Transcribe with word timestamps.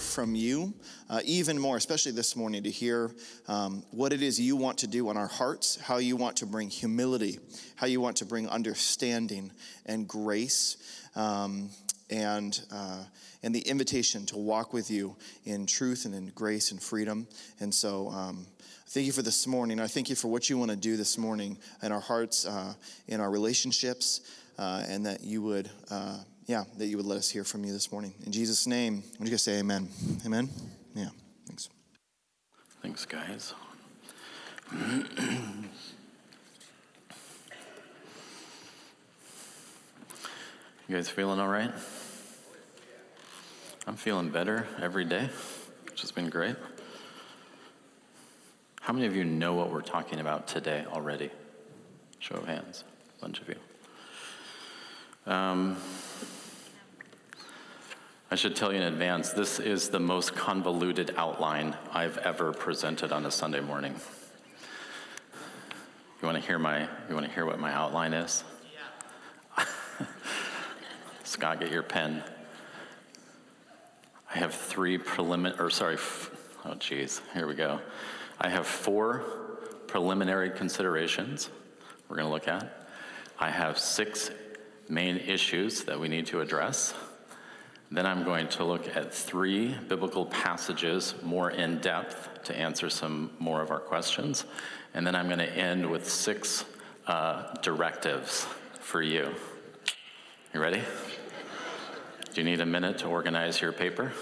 from 0.00 0.34
you, 0.34 0.74
uh, 1.08 1.20
even 1.24 1.58
more, 1.58 1.76
especially 1.76 2.12
this 2.12 2.34
morning, 2.34 2.62
to 2.62 2.70
hear 2.70 3.14
um, 3.48 3.84
what 3.90 4.12
it 4.12 4.22
is 4.22 4.40
you 4.40 4.56
want 4.56 4.78
to 4.78 4.86
do 4.86 5.08
on 5.08 5.16
our 5.16 5.28
hearts, 5.28 5.80
how 5.80 5.98
you 5.98 6.16
want 6.16 6.36
to 6.38 6.46
bring 6.46 6.70
humility, 6.70 7.38
how 7.76 7.86
you 7.86 8.00
want 8.00 8.16
to 8.16 8.24
bring 8.24 8.48
understanding 8.48 9.52
and 9.86 10.08
grace. 10.08 10.76
Um, 11.14 11.70
and, 12.10 12.60
uh, 12.72 13.04
and 13.42 13.54
the 13.54 13.60
invitation 13.60 14.26
to 14.26 14.36
walk 14.36 14.72
with 14.72 14.90
you 14.90 15.16
in 15.44 15.66
truth 15.66 16.04
and 16.04 16.14
in 16.14 16.26
grace 16.34 16.72
and 16.72 16.82
freedom. 16.82 17.26
And 17.60 17.72
so, 17.72 18.08
um, 18.08 18.46
thank 18.88 19.06
you 19.06 19.12
for 19.12 19.22
this 19.22 19.46
morning. 19.46 19.80
I 19.80 19.86
thank 19.86 20.10
you 20.10 20.16
for 20.16 20.28
what 20.28 20.50
you 20.50 20.58
want 20.58 20.72
to 20.72 20.76
do 20.76 20.96
this 20.96 21.16
morning 21.16 21.56
in 21.82 21.92
our 21.92 22.00
hearts, 22.00 22.46
uh, 22.46 22.74
in 23.06 23.20
our 23.20 23.30
relationships, 23.30 24.20
uh, 24.58 24.82
and 24.88 25.06
that 25.06 25.22
you 25.22 25.42
would, 25.42 25.70
uh, 25.90 26.18
yeah, 26.50 26.64
that 26.78 26.86
you 26.86 26.96
would 26.96 27.06
let 27.06 27.16
us 27.16 27.30
hear 27.30 27.44
from 27.44 27.64
you 27.64 27.72
this 27.72 27.92
morning. 27.92 28.12
In 28.26 28.32
Jesus' 28.32 28.66
name, 28.66 29.04
I'm 29.20 29.24
just 29.24 29.30
going 29.30 29.38
say 29.38 29.58
amen. 29.60 29.88
Amen? 30.26 30.48
Yeah, 30.96 31.10
thanks. 31.46 31.68
Thanks, 32.82 33.06
guys. 33.06 33.54
You 40.88 40.96
guys 40.96 41.08
feeling 41.08 41.38
all 41.38 41.46
right? 41.46 41.70
I'm 43.86 43.94
feeling 43.94 44.30
better 44.30 44.66
every 44.82 45.04
day, 45.04 45.30
which 45.84 46.00
has 46.00 46.10
been 46.10 46.28
great. 46.28 46.56
How 48.80 48.92
many 48.92 49.06
of 49.06 49.14
you 49.14 49.22
know 49.22 49.54
what 49.54 49.70
we're 49.70 49.82
talking 49.82 50.18
about 50.18 50.48
today 50.48 50.84
already? 50.92 51.30
Show 52.18 52.34
of 52.34 52.48
hands, 52.48 52.82
a 53.18 53.20
bunch 53.20 53.40
of 53.40 53.48
you. 53.48 55.32
Um, 55.32 55.76
I 58.32 58.36
should 58.36 58.54
tell 58.54 58.72
you 58.72 58.78
in 58.78 58.84
advance, 58.84 59.30
this 59.30 59.58
is 59.58 59.88
the 59.88 59.98
most 59.98 60.36
convoluted 60.36 61.12
outline 61.16 61.76
I've 61.92 62.16
ever 62.18 62.52
presented 62.52 63.10
on 63.10 63.26
a 63.26 63.30
Sunday 63.30 63.58
morning. 63.58 63.96
You 66.22 66.26
want 66.26 66.38
to 66.38 66.46
hear 66.46 66.58
my? 66.58 66.82
You 67.08 67.14
want 67.16 67.26
to 67.26 67.32
hear 67.32 67.44
what 67.44 67.58
my 67.58 67.72
outline 67.72 68.14
is? 68.14 68.44
Yeah. 69.58 69.64
Scott, 71.24 71.58
get 71.58 71.72
your 71.72 71.82
pen. 71.82 72.22
I 74.32 74.38
have 74.38 74.54
three 74.54 74.96
preliminary, 74.96 75.58
or 75.58 75.68
sorry, 75.68 75.94
f- 75.94 76.30
oh 76.64 76.74
geez, 76.74 77.20
here 77.34 77.48
we 77.48 77.56
go. 77.56 77.80
I 78.40 78.48
have 78.48 78.64
four 78.64 79.24
preliminary 79.88 80.50
considerations 80.50 81.50
we're 82.08 82.14
going 82.14 82.28
to 82.28 82.32
look 82.32 82.46
at. 82.46 82.86
I 83.40 83.50
have 83.50 83.76
six 83.76 84.30
main 84.88 85.16
issues 85.16 85.82
that 85.84 85.98
we 85.98 86.06
need 86.06 86.26
to 86.26 86.40
address. 86.40 86.94
Then 87.92 88.06
I'm 88.06 88.22
going 88.22 88.46
to 88.50 88.64
look 88.64 88.96
at 88.96 89.12
three 89.12 89.74
biblical 89.88 90.24
passages 90.26 91.16
more 91.24 91.50
in 91.50 91.78
depth 91.80 92.44
to 92.44 92.56
answer 92.56 92.88
some 92.88 93.32
more 93.40 93.62
of 93.62 93.72
our 93.72 93.80
questions. 93.80 94.44
And 94.94 95.04
then 95.04 95.16
I'm 95.16 95.26
going 95.26 95.40
to 95.40 95.52
end 95.52 95.90
with 95.90 96.08
six 96.08 96.64
uh, 97.08 97.52
directives 97.62 98.46
for 98.78 99.02
you. 99.02 99.34
You 100.54 100.60
ready? 100.60 100.82
Do 102.32 102.40
you 102.40 102.44
need 102.44 102.60
a 102.60 102.66
minute 102.66 102.98
to 102.98 103.08
organize 103.08 103.60
your 103.60 103.72
paper? 103.72 104.12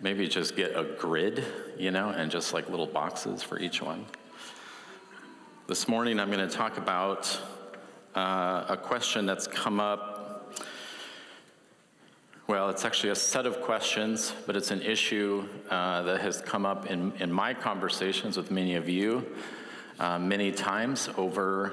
Maybe 0.00 0.28
just 0.28 0.54
get 0.54 0.76
a 0.76 0.84
grid, 0.84 1.44
you 1.76 1.90
know, 1.90 2.10
and 2.10 2.30
just 2.30 2.54
like 2.54 2.68
little 2.68 2.86
boxes 2.86 3.42
for 3.42 3.58
each 3.58 3.82
one. 3.82 4.06
This 5.66 5.88
morning 5.88 6.20
I'm 6.20 6.30
going 6.30 6.48
to 6.48 6.54
talk 6.54 6.78
about 6.78 7.40
uh, 8.14 8.66
a 8.68 8.76
question 8.76 9.26
that's 9.26 9.48
come 9.48 9.80
up. 9.80 10.13
Well, 12.46 12.68
it's 12.68 12.84
actually 12.84 13.08
a 13.08 13.14
set 13.14 13.46
of 13.46 13.62
questions, 13.62 14.34
but 14.46 14.54
it's 14.54 14.70
an 14.70 14.82
issue 14.82 15.48
uh, 15.70 16.02
that 16.02 16.20
has 16.20 16.42
come 16.42 16.66
up 16.66 16.90
in, 16.90 17.14
in 17.18 17.32
my 17.32 17.54
conversations 17.54 18.36
with 18.36 18.50
many 18.50 18.74
of 18.74 18.86
you 18.86 19.24
uh, 19.98 20.18
many 20.18 20.52
times 20.52 21.08
over 21.16 21.72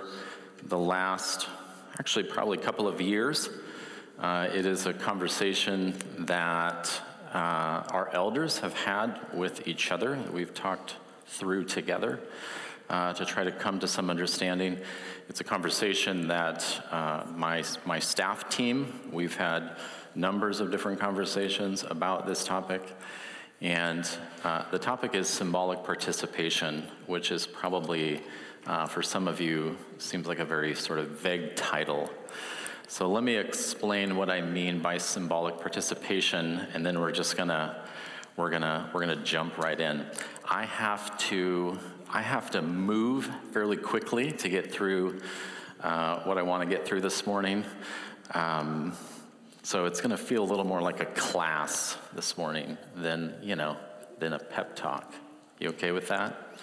the 0.63 0.77
last, 0.77 1.49
actually, 1.99 2.23
probably 2.23 2.57
a 2.57 2.61
couple 2.61 2.87
of 2.87 3.01
years. 3.01 3.49
Uh, 4.17 4.47
it 4.53 4.65
is 4.65 4.85
a 4.85 4.93
conversation 4.93 5.93
that 6.19 7.01
uh, 7.33 7.83
our 7.91 8.09
elders 8.13 8.59
have 8.59 8.73
had 8.73 9.19
with 9.33 9.67
each 9.67 9.91
other, 9.91 10.15
that 10.15 10.31
we've 10.31 10.53
talked 10.53 10.95
through 11.25 11.65
together 11.65 12.21
uh, 12.89 13.11
to 13.11 13.25
try 13.25 13.43
to 13.43 13.51
come 13.51 13.77
to 13.77 13.89
some 13.89 14.09
understanding. 14.09 14.77
It's 15.27 15.41
a 15.41 15.45
conversation 15.45 16.29
that 16.29 16.87
uh, 16.91 17.25
my, 17.35 17.61
my 17.83 17.99
staff 17.99 18.47
team, 18.49 19.01
we've 19.11 19.35
had 19.35 19.75
numbers 20.15 20.59
of 20.59 20.71
different 20.71 20.99
conversations 20.99 21.83
about 21.89 22.25
this 22.27 22.43
topic. 22.43 22.81
And 23.61 24.09
uh, 24.43 24.63
the 24.71 24.79
topic 24.79 25.13
is 25.13 25.27
symbolic 25.27 25.83
participation, 25.83 26.83
which 27.05 27.31
is 27.31 27.45
probably, 27.45 28.21
uh, 28.65 28.87
for 28.87 29.03
some 29.03 29.27
of 29.27 29.39
you, 29.39 29.77
seems 29.99 30.27
like 30.27 30.39
a 30.39 30.45
very 30.45 30.73
sort 30.73 30.99
of 30.99 31.09
vague 31.09 31.55
title. 31.55 32.09
So 32.87 33.07
let 33.07 33.23
me 33.23 33.37
explain 33.37 34.17
what 34.17 34.29
I 34.29 34.41
mean 34.41 34.79
by 34.79 34.97
symbolic 34.97 35.59
participation, 35.59 36.67
and 36.73 36.85
then 36.85 36.99
we're 36.99 37.13
just 37.13 37.37
gonna 37.37 37.85
we're 38.35 38.49
gonna 38.49 38.89
we're 38.93 38.99
gonna 38.99 39.23
jump 39.23 39.57
right 39.57 39.79
in. 39.79 40.05
I 40.49 40.65
have 40.65 41.17
to 41.29 41.79
I 42.09 42.21
have 42.21 42.51
to 42.51 42.61
move 42.61 43.29
fairly 43.53 43.77
quickly 43.77 44.33
to 44.33 44.49
get 44.49 44.71
through 44.71 45.21
uh, 45.81 46.19
what 46.23 46.37
I 46.37 46.41
want 46.41 46.67
to 46.67 46.75
get 46.75 46.85
through 46.85 46.99
this 47.01 47.25
morning. 47.25 47.63
Um, 48.33 48.93
so 49.63 49.85
it's 49.85 50.01
going 50.01 50.11
to 50.11 50.17
feel 50.17 50.43
a 50.43 50.49
little 50.49 50.65
more 50.65 50.81
like 50.81 50.99
a 51.01 51.05
class 51.05 51.97
this 52.13 52.37
morning 52.37 52.77
than 52.95 53.35
you 53.41 53.55
know 53.55 53.77
than 54.19 54.33
a 54.33 54.39
pep 54.39 54.75
talk. 54.75 55.13
You 55.59 55.69
okay 55.69 55.91
with 55.91 56.07
that? 56.07 56.57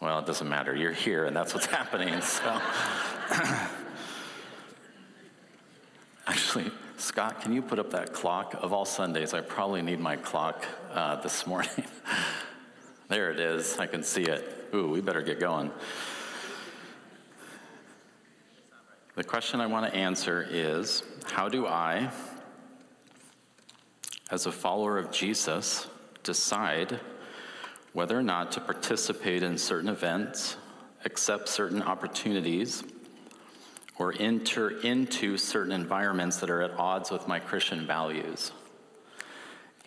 Well, 0.00 0.18
it 0.18 0.26
doesn't 0.26 0.48
matter. 0.48 0.74
You're 0.74 0.92
here, 0.92 1.24
and 1.24 1.34
that's 1.34 1.54
what's 1.54 1.66
happening. 1.78 2.20
So. 2.20 2.60
Actually, 6.26 6.72
Scott, 6.96 7.40
can 7.40 7.52
you 7.52 7.62
put 7.62 7.78
up 7.78 7.90
that 7.92 8.12
clock? 8.12 8.54
Of 8.60 8.72
all 8.72 8.84
Sundays, 8.84 9.32
I 9.32 9.40
probably 9.40 9.80
need 9.80 10.00
my 10.00 10.16
clock 10.16 10.64
uh, 10.92 11.16
this 11.20 11.46
morning. 11.46 11.84
there 13.08 13.30
it 13.30 13.38
is. 13.38 13.78
I 13.78 13.86
can 13.86 14.02
see 14.02 14.22
it. 14.22 14.68
Ooh, 14.74 14.88
we 14.88 15.00
better 15.00 15.22
get 15.22 15.38
going. 15.38 15.70
The 19.16 19.24
question 19.24 19.62
I 19.62 19.66
want 19.66 19.90
to 19.90 19.98
answer 19.98 20.46
is 20.50 21.02
How 21.24 21.48
do 21.48 21.66
I, 21.66 22.10
as 24.30 24.44
a 24.44 24.52
follower 24.52 24.98
of 24.98 25.10
Jesus, 25.10 25.86
decide 26.22 27.00
whether 27.94 28.18
or 28.18 28.22
not 28.22 28.52
to 28.52 28.60
participate 28.60 29.42
in 29.42 29.56
certain 29.56 29.88
events, 29.88 30.58
accept 31.06 31.48
certain 31.48 31.80
opportunities, 31.80 32.84
or 33.98 34.14
enter 34.20 34.80
into 34.80 35.38
certain 35.38 35.72
environments 35.72 36.36
that 36.36 36.50
are 36.50 36.60
at 36.60 36.72
odds 36.72 37.10
with 37.10 37.26
my 37.26 37.40
Christian 37.40 37.86
values? 37.86 38.52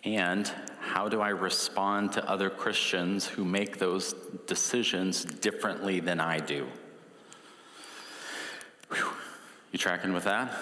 And 0.02 0.50
how 0.80 1.08
do 1.08 1.20
I 1.20 1.28
respond 1.28 2.10
to 2.14 2.28
other 2.28 2.50
Christians 2.50 3.28
who 3.28 3.44
make 3.44 3.78
those 3.78 4.12
decisions 4.48 5.24
differently 5.24 6.00
than 6.00 6.18
I 6.18 6.40
do? 6.40 6.66
Whew. 8.90 9.10
You 9.72 9.78
tracking 9.78 10.12
with 10.12 10.24
that? 10.24 10.52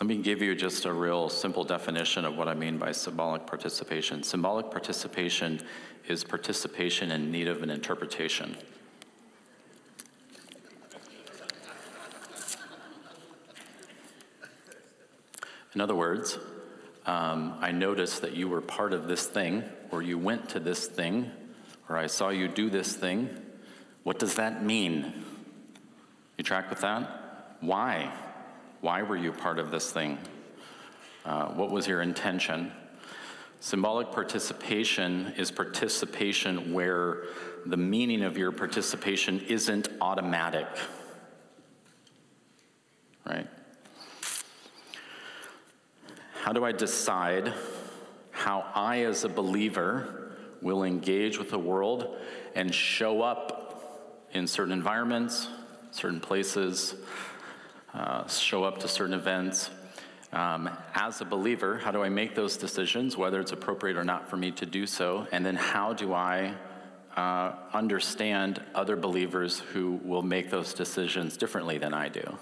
Let 0.00 0.06
me 0.06 0.16
give 0.16 0.40
you 0.40 0.54
just 0.54 0.86
a 0.86 0.92
real 0.92 1.28
simple 1.28 1.62
definition 1.62 2.24
of 2.24 2.36
what 2.36 2.48
I 2.48 2.54
mean 2.54 2.78
by 2.78 2.92
symbolic 2.92 3.46
participation. 3.46 4.22
Symbolic 4.22 4.70
participation 4.70 5.60
is 6.08 6.24
participation 6.24 7.10
in 7.10 7.30
need 7.30 7.48
of 7.48 7.62
an 7.62 7.68
interpretation. 7.68 8.56
In 15.74 15.80
other 15.80 15.94
words, 15.94 16.38
um, 17.06 17.56
I 17.60 17.70
noticed 17.70 18.22
that 18.22 18.34
you 18.34 18.48
were 18.48 18.60
part 18.60 18.92
of 18.92 19.06
this 19.06 19.26
thing, 19.26 19.64
or 19.90 20.02
you 20.02 20.18
went 20.18 20.48
to 20.50 20.60
this 20.60 20.86
thing, 20.86 21.30
or 21.88 21.96
I 21.96 22.06
saw 22.06 22.30
you 22.30 22.48
do 22.48 22.70
this 22.70 22.96
thing. 22.96 23.28
What 24.02 24.18
does 24.18 24.34
that 24.36 24.64
mean? 24.64 25.24
You 26.36 26.44
track 26.44 26.70
with 26.70 26.80
that? 26.80 27.56
Why? 27.60 28.12
Why 28.80 29.02
were 29.02 29.16
you 29.16 29.32
part 29.32 29.58
of 29.58 29.70
this 29.70 29.92
thing? 29.92 30.18
Uh, 31.24 31.48
what 31.48 31.70
was 31.70 31.86
your 31.86 32.00
intention? 32.00 32.72
Symbolic 33.60 34.10
participation 34.10 35.34
is 35.36 35.50
participation 35.50 36.72
where 36.72 37.24
the 37.66 37.76
meaning 37.76 38.22
of 38.22 38.38
your 38.38 38.52
participation 38.52 39.40
isn't 39.40 39.88
automatic. 40.00 40.66
Right? 43.26 43.46
How 46.40 46.54
do 46.54 46.64
I 46.64 46.72
decide 46.72 47.52
how 48.30 48.64
I, 48.74 49.04
as 49.04 49.24
a 49.24 49.28
believer, 49.28 50.32
will 50.62 50.84
engage 50.84 51.38
with 51.38 51.50
the 51.50 51.58
world 51.58 52.16
and 52.54 52.74
show 52.74 53.20
up 53.20 53.69
in 54.32 54.46
certain 54.46 54.72
environments, 54.72 55.48
certain 55.90 56.20
places, 56.20 56.94
uh, 57.94 58.26
show 58.28 58.64
up 58.64 58.78
to 58.78 58.88
certain 58.88 59.14
events. 59.14 59.70
Um, 60.32 60.70
as 60.94 61.20
a 61.20 61.24
believer, 61.24 61.78
how 61.78 61.90
do 61.90 62.02
I 62.02 62.08
make 62.08 62.34
those 62.36 62.56
decisions, 62.56 63.16
whether 63.16 63.40
it's 63.40 63.52
appropriate 63.52 63.96
or 63.96 64.04
not 64.04 64.28
for 64.28 64.36
me 64.36 64.52
to 64.52 64.66
do 64.66 64.86
so? 64.86 65.26
And 65.32 65.44
then 65.44 65.56
how 65.56 65.92
do 65.92 66.14
I 66.14 66.54
uh, 67.16 67.54
understand 67.72 68.62
other 68.74 68.94
believers 68.94 69.58
who 69.58 70.00
will 70.04 70.22
make 70.22 70.50
those 70.50 70.72
decisions 70.72 71.36
differently 71.36 71.78
than 71.78 71.92
I 71.92 72.08
do? 72.08 72.38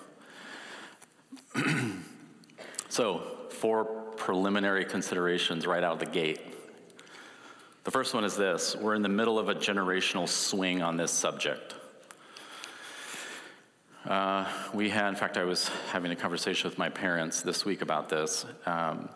so, 2.91 3.23
four 3.49 3.85
preliminary 4.17 4.85
considerations 4.85 5.67
right 5.67 5.83
out 5.83 5.95
of 5.95 5.99
the 6.01 6.07
gate. 6.07 6.41
The 7.89 7.93
first 7.93 8.13
one 8.13 8.23
is 8.23 8.37
this 8.37 8.77
we're 8.77 8.95
in 8.97 9.01
the 9.01 9.09
middle 9.09 9.39
of 9.39 9.49
a 9.49 9.55
generational 9.55 10.29
swing 10.29 10.83
on 10.83 10.99
this 10.99 11.11
subject. 11.11 11.75
Uh, 14.05 14.47
we 14.75 14.91
had, 14.91 15.09
in 15.09 15.17
fact, 15.17 15.39
I 15.39 15.45
was 15.45 15.69
having 15.91 16.13
a 16.13 16.15
conversation 16.15 16.69
with 16.69 16.77
my 16.77 16.91
parents 16.91 17.41
this 17.41 17.65
week 17.65 17.81
about 17.81 18.11
this. 18.11 18.45
Um, 18.67 19.09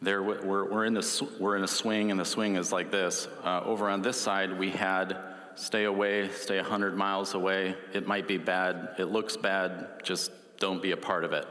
there, 0.00 0.22
we're, 0.22 0.70
we're, 0.70 0.84
in 0.84 0.94
the, 0.94 1.28
we're 1.40 1.56
in 1.56 1.64
a 1.64 1.68
swing, 1.68 2.12
and 2.12 2.20
the 2.20 2.24
swing 2.24 2.54
is 2.54 2.70
like 2.70 2.92
this. 2.92 3.26
Uh, 3.42 3.62
over 3.64 3.88
on 3.88 4.02
this 4.02 4.20
side, 4.20 4.56
we 4.56 4.70
had 4.70 5.18
stay 5.56 5.82
away, 5.82 6.28
stay 6.28 6.58
100 6.58 6.96
miles 6.96 7.34
away. 7.34 7.74
It 7.92 8.06
might 8.06 8.28
be 8.28 8.38
bad, 8.38 8.90
it 9.00 9.06
looks 9.06 9.36
bad, 9.36 10.04
just 10.04 10.30
don't 10.60 10.80
be 10.80 10.92
a 10.92 10.96
part 10.96 11.24
of 11.24 11.32
it. 11.32 11.44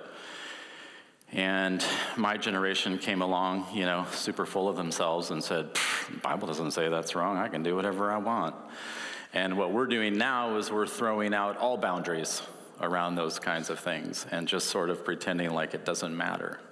And 1.31 1.85
my 2.17 2.37
generation 2.37 2.97
came 2.97 3.21
along, 3.21 3.67
you 3.73 3.85
know, 3.85 4.05
super 4.11 4.45
full 4.45 4.67
of 4.67 4.75
themselves 4.75 5.29
and 5.29 5.43
said, 5.43 5.69
the 6.09 6.17
Bible 6.23 6.47
doesn't 6.47 6.71
say 6.71 6.89
that's 6.89 7.13
wrong. 7.13 7.37
I 7.37 7.47
can 7.49 7.61
do 7.61 7.75
whatever 7.75 8.11
I 8.11 8.17
want. 8.17 8.55
And 9.33 9.57
what 9.57 9.71
we're 9.71 9.85
doing 9.85 10.17
now 10.17 10.57
is 10.57 10.71
we're 10.71 10.87
throwing 10.87 11.35
out 11.35 11.57
all 11.57 11.77
boundaries 11.77 12.41
around 12.81 13.15
those 13.15 13.37
kinds 13.37 13.69
of 13.69 13.79
things 13.79 14.25
and 14.31 14.47
just 14.47 14.67
sort 14.67 14.89
of 14.89 15.05
pretending 15.05 15.51
like 15.51 15.75
it 15.75 15.85
doesn't 15.85 16.15
matter. 16.15 16.59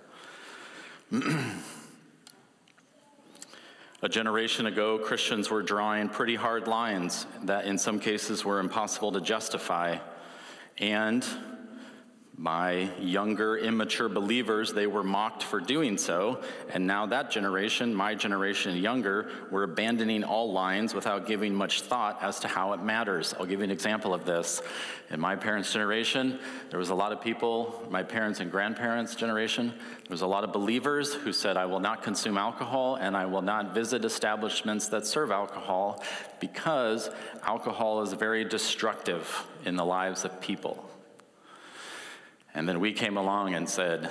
A 4.03 4.09
generation 4.09 4.67
ago, 4.67 4.99
Christians 4.99 5.49
were 5.49 5.63
drawing 5.63 6.07
pretty 6.07 6.35
hard 6.35 6.67
lines 6.67 7.25
that 7.43 7.65
in 7.65 7.79
some 7.79 7.99
cases 7.99 8.45
were 8.45 8.59
impossible 8.59 9.11
to 9.11 9.21
justify. 9.21 9.97
And 10.77 11.25
by 12.39 12.87
younger, 12.99 13.57
immature 13.57 14.07
believers, 14.07 14.71
they 14.71 14.85
were 14.85 15.03
mocked 15.03 15.41
for 15.41 15.59
doing 15.59 15.97
so. 15.97 16.39
And 16.69 16.85
now 16.85 17.07
that 17.07 17.31
generation, 17.31 17.95
my 17.95 18.13
generation 18.13 18.77
younger, 18.77 19.31
we're 19.49 19.63
abandoning 19.63 20.23
all 20.23 20.51
lines 20.51 20.93
without 20.93 21.25
giving 21.25 21.55
much 21.55 21.81
thought 21.81 22.21
as 22.21 22.39
to 22.41 22.47
how 22.47 22.73
it 22.73 22.83
matters. 22.83 23.33
I'll 23.39 23.47
give 23.47 23.61
you 23.61 23.63
an 23.63 23.71
example 23.71 24.13
of 24.13 24.25
this. 24.25 24.61
In 25.09 25.19
my 25.19 25.35
parents' 25.35 25.73
generation, 25.73 26.37
there 26.69 26.77
was 26.77 26.91
a 26.91 26.95
lot 26.95 27.11
of 27.11 27.21
people, 27.21 27.83
my 27.89 28.03
parents' 28.03 28.39
and 28.39 28.51
grandparents' 28.51 29.15
generation, 29.15 29.69
there 29.69 30.13
was 30.13 30.21
a 30.21 30.27
lot 30.27 30.43
of 30.43 30.53
believers 30.53 31.15
who 31.15 31.33
said, 31.33 31.57
I 31.57 31.65
will 31.65 31.79
not 31.79 32.03
consume 32.03 32.37
alcohol 32.37 32.95
and 32.95 33.17
I 33.17 33.25
will 33.25 33.41
not 33.41 33.73
visit 33.73 34.05
establishments 34.05 34.89
that 34.89 35.07
serve 35.07 35.31
alcohol 35.31 36.03
because 36.39 37.09
alcohol 37.41 38.03
is 38.03 38.13
very 38.13 38.45
destructive 38.45 39.43
in 39.65 39.75
the 39.75 39.85
lives 39.85 40.23
of 40.23 40.39
people. 40.39 40.87
And 42.57 42.67
then 42.67 42.79
we 42.79 42.91
came 42.91 43.17
along 43.17 43.53
and 43.53 43.69
said, 43.69 44.09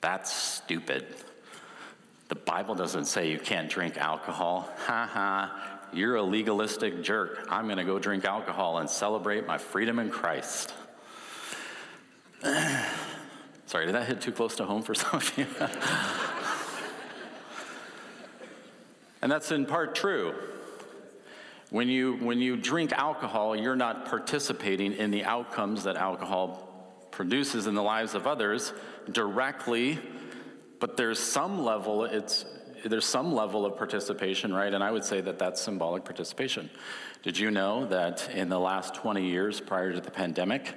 That's 0.00 0.32
stupid. 0.32 1.06
The 2.26 2.34
Bible 2.34 2.74
doesn't 2.74 3.04
say 3.04 3.30
you 3.30 3.38
can't 3.38 3.70
drink 3.70 3.96
alcohol. 3.96 4.68
Ha 4.78 5.06
ha, 5.06 5.78
you're 5.92 6.16
a 6.16 6.22
legalistic 6.22 7.04
jerk. 7.04 7.46
I'm 7.48 7.66
going 7.66 7.78
to 7.78 7.84
go 7.84 8.00
drink 8.00 8.24
alcohol 8.24 8.78
and 8.78 8.90
celebrate 8.90 9.46
my 9.46 9.56
freedom 9.56 10.00
in 10.00 10.10
Christ. 10.10 10.74
Sorry, 12.42 13.86
did 13.86 13.94
that 13.94 14.08
hit 14.08 14.20
too 14.20 14.32
close 14.32 14.56
to 14.56 14.64
home 14.64 14.82
for 14.82 14.96
some 14.96 15.14
of 15.14 15.38
you? 15.38 15.46
and 19.22 19.30
that's 19.30 19.52
in 19.52 19.64
part 19.64 19.94
true. 19.94 20.34
When 21.70 21.86
you, 21.86 22.16
when 22.16 22.40
you 22.40 22.56
drink 22.56 22.92
alcohol, 22.92 23.54
you're 23.54 23.76
not 23.76 24.06
participating 24.06 24.94
in 24.94 25.12
the 25.12 25.22
outcomes 25.22 25.84
that 25.84 25.94
alcohol 25.94 26.67
produces 27.18 27.66
in 27.66 27.74
the 27.74 27.82
lives 27.82 28.14
of 28.14 28.28
others 28.28 28.72
directly, 29.10 29.98
but 30.78 30.96
there's 30.96 31.18
some 31.18 31.64
level, 31.64 32.04
it's, 32.04 32.44
there's 32.84 33.04
some 33.04 33.34
level 33.34 33.66
of 33.66 33.76
participation, 33.76 34.54
right? 34.54 34.72
And 34.72 34.84
I 34.84 34.92
would 34.92 35.02
say 35.02 35.20
that 35.22 35.36
that's 35.36 35.60
symbolic 35.60 36.04
participation. 36.04 36.70
Did 37.24 37.36
you 37.36 37.50
know 37.50 37.86
that 37.86 38.30
in 38.32 38.48
the 38.48 38.60
last 38.60 38.94
20 38.94 39.28
years 39.28 39.60
prior 39.60 39.92
to 39.92 40.00
the 40.00 40.12
pandemic, 40.12 40.76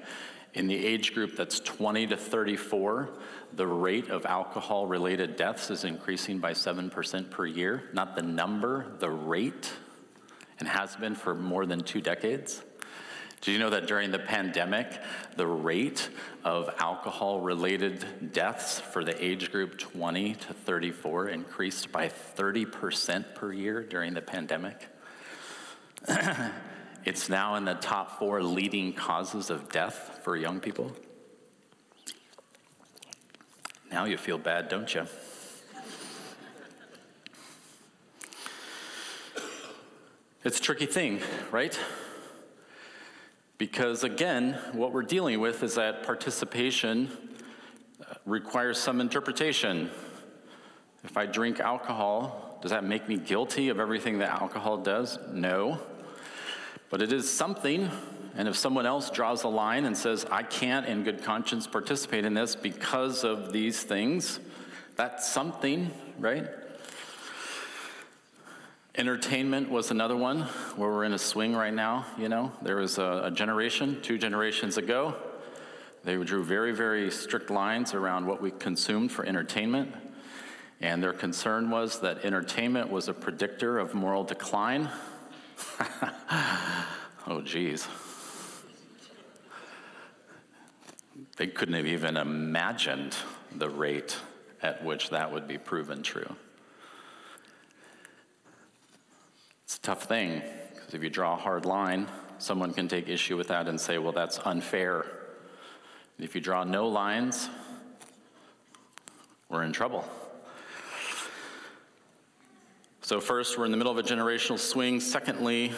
in 0.56 0.66
the 0.66 0.84
age 0.84 1.14
group 1.14 1.36
that's 1.36 1.60
20 1.60 2.08
to 2.08 2.18
34, 2.18 3.12
the 3.54 3.68
rate 3.68 4.10
of 4.10 4.26
alcohol 4.26 4.88
related 4.88 5.36
deaths 5.36 5.70
is 5.70 5.84
increasing 5.84 6.40
by 6.40 6.54
7% 6.54 7.30
per 7.30 7.46
year? 7.46 7.84
Not 7.94 8.16
the 8.16 8.24
number, 8.24 8.88
the 8.98 9.12
rate, 9.12 9.72
and 10.58 10.68
has 10.68 10.96
been 10.96 11.14
for 11.14 11.36
more 11.36 11.68
than 11.68 11.82
two 11.82 12.02
decades. 12.02 12.64
Did 13.42 13.54
you 13.54 13.58
know 13.58 13.72
that 13.72 13.88
during 13.88 14.12
the 14.12 14.20
pandemic, 14.20 14.88
the 15.36 15.48
rate 15.48 16.10
of 16.44 16.70
alcohol 16.78 17.40
related 17.40 18.32
deaths 18.34 18.80
for 18.80 19.04
the 19.04 19.24
age 19.24 19.52
group 19.52 19.80
20 19.80 20.36
to 20.36 20.54
34 20.54 21.30
increased 21.30 21.92
by 21.92 22.08
30% 22.08 23.34
per 23.34 23.52
year 23.52 23.82
during 23.82 24.14
the 24.14 24.22
pandemic? 24.22 24.88
it's 27.04 27.30
now 27.30 27.56
in 27.56 27.66
the 27.66 27.74
top 27.74 28.20
four 28.20 28.44
leading 28.44 28.94
causes 28.94 29.50
of 29.50 29.72
death 29.72 30.20
for 30.24 30.38
young 30.38 30.60
people. 30.60 30.92
Now 33.92 34.06
you 34.06 34.18
feel 34.18 34.38
bad, 34.38 34.70
don't 34.70 34.94
you? 34.94 35.08
It's 40.44 40.60
a 40.60 40.62
tricky 40.62 40.86
thing, 40.86 41.22
right? 41.52 41.80
Because 43.62 44.04
again, 44.04 44.58
what 44.72 44.92
we're 44.92 45.04
dealing 45.04 45.40
with 45.40 45.62
is 45.62 45.76
that 45.76 46.02
participation 46.02 47.12
uh, 48.02 48.16
requires 48.26 48.80
some 48.80 49.00
interpretation. 49.00 49.92
If 51.04 51.16
I 51.16 51.28
drink 51.28 51.60
alcohol, 51.60 52.58
does 52.64 52.72
that 52.72 52.84
make 52.84 53.08
me 53.08 53.18
guilty 53.18 53.70
of 53.70 53.80
everything 53.80 54.18
that 54.18 54.30
alcohol 54.42 54.78
does? 54.78 55.20
No. 55.32 55.80
But 56.90 57.04
it 57.04 57.14
is 57.14 57.32
something, 57.32 57.92
and 58.36 58.48
if 58.48 58.56
someone 58.56 58.88
else 58.88 59.12
draws 59.12 59.44
a 59.44 59.48
line 59.48 59.86
and 59.86 59.96
says, 59.96 60.26
I 60.32 60.42
can't 60.42 60.88
in 60.88 61.04
good 61.04 61.22
conscience 61.22 61.68
participate 61.68 62.26
in 62.26 62.34
this 62.34 62.56
because 62.56 63.24
of 63.24 63.54
these 63.54 63.84
things, 63.84 64.40
that's 64.96 65.32
something, 65.32 65.92
right? 66.18 66.48
Entertainment 68.96 69.70
was 69.70 69.90
another 69.90 70.18
one 70.18 70.42
where 70.76 70.90
we're 70.90 71.06
in 71.06 71.14
a 71.14 71.18
swing 71.18 71.56
right 71.56 71.74
now. 71.74 72.06
You 72.18 72.28
know, 72.28 72.52
there 72.62 72.76
was 72.76 72.98
a, 72.98 73.22
a, 73.26 73.32
generation, 73.32 74.02
two 74.02 74.18
generations 74.18 74.78
ago, 74.78 75.16
they 76.04 76.16
drew 76.18 76.44
very, 76.44 76.72
very 76.72 77.12
strict 77.12 77.50
lines 77.50 77.94
around 77.94 78.26
what 78.26 78.42
we 78.42 78.52
consumed 78.52 79.12
for 79.12 79.26
entertainment. 79.26 79.94
And 80.82 81.02
their 81.02 81.14
concern 81.14 81.70
was 81.70 82.00
that 82.00 82.26
entertainment 82.26 82.90
was 82.90 83.08
a 83.08 83.14
predictor 83.14 83.78
of 83.78 83.94
moral 83.94 84.24
decline. 84.24 84.90
oh, 87.28 87.42
geez. 87.46 87.88
They 91.38 91.48
couldn't 91.48 91.76
have 91.76 91.86
even 91.86 92.18
imagined 92.18 93.16
the 93.56 93.70
rate 93.70 94.18
at 94.64 94.84
which 94.84 95.12
that 95.12 95.32
would 95.32 95.48
be 95.48 95.60
proven 95.60 96.02
true. 96.02 96.36
It's 99.66 99.71
a 99.71 99.71
tough 99.82 100.04
thing, 100.04 100.42
because 100.74 100.94
if 100.94 101.04
you 101.04 101.10
draw 101.10 101.34
a 101.34 101.38
hard 101.38 101.66
line, 101.66 102.08
someone 102.38 102.74
can 102.74 102.88
take 102.88 103.10
issue 103.10 103.36
with 103.38 103.48
that 103.48 103.68
and 103.68 103.80
say, 103.80 103.98
well, 103.98 104.12
that's 104.12 104.40
unfair. 104.46 105.02
And 106.18 106.26
if 106.26 106.36
you 106.36 106.42
draw 106.42 106.64
no 106.64 106.88
lines, 106.88 107.50
we're 109.50 109.64
in 109.64 109.74
trouble. 109.74 110.08
So, 113.02 113.20
first, 113.20 113.58
we're 113.58 113.66
in 113.66 113.72
the 113.72 113.78
middle 113.78 113.92
of 113.92 113.98
a 113.98 114.08
generational 114.08 114.60
swing. 114.60 115.00
Secondly, 115.00 115.74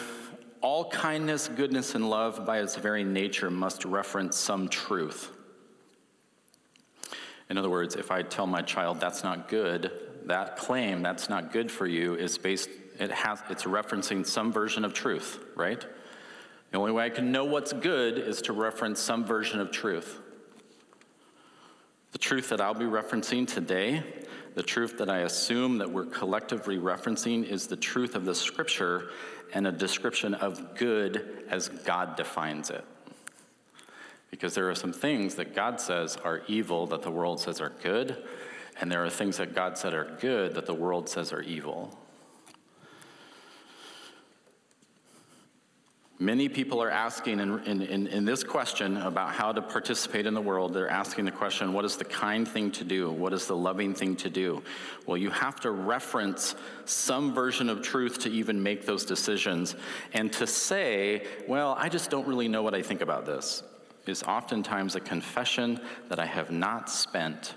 all 0.60 0.88
kindness, 0.90 1.48
goodness, 1.48 1.94
and 1.94 2.08
love, 2.08 2.46
by 2.46 2.60
its 2.60 2.76
very 2.76 3.02
nature, 3.02 3.50
must 3.50 3.84
reference 3.84 4.36
some 4.36 4.68
truth. 4.68 5.30
In 7.50 7.58
other 7.58 7.70
words, 7.70 7.96
if 7.96 8.10
I 8.10 8.22
tell 8.22 8.46
my 8.46 8.62
child 8.62 9.00
that's 9.00 9.24
not 9.24 9.48
good, 9.48 9.90
that 10.26 10.56
claim, 10.56 11.02
that's 11.02 11.28
not 11.28 11.52
good 11.52 11.70
for 11.70 11.86
you, 11.86 12.14
is 12.14 12.38
based 12.38 12.68
it 12.98 13.10
has, 13.10 13.42
it's 13.50 13.64
referencing 13.64 14.26
some 14.26 14.52
version 14.52 14.84
of 14.84 14.94
truth, 14.94 15.44
right? 15.56 15.84
The 16.70 16.78
only 16.78 16.92
way 16.92 17.04
I 17.04 17.10
can 17.10 17.32
know 17.32 17.44
what's 17.44 17.72
good 17.72 18.18
is 18.18 18.42
to 18.42 18.52
reference 18.52 19.00
some 19.00 19.24
version 19.24 19.60
of 19.60 19.70
truth. 19.70 20.18
The 22.12 22.18
truth 22.18 22.48
that 22.50 22.60
I'll 22.60 22.74
be 22.74 22.84
referencing 22.84 23.46
today, 23.46 24.02
the 24.54 24.62
truth 24.62 24.98
that 24.98 25.10
I 25.10 25.18
assume 25.18 25.78
that 25.78 25.90
we're 25.90 26.06
collectively 26.06 26.78
referencing, 26.78 27.44
is 27.44 27.66
the 27.66 27.76
truth 27.76 28.14
of 28.14 28.24
the 28.24 28.34
scripture 28.34 29.10
and 29.52 29.66
a 29.66 29.72
description 29.72 30.34
of 30.34 30.76
good 30.76 31.44
as 31.48 31.68
God 31.68 32.16
defines 32.16 32.70
it. 32.70 32.84
Because 34.30 34.54
there 34.54 34.68
are 34.68 34.74
some 34.74 34.92
things 34.92 35.36
that 35.36 35.54
God 35.54 35.80
says 35.80 36.16
are 36.24 36.42
evil 36.48 36.86
that 36.88 37.02
the 37.02 37.10
world 37.10 37.40
says 37.40 37.60
are 37.60 37.72
good, 37.82 38.24
and 38.80 38.90
there 38.90 39.04
are 39.04 39.10
things 39.10 39.36
that 39.36 39.54
God 39.54 39.78
said 39.78 39.94
are 39.94 40.16
good 40.20 40.54
that 40.54 40.66
the 40.66 40.74
world 40.74 41.08
says 41.08 41.32
are 41.32 41.42
evil. 41.42 41.96
Many 46.20 46.48
people 46.48 46.80
are 46.80 46.90
asking 46.90 47.40
in, 47.40 47.58
in, 47.64 48.06
in, 48.06 48.24
this 48.24 48.44
question 48.44 48.98
about 48.98 49.32
how 49.32 49.50
to 49.50 49.60
participate 49.60 50.26
in 50.26 50.34
the 50.34 50.40
world, 50.40 50.72
they're 50.72 50.88
asking 50.88 51.24
the 51.24 51.32
question 51.32 51.72
what 51.72 51.84
is 51.84 51.96
the 51.96 52.04
kind 52.04 52.46
thing 52.46 52.70
to 52.72 52.84
do? 52.84 53.10
What 53.10 53.32
is 53.32 53.48
the 53.48 53.56
loving 53.56 53.94
thing 53.94 54.14
to 54.16 54.30
do? 54.30 54.62
Well, 55.06 55.16
you 55.16 55.30
have 55.30 55.58
to 55.62 55.72
reference 55.72 56.54
some 56.84 57.34
version 57.34 57.68
of 57.68 57.82
truth 57.82 58.20
to 58.20 58.30
even 58.30 58.62
make 58.62 58.86
those 58.86 59.04
decisions. 59.04 59.74
And 60.12 60.32
to 60.34 60.46
say, 60.46 61.26
well, 61.48 61.74
I 61.76 61.88
just 61.88 62.10
don't 62.10 62.28
really 62.28 62.46
know 62.46 62.62
what 62.62 62.74
I 62.74 62.82
think 62.82 63.00
about 63.00 63.26
this, 63.26 63.64
is 64.06 64.22
oftentimes 64.22 64.94
a 64.94 65.00
confession 65.00 65.80
that 66.10 66.20
I 66.20 66.26
have 66.26 66.52
not 66.52 66.88
spent 66.90 67.54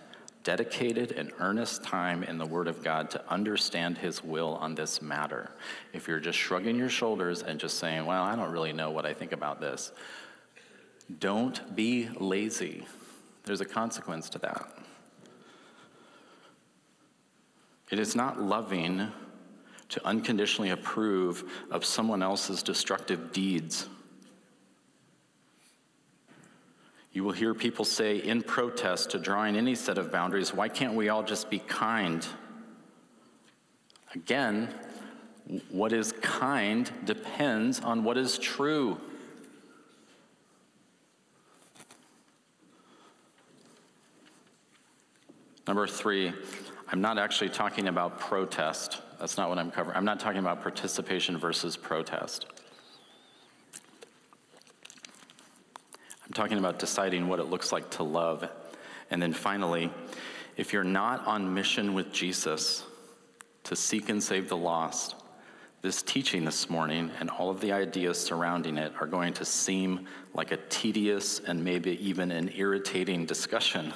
dedicated 0.47 1.11
and 1.11 1.29
earnest 1.39 1.83
time 1.83 2.23
in 2.23 2.37
the 2.37 2.45
Word 2.45 2.69
of 2.69 2.81
God 2.81 3.09
to 3.09 3.21
understand 3.29 3.97
His 3.97 4.23
will 4.23 4.55
on 4.61 4.75
this 4.75 5.01
matter. 5.01 5.51
If 5.91 6.07
you're 6.07 6.21
just 6.21 6.39
shrugging 6.39 6.77
your 6.77 6.87
shoulders 6.87 7.43
and 7.43 7.59
just 7.59 7.79
saying, 7.79 8.05
Well, 8.05 8.23
I 8.23 8.33
don't 8.37 8.53
really 8.53 8.71
know 8.71 8.89
what 8.89 9.05
I 9.05 9.13
think 9.13 9.33
about 9.33 9.59
this, 9.59 9.91
don't 11.19 11.75
be 11.75 12.07
lazy. 12.17 12.85
There's 13.43 13.59
a 13.59 13.65
consequence 13.65 14.29
to 14.29 14.39
that. 14.39 14.71
It 17.91 17.99
is 17.99 18.15
not 18.15 18.41
loving 18.41 19.11
to 19.89 20.07
unconditionally 20.07 20.69
approve 20.69 21.43
of 21.71 21.83
someone 21.83 22.23
else's 22.23 22.63
destructive 22.63 23.33
deeds 23.33 23.89
You 27.17 27.23
will 27.23 27.31
hear 27.31 27.55
people 27.55 27.83
say 27.83 28.17
in 28.17 28.43
protest 28.43 29.09
to 29.09 29.17
drawing 29.17 29.55
any 29.55 29.73
set 29.73 29.97
of 29.97 30.11
boundaries, 30.11 30.53
why 30.53 30.69
can't 30.69 30.93
we 30.93 31.09
all 31.09 31.23
just 31.23 31.49
be 31.49 31.57
kind? 31.57 32.23
Again, 34.13 34.69
what 35.69 35.93
is 35.93 36.11
kind 36.21 36.91
depends 37.05 37.79
on 37.79 38.03
what 38.03 38.17
is 38.17 38.37
true. 38.37 39.01
Number 45.67 45.87
three, 45.87 46.31
I'm 46.91 47.01
not 47.01 47.17
actually 47.17 47.49
talking 47.49 47.87
about 47.87 48.19
protest. 48.19 49.01
That's 49.19 49.37
not 49.37 49.49
what 49.49 49.57
I'm 49.57 49.71
covering. 49.71 49.97
I'm 49.97 50.05
not 50.05 50.19
talking 50.19 50.37
about 50.39 50.61
participation 50.61 51.35
versus 51.35 51.77
protest. 51.77 52.45
Talking 56.37 56.59
about 56.59 56.77
deciding 56.77 57.27
what 57.27 57.39
it 57.39 57.45
looks 57.45 57.71
like 57.71 57.89
to 57.89 58.03
love. 58.03 58.47
And 59.09 59.19
then 59.19 59.33
finally, 59.33 59.89
if 60.55 60.71
you're 60.71 60.83
not 60.83 61.25
on 61.25 61.51
mission 61.51 61.95
with 61.95 62.13
Jesus 62.13 62.83
to 63.63 63.75
seek 63.75 64.09
and 64.09 64.21
save 64.21 64.47
the 64.47 64.55
lost, 64.55 65.15
this 65.81 66.03
teaching 66.03 66.45
this 66.45 66.69
morning 66.69 67.09
and 67.19 67.31
all 67.31 67.49
of 67.49 67.59
the 67.59 67.71
ideas 67.71 68.23
surrounding 68.23 68.77
it 68.77 68.93
are 69.01 69.07
going 69.07 69.33
to 69.33 69.45
seem 69.45 70.07
like 70.35 70.51
a 70.51 70.57
tedious 70.57 71.39
and 71.39 71.63
maybe 71.63 71.97
even 72.07 72.29
an 72.29 72.51
irritating 72.55 73.25
discussion. 73.25 73.91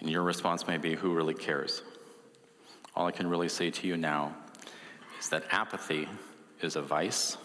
And 0.00 0.08
your 0.08 0.22
response 0.22 0.66
may 0.66 0.78
be, 0.78 0.94
Who 0.94 1.12
really 1.12 1.34
cares? 1.34 1.82
All 2.94 3.06
I 3.06 3.10
can 3.10 3.28
really 3.28 3.50
say 3.50 3.70
to 3.70 3.86
you 3.86 3.98
now 3.98 4.34
is 5.18 5.28
that 5.28 5.44
apathy 5.50 6.08
is 6.60 6.76
a 6.76 6.82
vice 6.82 7.36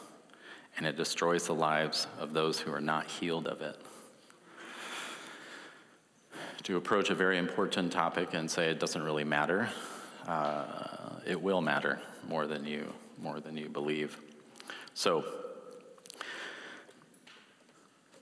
and 0.78 0.86
it 0.86 0.96
destroys 0.96 1.46
the 1.46 1.54
lives 1.54 2.08
of 2.20 2.34
those 2.34 2.60
who 2.60 2.72
are 2.72 2.82
not 2.82 3.06
healed 3.06 3.48
of 3.48 3.62
it. 3.62 3.78
To 6.64 6.78
approach 6.78 7.10
a 7.10 7.16
very 7.16 7.38
important 7.38 7.92
topic 7.92 8.34
and 8.34 8.50
say 8.50 8.70
it 8.70 8.80
doesn't 8.80 9.02
really 9.02 9.24
matter, 9.24 9.70
uh, 10.28 11.20
it 11.26 11.42
will 11.42 11.62
matter 11.62 12.00
more 12.28 12.48
than 12.48 12.66
you 12.66 12.94
more 13.22 13.40
than 13.40 13.56
you 13.56 13.70
believe. 13.70 14.18
So 14.94 15.24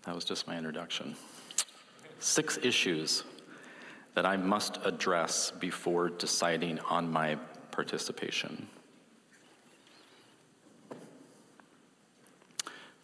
that 0.03 0.13
was 0.13 0.25
just 0.25 0.47
my 0.47 0.57
introduction. 0.57 1.15
Six 2.19 2.57
issues 2.61 3.23
that 4.13 4.25
I 4.25 4.35
must 4.35 4.79
address 4.83 5.51
before 5.51 6.09
deciding 6.09 6.79
on 6.79 7.09
my 7.09 7.37
participation. 7.71 8.67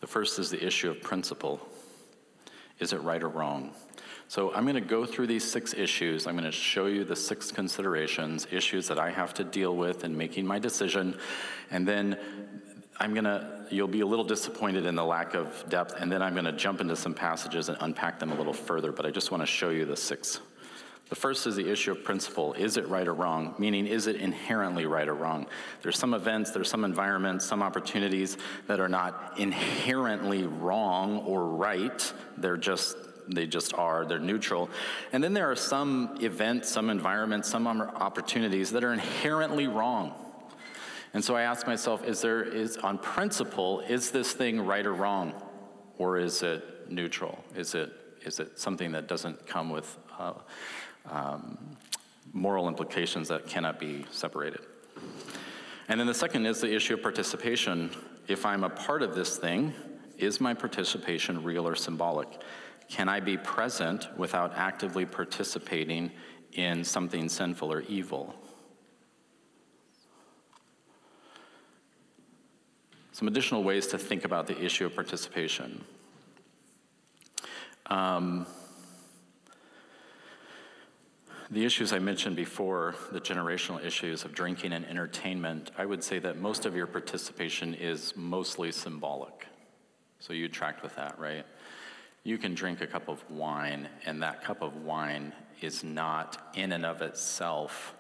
The 0.05 0.12
first 0.12 0.38
is 0.38 0.51
the 0.51 0.63
issue 0.63 0.91
of 0.91 1.01
principle. 1.01 1.59
Is 2.77 2.93
it 2.93 3.01
right 3.01 3.24
or 3.24 3.27
wrong? 3.27 3.74
So 4.27 4.53
I'm 4.53 4.62
going 4.62 4.75
to 4.75 4.79
go 4.79 5.03
through 5.03 5.25
these 5.25 5.43
six 5.43 5.74
issues. 5.74 6.27
I'm 6.27 6.35
going 6.35 6.45
to 6.45 6.51
show 6.51 6.85
you 6.85 7.03
the 7.03 7.15
six 7.15 7.51
considerations, 7.51 8.45
issues 8.51 8.88
that 8.88 9.00
I 9.00 9.09
have 9.09 9.33
to 9.33 9.43
deal 9.43 9.75
with 9.75 10.03
in 10.03 10.15
making 10.15 10.45
my 10.45 10.59
decision. 10.59 11.17
And 11.71 11.88
then 11.88 12.19
I'm 13.00 13.15
going 13.15 13.24
to, 13.24 13.65
you'll 13.71 13.88
be 13.88 14.01
a 14.01 14.05
little 14.05 14.24
disappointed 14.24 14.85
in 14.85 14.93
the 14.93 15.03
lack 15.03 15.33
of 15.33 15.65
depth. 15.69 15.95
And 15.97 16.12
then 16.12 16.21
I'm 16.21 16.33
going 16.33 16.45
to 16.45 16.51
jump 16.51 16.81
into 16.81 16.95
some 16.95 17.15
passages 17.15 17.69
and 17.69 17.75
unpack 17.81 18.19
them 18.19 18.31
a 18.31 18.35
little 18.35 18.53
further. 18.53 18.91
But 18.91 19.07
I 19.07 19.09
just 19.09 19.31
want 19.31 19.41
to 19.41 19.47
show 19.47 19.71
you 19.71 19.85
the 19.85 19.97
six 19.97 20.39
the 21.09 21.15
first 21.15 21.45
is 21.45 21.55
the 21.55 21.69
issue 21.69 21.91
of 21.91 22.03
principle. 22.03 22.53
Is 22.53 22.77
it 22.77 22.88
right 22.88 23.07
or 23.07 23.13
wrong? 23.13 23.53
Meaning, 23.59 23.85
is 23.85 24.07
it 24.07 24.15
inherently 24.15 24.88
right 24.88 25.07
or 25.07 25.13
wrong? 25.13 25.45
There's 25.83 26.00
some 26.00 26.15
events, 26.15 26.51
there's 26.51 26.69
some 26.69 26.83
environments, 26.83 27.45
some 27.45 27.62
opportunities 27.62 28.38
that 28.67 28.79
are 28.79 28.89
not 28.89 29.33
inherently 29.38 30.43
wrong 30.43 31.19
or 31.19 31.45
right. 31.47 32.13
They're 32.38 32.57
just 32.57 32.97
they 33.27 33.47
just 33.47 33.74
are 33.74 34.05
they're 34.05 34.19
neutral 34.19 34.69
and 35.12 35.24
then 35.24 35.33
there 35.33 35.50
are 35.50 35.55
some 35.55 36.15
events 36.21 36.69
some 36.69 36.91
environments 36.91 37.50
some 37.50 37.65
opportunities 37.65 38.69
that 38.71 38.83
are 38.83 38.93
inherently 38.93 39.65
wrong 39.67 40.13
and 41.13 41.25
so 41.25 41.35
i 41.35 41.41
ask 41.41 41.65
myself 41.65 42.03
is 42.03 42.21
there 42.21 42.43
is 42.43 42.77
on 42.77 43.00
principle 43.00 43.79
is 43.81 44.12
this 44.12 44.33
thing 44.33 44.62
right 44.62 44.85
or 44.85 44.93
wrong 44.93 45.33
or 45.97 46.19
is 46.19 46.43
it 46.43 46.63
neutral 46.88 47.43
is 47.55 47.74
it 47.74 47.91
is 48.24 48.39
it 48.39 48.59
something 48.59 48.91
that 48.91 49.07
doesn't 49.07 49.47
come 49.47 49.69
with 49.69 49.97
uh, 50.19 50.33
um, 51.09 51.57
moral 52.33 52.67
implications 52.67 53.27
that 53.29 53.47
cannot 53.47 53.79
be 53.79 54.05
separated. 54.12 54.62
And 55.88 56.00
then 56.00 56.07
the 56.07 56.13
second 56.13 56.45
is 56.45 56.62
the 56.62 56.74
issue 56.74 56.95
of 56.95 57.01
participation. 57.01 57.91
If 58.27 58.45
I'm 58.45 58.63
a 58.63 58.69
part 58.69 59.03
of 59.03 59.15
this 59.15 59.38
thing, 59.38 59.74
is 60.17 60.41
my 60.41 60.53
participation 60.53 61.43
real 61.43 61.67
or 61.67 61.75
symbolic? 61.75 62.27
Can 62.89 63.09
I 63.09 63.19
be 63.19 63.38
present 63.38 64.07
without 64.17 64.53
actively 64.55 65.05
participating 65.05 66.12
in 66.53 66.83
something 66.83 67.29
sinful 67.29 67.71
or 67.71 67.81
evil? 67.81 68.35
Some 73.12 73.27
additional 73.27 73.63
ways 73.63 73.88
to 73.88 73.97
think 73.97 74.25
about 74.25 74.47
the 74.47 74.62
issue 74.62 74.85
of 74.85 74.93
participation. 74.93 75.83
Um, 77.85 78.45
the 81.55 81.63
issues 81.63 81.93
I 81.93 82.00
mentioned 82.00 82.35
before, 82.35 82.95
the 83.13 83.21
generational 83.21 83.81
issues 83.81 84.25
of 84.25 84.33
drinking 84.33 84.74
and 84.74 84.85
entertainment, 84.88 85.71
I 85.77 85.85
would 85.85 86.03
say 86.03 86.19
that 86.19 86.38
most 86.38 86.65
of 86.65 86.75
your 86.75 86.85
participation 86.85 87.74
is 87.74 88.13
mostly 88.17 88.74
symbolic. 88.74 89.47
So 90.19 90.33
you 90.33 90.50
tracked 90.50 90.83
with 90.83 90.97
that, 90.97 91.17
right? 91.17 91.45
You 92.25 92.38
can 92.38 92.55
drink 92.55 92.81
a 92.81 92.88
cup 92.88 93.07
of 93.07 93.24
wine, 93.29 93.88
and 94.05 94.21
that 94.21 94.43
cup 94.43 94.62
of 94.62 94.75
wine 94.83 95.31
is 95.62 95.81
not 95.81 96.51
in 96.55 96.74
and 96.74 96.85
of 96.85 97.01
itself 97.01 97.95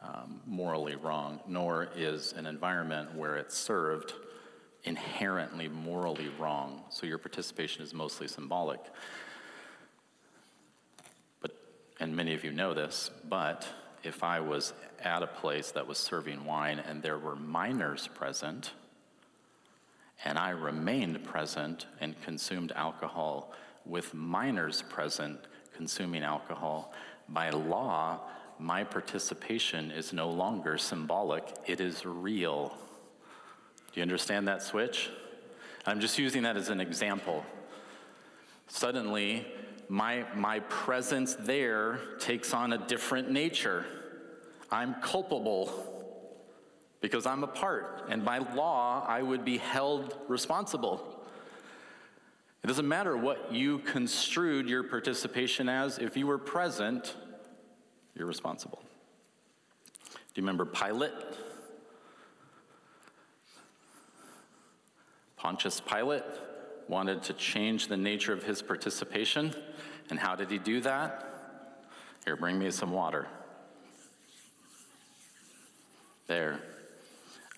um, 0.00 0.40
morally 0.46 0.94
wrong, 0.94 1.40
nor 1.48 1.88
is 1.96 2.34
an 2.34 2.46
environment 2.46 3.16
where 3.16 3.34
it's 3.34 3.58
served 3.58 4.12
inherently 4.84 5.66
morally 5.66 6.30
wrong. 6.38 6.84
So 6.90 7.04
your 7.04 7.18
participation 7.18 7.82
is 7.82 7.92
mostly 7.92 8.28
symbolic 8.28 8.78
and 11.98 12.14
many 12.14 12.34
of 12.34 12.44
you 12.44 12.52
know 12.52 12.74
this, 12.74 13.10
but 13.28 13.66
if 14.02 14.22
I 14.22 14.40
was 14.40 14.72
at 15.02 15.22
a 15.22 15.26
place 15.26 15.70
that 15.72 15.86
was 15.86 15.98
serving 15.98 16.44
wine 16.44 16.78
and 16.78 17.02
there 17.02 17.18
were 17.18 17.36
minors 17.36 18.08
present, 18.08 18.72
and 20.24 20.38
I 20.38 20.50
remained 20.50 21.24
present 21.24 21.86
and 22.00 22.20
consumed 22.22 22.72
alcohol 22.72 23.52
with 23.84 24.14
minors 24.14 24.82
present 24.82 25.38
consuming 25.74 26.22
alcohol, 26.22 26.92
by 27.28 27.50
law, 27.50 28.20
my 28.58 28.84
participation 28.84 29.90
is 29.90 30.12
no 30.12 30.30
longer 30.30 30.78
symbolic, 30.78 31.44
it 31.66 31.80
is 31.80 32.06
real. 32.06 32.74
Do 33.92 34.00
you 34.00 34.02
understand 34.02 34.48
that 34.48 34.62
switch? 34.62 35.10
I'm 35.84 36.00
just 36.00 36.18
using 36.18 36.42
that 36.42 36.56
as 36.56 36.68
an 36.68 36.80
example. 36.80 37.44
Suddenly, 38.68 39.46
my, 39.88 40.24
my 40.34 40.60
presence 40.60 41.34
there 41.34 42.00
takes 42.18 42.52
on 42.52 42.72
a 42.72 42.78
different 42.78 43.30
nature. 43.30 43.84
I'm 44.70 44.94
culpable 45.00 45.70
because 47.00 47.26
I'm 47.26 47.44
a 47.44 47.48
part, 47.48 48.06
and 48.08 48.24
by 48.24 48.38
law, 48.38 49.04
I 49.06 49.22
would 49.22 49.44
be 49.44 49.58
held 49.58 50.16
responsible. 50.28 51.24
It 52.64 52.66
doesn't 52.66 52.88
matter 52.88 53.16
what 53.16 53.52
you 53.52 53.78
construed 53.78 54.68
your 54.68 54.82
participation 54.82 55.68
as, 55.68 55.98
if 55.98 56.16
you 56.16 56.26
were 56.26 56.38
present, 56.38 57.14
you're 58.16 58.26
responsible. 58.26 58.82
Do 60.12 60.40
you 60.40 60.42
remember 60.42 60.64
Pilate? 60.64 61.12
Pontius 65.36 65.80
Pilate 65.80 66.24
wanted 66.88 67.22
to 67.24 67.32
change 67.34 67.86
the 67.86 67.96
nature 67.96 68.32
of 68.32 68.42
his 68.42 68.62
participation. 68.62 69.54
And 70.10 70.18
how 70.18 70.36
did 70.36 70.50
he 70.50 70.58
do 70.58 70.80
that? 70.82 71.32
Here, 72.24 72.36
bring 72.36 72.58
me 72.58 72.70
some 72.70 72.90
water. 72.90 73.26
There. 76.26 76.60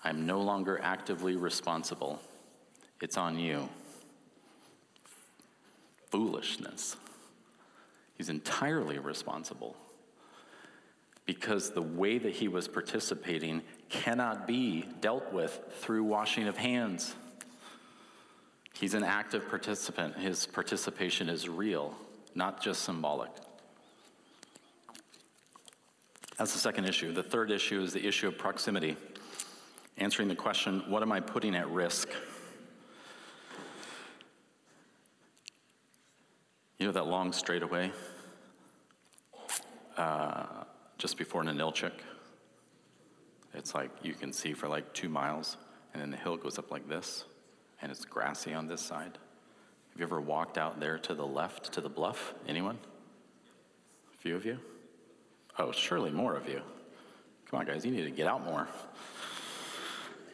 I'm 0.03 0.25
no 0.25 0.41
longer 0.41 0.79
actively 0.81 1.35
responsible. 1.35 2.19
It's 3.01 3.17
on 3.17 3.37
you. 3.37 3.69
Foolishness. 6.11 6.95
He's 8.17 8.29
entirely 8.29 8.99
responsible 8.99 9.75
because 11.25 11.71
the 11.71 11.81
way 11.81 12.17
that 12.17 12.33
he 12.33 12.47
was 12.47 12.67
participating 12.67 13.61
cannot 13.89 14.47
be 14.47 14.85
dealt 14.99 15.31
with 15.31 15.59
through 15.79 16.03
washing 16.03 16.47
of 16.47 16.57
hands. 16.57 17.15
He's 18.73 18.93
an 18.93 19.03
active 19.03 19.47
participant. 19.47 20.17
His 20.17 20.45
participation 20.45 21.29
is 21.29 21.47
real, 21.47 21.95
not 22.35 22.61
just 22.61 22.83
symbolic. 22.83 23.31
That's 26.37 26.53
the 26.53 26.59
second 26.59 26.85
issue. 26.85 27.13
The 27.13 27.23
third 27.23 27.51
issue 27.51 27.81
is 27.81 27.91
the 27.93 28.05
issue 28.05 28.27
of 28.27 28.37
proximity, 28.37 28.95
answering 29.97 30.27
the 30.27 30.35
question 30.35 30.83
what 30.87 31.01
am 31.03 31.11
I 31.11 31.19
putting 31.19 31.55
at 31.55 31.69
risk? 31.69 32.09
You 36.77 36.85
know 36.85 36.93
that 36.93 37.07
long 37.07 37.33
straightaway 37.33 37.91
uh, 39.97 40.45
just 40.97 41.17
before 41.17 41.43
Ninilchik? 41.43 41.91
It's 43.53 43.75
like 43.75 43.91
you 44.01 44.13
can 44.13 44.31
see 44.31 44.53
for 44.53 44.69
like 44.69 44.93
two 44.93 45.09
miles, 45.09 45.57
and 45.93 46.01
then 46.01 46.09
the 46.09 46.17
hill 46.17 46.37
goes 46.37 46.57
up 46.57 46.71
like 46.71 46.87
this 46.87 47.25
and 47.81 47.91
it's 47.91 48.05
grassy 48.05 48.53
on 48.53 48.67
this 48.67 48.81
side. 48.81 49.17
Have 49.99 50.09
you 50.09 50.15
ever 50.15 50.21
walked 50.21 50.57
out 50.57 50.79
there 50.79 50.97
to 50.99 51.13
the 51.13 51.27
left 51.27 51.73
to 51.73 51.81
the 51.81 51.89
bluff? 51.89 52.33
Anyone? 52.47 52.77
A 54.13 54.17
few 54.17 54.33
of 54.33 54.45
you? 54.45 54.57
Oh, 55.57 55.73
surely 55.73 56.09
more 56.09 56.37
of 56.37 56.47
you. 56.47 56.61
Come 57.51 57.59
on, 57.59 57.65
guys, 57.65 57.83
you 57.83 57.91
need 57.91 58.05
to 58.05 58.09
get 58.09 58.25
out 58.25 58.45
more. 58.45 58.69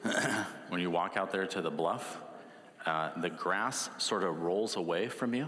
when 0.69 0.81
you 0.81 0.91
walk 0.91 1.17
out 1.17 1.31
there 1.31 1.47
to 1.47 1.63
the 1.63 1.71
bluff, 1.71 2.19
uh, 2.85 3.19
the 3.19 3.31
grass 3.31 3.89
sort 3.97 4.21
of 4.21 4.43
rolls 4.43 4.75
away 4.75 5.07
from 5.07 5.33
you. 5.33 5.47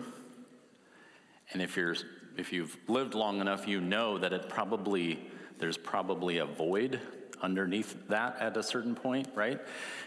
And 1.54 1.62
if 1.62 1.78
you're 1.78 1.96
if 2.38 2.52
you've 2.52 2.76
lived 2.88 3.14
long 3.14 3.40
enough, 3.40 3.68
you 3.68 3.80
know 3.80 4.18
that 4.18 4.34
it 4.34 4.50
probably 4.50 5.30
there's 5.60 5.78
probably 5.78 6.40
a 6.40 6.46
void 6.48 7.00
underneath 7.44 7.96
that 8.08 8.38
at 8.40 8.58
a 8.58 8.64
certain 8.64 8.96
point, 8.96 9.28
right? 9.36 9.62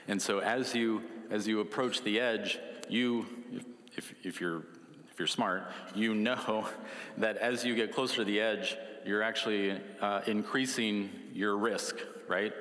And 0.09 0.21
so 0.21 0.41
as 0.41 0.75
you 0.75 1.05
as 1.31 1.47
you 1.47 1.61
approach 1.61 2.03
the 2.03 2.19
edge, 2.19 2.59
you 2.89 3.27
if, 3.97 4.15
if 4.25 4.41
you're 4.41 4.65
if 5.11 5.19
you're 5.19 5.27
smart, 5.27 5.71
you 5.95 6.15
know 6.15 6.67
that 7.19 7.37
as 7.37 7.65
you 7.65 7.75
get 7.75 7.93
closer 7.93 8.17
to 8.17 8.25
the 8.25 8.41
edge, 8.41 8.77
you're 9.05 9.23
actually 9.23 9.79
uh, 10.01 10.21
increasing 10.27 11.11
your 11.33 11.57
risk, 11.57 11.97
right? 12.29 12.53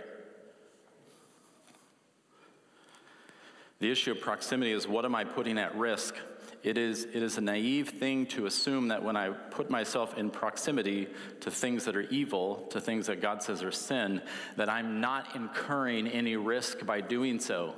The 3.80 3.90
issue 3.90 4.12
of 4.12 4.20
proximity 4.20 4.72
is 4.72 4.88
what 4.88 5.06
am 5.06 5.16
I 5.16 5.24
putting 5.24 5.58
at 5.58 5.76
risk? 5.78 6.16
It 6.62 6.78
is, 6.78 7.06
it 7.06 7.24
is 7.24 7.38
a 7.38 7.42
naive 7.42 7.90
thing 7.90 8.26
to 8.28 8.46
assume 8.46 8.90
that 8.90 9.02
when 9.02 9.16
I 9.16 9.30
put 9.30 9.70
myself 9.70 10.18
in 10.18 10.30
proximity 10.30 11.08
to 11.40 11.52
things 11.52 11.86
that 11.86 11.96
are 11.96 12.02
evil, 12.02 12.68
to 12.72 12.82
things 12.82 13.08
that 13.08 13.22
God 13.22 13.42
says 13.42 13.64
are 13.64 13.72
sin, 13.72 14.22
that 14.58 14.68
I'm 14.68 15.00
not 15.00 15.36
incurring 15.38 16.08
any 16.08 16.36
risk 16.36 16.86
by 16.86 17.00
doing 17.00 17.40
so. 17.40 17.76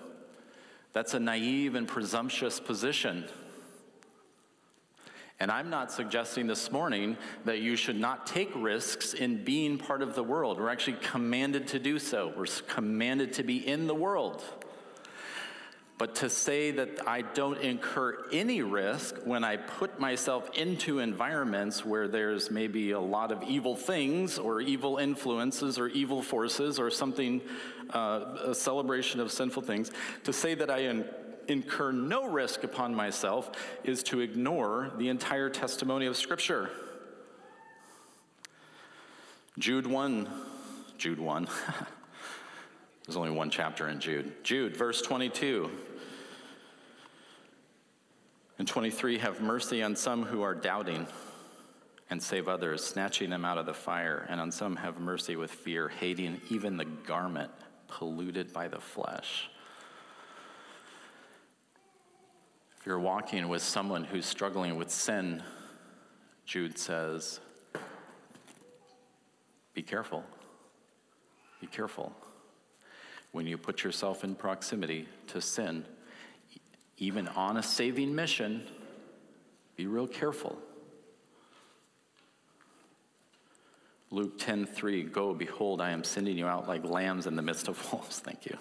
That's 0.93 1.13
a 1.13 1.19
naive 1.19 1.76
and 1.76 1.88
presumptuous 1.88 2.60
position. 2.60 3.26
And 5.41 5.49
I'm 5.49 5.71
not 5.71 5.91
suggesting 5.91 6.45
this 6.45 6.71
morning 6.71 7.17
that 7.45 7.62
you 7.62 7.75
should 7.75 7.99
not 7.99 8.27
take 8.27 8.51
risks 8.56 9.15
in 9.15 9.43
being 9.43 9.80
part 9.80 10.04
of 10.04 10.13
the 10.13 10.21
world. 10.23 10.60
We're 10.60 10.69
actually 10.69 10.97
commanded 11.01 11.69
to 11.69 11.80
do 11.80 11.97
so. 11.97 12.32
We're 12.38 12.45
commanded 12.67 13.34
to 13.34 13.43
be 13.43 13.67
in 13.67 13.88
the 13.88 13.95
world. 13.95 14.43
But 15.97 16.13
to 16.17 16.30
say 16.30 16.69
that 16.69 17.08
I 17.08 17.23
don't 17.23 17.60
incur 17.60 18.27
any 18.32 18.62
risk 18.62 19.15
when 19.23 19.43
I 19.43 19.58
put 19.58 19.99
myself 19.99 20.56
into 20.56 20.99
environments 20.99 21.84
where 21.84 22.08
there's 22.08 22.51
maybe 22.51 22.91
a 22.91 22.99
lot 22.99 23.32
of 23.32 23.41
evil 23.41 23.75
things 23.75 24.38
or 24.38 24.62
evil 24.62 24.97
influences 24.97 25.80
or 25.80 25.88
evil 25.88 26.21
forces 26.21 26.77
or 26.77 26.91
something, 26.91 27.41
uh, 27.95 28.38
a 28.45 28.54
celebration 28.54 29.19
of 29.19 29.32
sinful 29.32 29.63
things, 29.63 29.91
to 30.23 30.34
say 30.34 30.54
that 30.54 30.69
I 30.69 30.82
incur 31.52 31.92
no 31.92 32.28
risk 32.28 32.64
upon 32.64 32.96
myself 32.96 33.52
is 33.84 34.02
to 34.04 34.22
ignore 34.22 34.92
the 34.98 35.10
entire 35.10 35.50
testimony 35.50 36.06
of 36.06 36.18
Scripture. 36.18 36.70
Jude 39.60 39.86
1, 39.86 40.28
Jude 40.98 41.20
1. 41.20 41.48
There's 43.06 43.18
only 43.18 43.32
one 43.32 43.50
chapter 43.50 43.90
in 43.90 44.00
Jude. 44.00 44.44
Jude, 44.44 44.78
verse 44.78 45.02
22. 45.02 45.70
And 48.58 48.68
23, 48.68 49.18
have 49.18 49.42
mercy 49.42 49.84
on 49.84 49.96
some 49.96 50.24
who 50.24 50.42
are 50.44 50.54
doubting 50.54 51.08
and 52.10 52.22
save 52.22 52.48
others, 52.48 52.84
snatching 52.84 53.30
them 53.30 53.44
out 53.44 53.58
of 53.58 53.66
the 53.66 53.74
fire. 53.74 54.26
And 54.30 54.40
on 54.40 54.52
some 54.52 54.76
have 54.76 55.00
mercy 55.00 55.36
with 55.36 55.52
fear, 55.52 55.90
hating 55.90 56.42
even 56.50 56.78
the 56.78 56.86
garment 56.86 57.52
polluted 57.88 58.54
by 58.54 58.68
the 58.68 58.80
flesh. 58.80 59.50
If 62.82 62.88
you're 62.88 63.00
walking 63.00 63.48
with 63.48 63.62
someone 63.62 64.04
who's 64.04 64.26
struggling 64.26 64.76
with 64.76 64.89
sin, 64.89 65.44
Jude 66.48 66.80
says, 66.80 67.39
be 69.76 69.84
careful. 69.84 70.24
Be 71.60 71.67
careful. 71.67 72.12
When 73.34 73.46
you 73.46 73.60
put 73.60 73.84
yourself 73.84 74.24
in 74.24 74.34
proximity 74.34 75.08
to 75.28 75.41
sin, 75.41 75.86
even 76.98 77.28
on 77.28 77.58
a 77.58 77.62
saving 77.62 78.15
mission, 78.15 78.63
be 79.76 79.86
real 79.86 80.08
careful. 80.08 80.58
Luke 84.10 84.39
10:3 84.39 85.12
Go 85.12 85.36
behold 85.36 85.82
I 85.82 85.91
am 85.91 86.04
sending 86.04 86.36
you 86.36 86.48
out 86.48 86.67
like 86.67 86.84
lambs 86.84 87.28
in 87.28 87.36
the 87.36 87.44
midst 87.44 87.67
of 87.67 87.94
wolves. 87.94 88.17
Thank 88.26 88.48
you. 88.48 88.58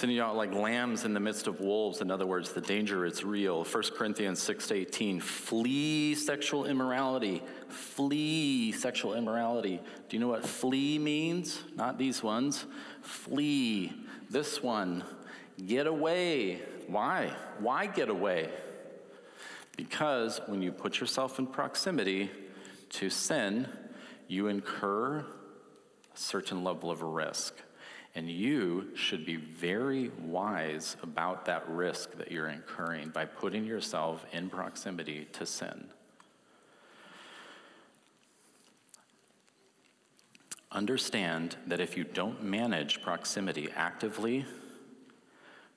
Sending 0.00 0.18
out 0.18 0.34
like 0.34 0.54
lambs 0.54 1.04
in 1.04 1.12
the 1.12 1.20
midst 1.20 1.46
of 1.46 1.60
wolves. 1.60 2.00
In 2.00 2.10
other 2.10 2.24
words, 2.24 2.54
the 2.54 2.62
danger 2.62 3.04
is 3.04 3.22
real. 3.22 3.64
1 3.64 3.82
Corinthians 3.98 4.40
6:18 4.40 5.20
Flee 5.20 6.14
sexual 6.14 6.64
immorality. 6.64 7.42
Flee 7.68 8.72
sexual 8.72 9.12
immorality. 9.12 9.78
Do 10.08 10.16
you 10.16 10.20
know 10.20 10.28
what 10.28 10.46
flee 10.46 10.98
means? 10.98 11.60
Not 11.76 11.98
these 11.98 12.22
ones. 12.22 12.64
Flee. 13.02 13.92
This 14.30 14.62
one, 14.62 15.04
get 15.66 15.86
away. 15.86 16.62
Why? 16.86 17.36
Why 17.58 17.84
get 17.84 18.08
away? 18.08 18.48
Because 19.76 20.40
when 20.46 20.62
you 20.62 20.72
put 20.72 20.98
yourself 20.98 21.38
in 21.38 21.46
proximity 21.46 22.30
to 22.88 23.10
sin, 23.10 23.68
you 24.28 24.46
incur 24.46 25.18
a 25.18 26.18
certain 26.18 26.64
level 26.64 26.90
of 26.90 27.02
risk. 27.02 27.54
And 28.14 28.28
you 28.28 28.88
should 28.96 29.24
be 29.24 29.36
very 29.36 30.10
wise 30.20 30.96
about 31.02 31.44
that 31.44 31.68
risk 31.68 32.16
that 32.16 32.32
you're 32.32 32.48
incurring 32.48 33.10
by 33.10 33.24
putting 33.24 33.64
yourself 33.64 34.24
in 34.32 34.50
proximity 34.50 35.28
to 35.32 35.46
sin. 35.46 35.86
Understand 40.72 41.56
that 41.66 41.80
if 41.80 41.96
you 41.96 42.04
don't 42.04 42.42
manage 42.42 43.02
proximity 43.02 43.68
actively, 43.74 44.44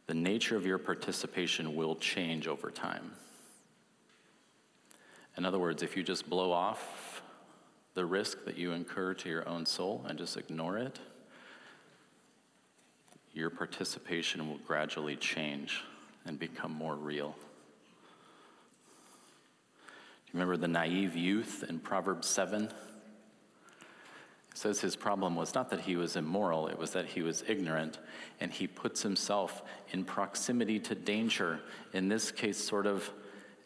the 0.07 0.13
nature 0.13 0.55
of 0.55 0.65
your 0.65 0.77
participation 0.77 1.75
will 1.75 1.95
change 1.95 2.47
over 2.47 2.69
time. 2.69 3.13
In 5.37 5.45
other 5.45 5.57
words, 5.57 5.81
if 5.81 5.97
you 5.97 6.03
just 6.03 6.29
blow 6.29 6.51
off 6.51 7.23
the 7.95 8.05
risk 8.05 8.45
that 8.45 8.57
you 8.57 8.71
incur 8.71 9.13
to 9.15 9.29
your 9.29 9.47
own 9.47 9.65
soul 9.65 10.05
and 10.07 10.17
just 10.17 10.37
ignore 10.37 10.77
it, 10.77 10.99
your 13.33 13.49
participation 13.49 14.47
will 14.47 14.59
gradually 14.59 15.15
change 15.15 15.83
and 16.25 16.37
become 16.37 16.71
more 16.71 16.95
real. 16.95 17.35
Do 19.81 20.31
you 20.31 20.39
remember 20.39 20.57
the 20.57 20.67
naive 20.67 21.15
youth 21.15 21.63
in 21.67 21.79
Proverbs 21.79 22.27
7? 22.27 22.63
It 22.65 22.71
says 24.53 24.79
his 24.79 24.95
problem 24.95 25.35
was 25.35 25.55
not 25.55 25.71
that 25.71 25.81
he 25.81 25.95
was 25.95 26.15
immoral, 26.15 26.67
it 26.67 26.77
was 26.77 26.91
that 26.91 27.07
he 27.07 27.23
was 27.23 27.43
ignorant, 27.47 27.97
and 28.39 28.51
he 28.51 28.67
puts 28.67 29.01
himself 29.01 29.63
in 29.91 30.05
proximity 30.05 30.79
to 30.81 30.93
danger. 30.93 31.59
In 31.93 32.07
this 32.07 32.31
case, 32.31 32.57
sort 32.57 32.85
of, 32.85 33.09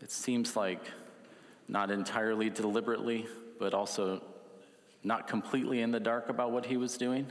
it 0.01 0.11
seems 0.11 0.55
like 0.55 0.79
not 1.67 1.91
entirely 1.91 2.49
deliberately, 2.49 3.27
but 3.59 3.73
also 3.73 4.23
not 5.03 5.27
completely 5.27 5.81
in 5.81 5.91
the 5.91 5.99
dark 5.99 6.29
about 6.29 6.51
what 6.51 6.65
he 6.65 6.77
was 6.77 6.97
doing. 6.97 7.27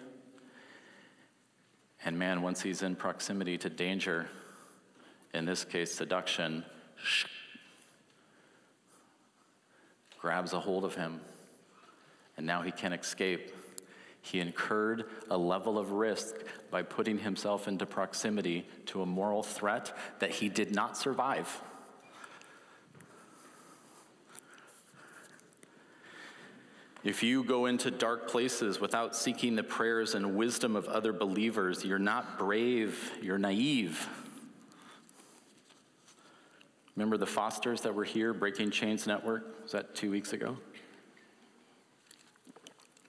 And 2.07 2.17
man, 2.21 2.41
once 2.41 2.63
he's 2.63 2.83
in 2.83 2.95
proximity 2.95 3.59
to 3.59 3.69
danger, 3.69 4.29
in 5.35 5.45
this 5.45 5.65
case, 5.65 5.93
seduction, 5.93 6.65
grabs 10.21 10.53
a 10.53 10.61
hold 10.61 10.85
of 10.85 10.95
him, 10.95 11.21
and 12.37 12.47
now 12.47 12.63
he 12.63 12.71
can't 12.71 12.95
escape. 12.95 13.53
He 14.23 14.39
incurred 14.39 15.07
a 15.31 15.37
level 15.37 15.81
of 15.81 15.91
risk 15.91 16.37
by 16.71 16.83
putting 16.83 17.19
himself 17.19 17.67
into 17.67 17.87
proximity 17.87 18.69
to 18.87 19.03
a 19.03 19.07
moral 19.07 19.43
threat 19.43 19.93
that 20.21 20.31
he 20.31 20.49
did 20.49 20.73
not 20.73 20.97
survive. 20.97 21.61
If 27.07 27.23
you 27.23 27.45
go 27.45 27.67
into 27.67 27.93
dark 27.93 28.27
places 28.27 28.81
without 28.81 29.15
seeking 29.15 29.55
the 29.55 29.63
prayers 29.63 30.17
and 30.17 30.35
wisdom 30.35 30.75
of 30.75 30.89
other 30.89 31.13
believers, 31.13 31.85
you're 31.85 32.01
not 32.01 32.37
brave, 32.37 33.13
you're 33.23 33.39
naive. 33.39 34.09
Remember 36.97 37.17
the 37.17 37.25
Fosters 37.25 37.83
that 37.83 37.95
were 37.95 38.03
here, 38.03 38.35
Breaking 38.35 38.73
Chains 38.73 39.07
Network? 39.07 39.63
Was 39.63 39.71
that 39.71 39.95
two 39.95 40.11
weeks 40.11 40.33
ago? 40.33 40.57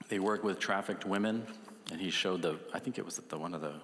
They 0.08 0.20
work 0.20 0.44
with 0.44 0.60
trafficked 0.60 1.04
women, 1.04 1.44
and 1.90 2.00
he 2.00 2.10
showed 2.10 2.42
the, 2.42 2.56
I 2.72 2.78
think 2.78 2.98
it 2.98 3.04
was 3.04 3.16
the 3.16 3.36
one 3.36 3.52
of 3.52 3.62
the, 3.62 3.74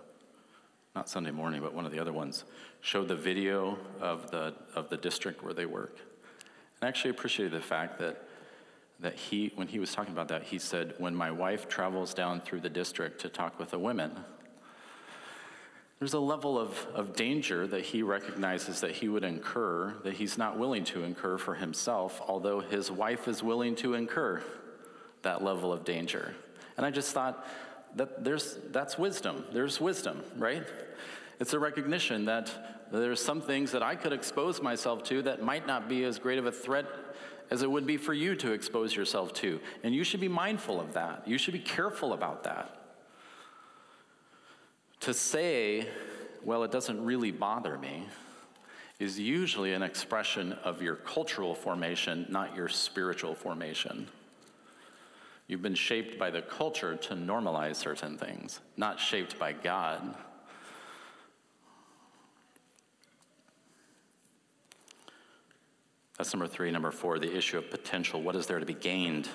not 0.95 1.09
Sunday 1.09 1.33
morning, 1.33 1.61
but 1.61 1.75
one 1.75 1.87
of 1.87 1.91
the 1.91 1.99
other 1.99 2.13
ones, 2.13 2.45
showed 2.83 3.09
the 3.09 3.17
video 3.17 3.77
of 4.01 4.31
the, 4.31 4.55
of 4.77 4.91
the 4.91 4.97
district 4.97 5.43
where 5.43 5.55
they 5.55 5.67
work. 5.67 5.97
And 5.99 6.87
I 6.87 6.87
actually 6.87 7.11
appreciated 7.11 7.53
the 7.53 7.61
fact 7.61 7.99
that 7.99 8.29
that 9.01 9.15
he, 9.15 9.53
when 9.55 9.69
he 9.69 9.79
was 9.79 9.93
talking 9.93 10.13
about 10.13 10.29
that, 10.29 10.45
he 10.45 10.59
said, 10.59 10.95
When 10.99 11.15
my 11.15 11.31
wife 11.31 11.69
travels 11.69 12.15
down 12.15 12.41
through 12.41 12.61
the 12.61 12.71
district 12.71 13.21
to 13.23 13.29
talk 13.29 13.59
with 13.59 13.71
the 13.71 13.79
women, 13.79 14.13
there's 15.99 16.15
a 16.15 16.21
level 16.21 16.59
of, 16.59 16.87
of 16.93 17.15
danger 17.15 17.67
that 17.67 17.83
he 17.83 18.03
recognizes 18.03 18.81
that 18.81 18.91
he 18.91 19.09
would 19.09 19.25
incur 19.25 19.95
that 20.05 20.15
he's 20.15 20.37
not 20.37 20.59
willing 20.59 20.85
to 20.85 21.03
incur 21.03 21.39
for 21.39 21.55
himself, 21.55 22.21
although 22.27 22.61
his 22.61 22.91
wife 22.91 23.29
is 23.29 23.43
willing 23.43 23.75
to 23.77 23.95
incur 23.95 24.43
that 25.23 25.43
level 25.43 25.73
of 25.73 25.85
danger. 25.85 26.35
And 26.77 26.85
I 26.85 26.91
just 26.91 27.13
thought 27.13 27.47
that 27.97 28.25
there's, 28.25 28.59
that's 28.71 28.99
wisdom. 28.99 29.45
There's 29.53 29.81
wisdom, 29.81 30.23
right? 30.37 30.65
It's 31.41 31.53
a 31.53 31.59
recognition 31.59 32.25
that 32.27 32.51
there's 32.93 33.25
some 33.25 33.41
things 33.41 33.73
that 33.73 33.83
I 33.83 33.97
could 33.97 34.13
expose 34.13 34.61
myself 34.61 35.05
to 35.05 35.23
that 35.23 35.43
might 35.43 35.67
not 35.67 35.89
be 35.89 36.05
as 36.05 36.19
great 36.19 36.39
of 36.39 36.47
a 36.47 36.53
threat 36.53 36.87
as 37.55 37.63
it 37.63 37.71
would 37.71 37.87
be 37.87 37.97
for 37.97 38.13
you 38.13 38.35
to 38.35 38.51
expose 38.51 38.97
yourself 38.97 39.33
to. 39.33 39.61
And 39.85 39.95
you 39.95 40.03
should 40.03 40.19
be 40.19 40.27
mindful 40.27 40.81
of 40.81 40.95
that. 40.95 41.23
You 41.25 41.39
should 41.39 41.55
be 41.55 41.61
careful 41.61 42.13
about 42.13 42.43
that. 42.43 42.69
To 45.03 45.15
say, 45.15 45.87
well, 46.43 46.65
it 46.65 46.73
doesn't 46.73 47.05
really 47.05 47.31
bother 47.31 47.79
me, 47.79 48.09
is 48.99 49.21
usually 49.21 49.73
an 49.73 49.85
expression 49.85 50.55
of 50.65 50.83
your 50.83 50.97
cultural 50.97 51.55
formation, 51.55 52.27
not 52.29 52.57
your 52.57 52.69
spiritual 52.69 53.37
formation. 53.37 54.09
You've 55.47 55.63
been 55.63 55.77
shaped 55.77 56.19
by 56.19 56.31
the 56.31 56.43
culture 56.43 56.97
to 56.97 57.15
normalize 57.15 57.77
certain 57.77 58.19
things, 58.19 58.59
not 58.77 58.99
shaped 58.99 59.39
by 59.39 59.53
God. 59.53 60.17
That's 66.19 66.33
number 66.33 66.47
three. 66.47 66.71
Number 66.71 66.93
four, 66.93 67.19
the 67.19 67.37
issue 67.37 67.59
of 67.59 67.71
potential. 67.71 68.23
What 68.23 68.37
is 68.37 68.47
there 68.47 68.61
to 68.61 68.67
be 68.67 68.75
gained? 68.75 69.29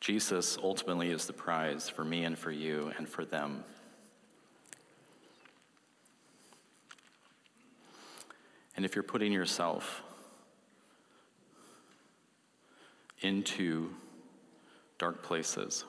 Jesus 0.00 0.58
ultimately 0.62 1.10
is 1.10 1.26
the 1.26 1.32
prize 1.32 1.88
for 1.88 2.04
me 2.04 2.24
and 2.24 2.36
for 2.36 2.50
you 2.50 2.92
and 2.98 3.08
for 3.08 3.24
them. 3.24 3.62
And 8.74 8.84
if 8.84 8.96
you're 8.96 9.04
putting 9.04 9.32
yourself 9.32 10.02
into 13.20 13.90
dark 14.98 15.22
places, 15.22 15.84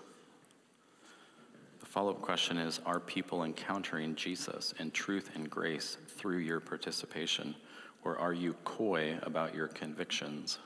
follow 1.94 2.10
up 2.10 2.24
question 2.24 2.58
is 2.58 2.82
Are 2.88 3.00
people 3.00 3.44
encountering 3.44 4.16
Jesus 4.16 4.74
in 4.80 4.90
truth 4.90 5.30
and 5.36 5.48
grace 5.48 5.96
through 6.08 6.40
your 6.40 6.60
participation? 6.60 7.54
Or 8.04 8.18
are 8.18 8.34
you 8.34 8.56
coy 8.66 9.20
about 9.22 9.54
your 9.54 9.68
convictions? 9.68 10.58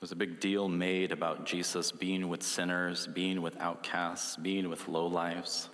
There's 0.00 0.10
a 0.10 0.16
big 0.16 0.40
deal 0.40 0.68
made 0.68 1.12
about 1.12 1.46
Jesus 1.46 1.92
being 1.92 2.28
with 2.28 2.42
sinners, 2.42 3.06
being 3.06 3.42
with 3.42 3.56
outcasts, 3.60 4.34
being 4.36 4.68
with 4.68 4.86
lowlifes. 4.86 5.68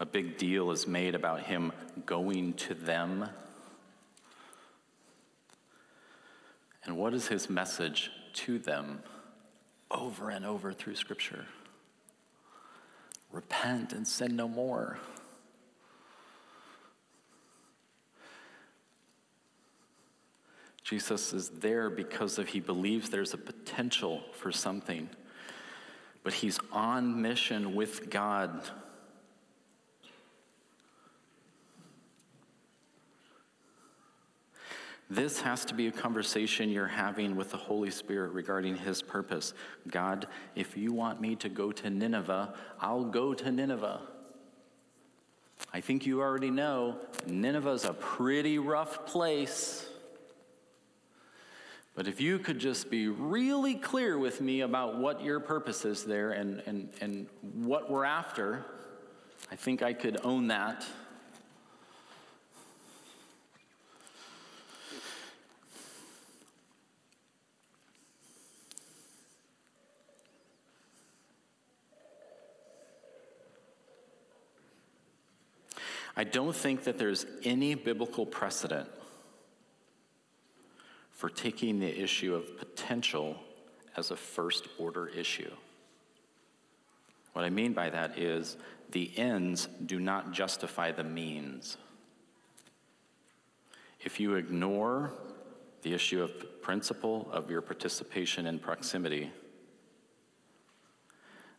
A 0.00 0.06
big 0.06 0.36
deal 0.36 0.72
is 0.72 0.88
made 0.88 1.14
about 1.14 1.44
him 1.44 1.70
going 2.04 2.54
to 2.54 2.74
them. 2.74 3.28
And 6.84 6.96
what 6.96 7.14
is 7.14 7.28
his 7.28 7.48
message 7.48 8.10
to 8.32 8.58
them 8.58 9.04
over 9.88 10.30
and 10.30 10.44
over 10.44 10.72
through 10.72 10.96
Scripture? 10.96 11.46
Repent 13.34 13.92
and 13.92 14.06
sin 14.06 14.36
no 14.36 14.48
more. 14.48 14.98
Jesus 20.84 21.32
is 21.32 21.48
there 21.48 21.90
because 21.90 22.38
of 22.38 22.48
he 22.48 22.60
believes 22.60 23.10
there's 23.10 23.34
a 23.34 23.38
potential 23.38 24.22
for 24.32 24.52
something. 24.52 25.08
But 26.22 26.34
he's 26.34 26.58
on 26.72 27.20
mission 27.20 27.74
with 27.74 28.10
God 28.10 28.62
This 35.14 35.40
has 35.42 35.64
to 35.66 35.74
be 35.74 35.86
a 35.86 35.92
conversation 35.92 36.70
you're 36.70 36.88
having 36.88 37.36
with 37.36 37.52
the 37.52 37.56
Holy 37.56 37.92
Spirit 37.92 38.32
regarding 38.32 38.74
His 38.74 39.00
purpose. 39.00 39.54
God, 39.86 40.26
if 40.56 40.76
you 40.76 40.92
want 40.92 41.20
me 41.20 41.36
to 41.36 41.48
go 41.48 41.70
to 41.70 41.88
Nineveh, 41.88 42.52
I'll 42.80 43.04
go 43.04 43.32
to 43.32 43.52
Nineveh. 43.52 44.00
I 45.72 45.80
think 45.80 46.04
you 46.04 46.20
already 46.20 46.50
know 46.50 46.98
Nineveh's 47.28 47.84
a 47.84 47.92
pretty 47.92 48.58
rough 48.58 49.06
place. 49.06 49.88
But 51.94 52.08
if 52.08 52.20
you 52.20 52.40
could 52.40 52.58
just 52.58 52.90
be 52.90 53.06
really 53.06 53.74
clear 53.74 54.18
with 54.18 54.40
me 54.40 54.62
about 54.62 54.98
what 54.98 55.22
your 55.22 55.38
purpose 55.38 55.84
is 55.84 56.02
there 56.02 56.32
and, 56.32 56.60
and, 56.66 56.88
and 57.00 57.28
what 57.40 57.88
we're 57.88 58.04
after, 58.04 58.64
I 59.52 59.54
think 59.54 59.80
I 59.80 59.92
could 59.92 60.18
own 60.24 60.48
that. 60.48 60.84
I 76.16 76.24
don't 76.24 76.54
think 76.54 76.84
that 76.84 76.98
there's 76.98 77.26
any 77.42 77.74
biblical 77.74 78.24
precedent 78.24 78.88
for 81.10 81.28
taking 81.28 81.80
the 81.80 82.02
issue 82.02 82.34
of 82.34 82.56
potential 82.58 83.36
as 83.96 84.10
a 84.10 84.16
first 84.16 84.68
order 84.78 85.08
issue. 85.08 85.50
What 87.32 87.44
I 87.44 87.50
mean 87.50 87.72
by 87.72 87.90
that 87.90 88.18
is 88.18 88.56
the 88.90 89.10
ends 89.16 89.68
do 89.86 89.98
not 89.98 90.32
justify 90.32 90.92
the 90.92 91.04
means. 91.04 91.76
If 94.00 94.20
you 94.20 94.34
ignore 94.34 95.12
the 95.82 95.94
issue 95.94 96.22
of 96.22 96.62
principle 96.62 97.28
of 97.32 97.50
your 97.50 97.60
participation 97.60 98.46
in 98.46 98.58
proximity, 98.58 99.30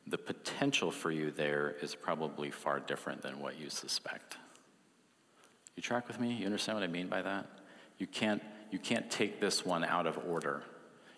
the 0.08 0.18
potential 0.18 0.92
for 0.92 1.12
you 1.12 1.32
there 1.32 1.76
is 1.82 1.96
probably 1.96 2.52
far 2.52 2.80
different 2.80 3.22
than 3.22 3.40
what 3.40 3.60
you 3.60 3.70
suspect. 3.70 4.38
You 5.76 5.84
track 5.84 6.08
with 6.08 6.20
me? 6.20 6.34
You 6.34 6.46
understand 6.46 6.78
what 6.78 6.84
I 6.84 6.88
mean 6.88 7.08
by 7.08 7.22
that? 7.22 7.48
You 7.98 8.08
can't, 8.08 8.42
you 8.72 8.80
can't 8.80 9.10
take 9.12 9.40
this 9.40 9.66
one 9.66 9.84
out 9.84 10.08
of 10.08 10.18
order. 10.28 10.64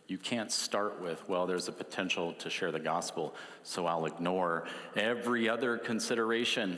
You 0.08 0.18
can't 0.18 0.52
start 0.52 1.02
with, 1.02 1.28
well, 1.28 1.46
there's 1.46 1.68
a 1.68 1.72
potential 1.72 2.34
to 2.34 2.50
share 2.50 2.72
the 2.72 2.80
gospel, 2.80 3.36
so 3.64 3.86
I'll 3.86 4.06
ignore 4.06 4.66
every 4.96 5.50
other 5.50 5.78
consideration. 5.78 6.78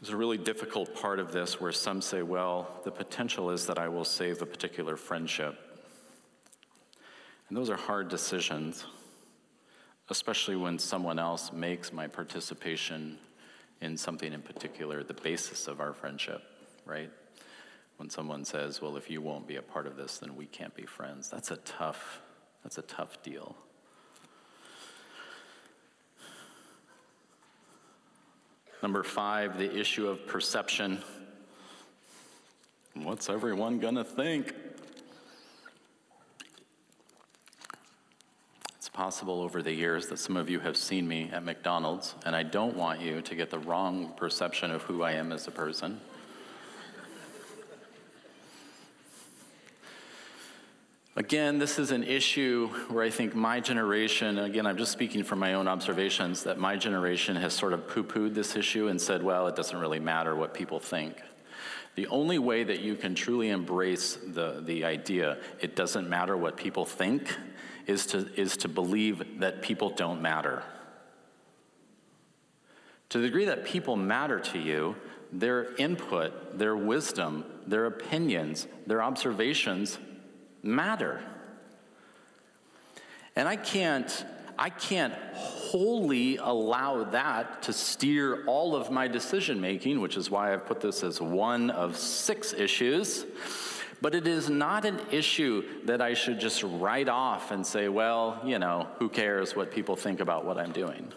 There's 0.00 0.10
a 0.10 0.16
really 0.16 0.38
difficult 0.38 0.94
part 0.94 1.18
of 1.18 1.32
this 1.32 1.60
where 1.60 1.72
some 1.72 2.00
say, 2.00 2.22
well, 2.22 2.80
the 2.84 2.90
potential 2.90 3.50
is 3.50 3.66
that 3.66 3.78
I 3.78 3.88
will 3.88 4.04
save 4.04 4.40
a 4.40 4.46
particular 4.46 4.96
friendship. 4.96 5.58
And 7.48 7.56
those 7.56 7.70
are 7.70 7.76
hard 7.76 8.08
decisions, 8.08 8.86
especially 10.08 10.56
when 10.56 10.78
someone 10.78 11.18
else 11.18 11.52
makes 11.52 11.92
my 11.92 12.06
participation 12.06 13.18
in 13.80 13.96
something 13.96 14.32
in 14.32 14.42
particular 14.42 15.02
the 15.02 15.14
basis 15.14 15.68
of 15.68 15.80
our 15.80 15.92
friendship, 15.92 16.42
right? 16.84 17.10
When 17.96 18.10
someone 18.10 18.44
says, 18.44 18.80
well, 18.80 18.96
if 18.96 19.10
you 19.10 19.20
won't 19.20 19.46
be 19.46 19.56
a 19.56 19.62
part 19.62 19.86
of 19.86 19.96
this, 19.96 20.18
then 20.18 20.36
we 20.36 20.46
can't 20.46 20.74
be 20.74 20.84
friends. 20.84 21.28
That's 21.28 21.50
a 21.50 21.56
tough, 21.56 22.20
that's 22.62 22.78
a 22.78 22.82
tough 22.82 23.22
deal. 23.22 23.56
Number 28.82 29.02
five, 29.02 29.58
the 29.58 29.74
issue 29.74 30.06
of 30.06 30.26
perception. 30.26 31.02
What's 32.94 33.28
everyone 33.28 33.78
gonna 33.78 34.04
think? 34.04 34.54
Possible 38.96 39.42
over 39.42 39.60
the 39.60 39.72
years 39.72 40.06
that 40.06 40.18
some 40.18 40.38
of 40.38 40.48
you 40.48 40.58
have 40.58 40.74
seen 40.74 41.06
me 41.06 41.28
at 41.30 41.44
McDonald's, 41.44 42.14
and 42.24 42.34
I 42.34 42.42
don't 42.42 42.74
want 42.74 42.98
you 42.98 43.20
to 43.20 43.34
get 43.34 43.50
the 43.50 43.58
wrong 43.58 44.14
perception 44.16 44.70
of 44.70 44.80
who 44.82 45.02
I 45.02 45.12
am 45.12 45.32
as 45.32 45.46
a 45.46 45.50
person. 45.50 46.00
Again, 51.14 51.58
this 51.58 51.78
is 51.78 51.90
an 51.90 52.04
issue 52.04 52.68
where 52.88 53.04
I 53.04 53.10
think 53.10 53.34
my 53.34 53.60
generation, 53.60 54.38
again, 54.38 54.66
I'm 54.66 54.78
just 54.78 54.92
speaking 54.92 55.24
from 55.24 55.40
my 55.40 55.52
own 55.52 55.68
observations, 55.68 56.42
that 56.44 56.58
my 56.58 56.76
generation 56.76 57.36
has 57.36 57.52
sort 57.52 57.74
of 57.74 57.86
poo 57.88 58.02
pooed 58.02 58.32
this 58.32 58.56
issue 58.56 58.88
and 58.88 58.98
said, 58.98 59.22
well, 59.22 59.46
it 59.46 59.56
doesn't 59.56 59.78
really 59.78 60.00
matter 60.00 60.34
what 60.34 60.54
people 60.54 60.80
think. 60.80 61.20
The 61.96 62.06
only 62.06 62.38
way 62.38 62.64
that 62.64 62.80
you 62.80 62.96
can 62.96 63.14
truly 63.14 63.50
embrace 63.50 64.16
the, 64.16 64.62
the 64.64 64.84
idea, 64.84 65.38
it 65.60 65.76
doesn't 65.76 66.08
matter 66.08 66.36
what 66.36 66.56
people 66.56 66.86
think, 66.86 67.36
is 67.86 68.06
to, 68.06 68.28
is 68.40 68.56
to 68.58 68.68
believe 68.68 69.40
that 69.40 69.62
people 69.62 69.90
don't 69.90 70.20
matter. 70.20 70.62
To 73.10 73.18
the 73.18 73.26
degree 73.26 73.44
that 73.44 73.64
people 73.64 73.96
matter 73.96 74.40
to 74.40 74.58
you, 74.58 74.96
their 75.32 75.74
input, 75.76 76.58
their 76.58 76.76
wisdom, 76.76 77.44
their 77.66 77.86
opinions, 77.86 78.66
their 78.86 79.02
observations 79.02 79.98
matter. 80.62 81.22
And 83.36 83.48
I 83.48 83.56
can't, 83.56 84.24
I 84.58 84.70
can't 84.70 85.14
wholly 85.34 86.38
allow 86.38 87.04
that 87.04 87.62
to 87.64 87.72
steer 87.72 88.44
all 88.46 88.74
of 88.74 88.90
my 88.90 89.08
decision 89.08 89.60
making, 89.60 90.00
which 90.00 90.16
is 90.16 90.30
why 90.30 90.52
I've 90.52 90.66
put 90.66 90.80
this 90.80 91.02
as 91.02 91.20
one 91.20 91.70
of 91.70 91.96
six 91.96 92.52
issues. 92.52 93.26
But 94.02 94.14
it 94.14 94.26
is 94.26 94.50
not 94.50 94.84
an 94.84 95.00
issue 95.10 95.64
that 95.84 96.02
I 96.02 96.14
should 96.14 96.38
just 96.38 96.62
write 96.62 97.08
off 97.08 97.50
and 97.50 97.66
say, 97.66 97.88
well, 97.88 98.40
you 98.44 98.58
know, 98.58 98.88
who 98.98 99.08
cares 99.08 99.56
what 99.56 99.70
people 99.70 99.96
think 99.96 100.20
about 100.20 100.44
what 100.44 100.58
I'm 100.58 100.72
doing. 100.72 101.12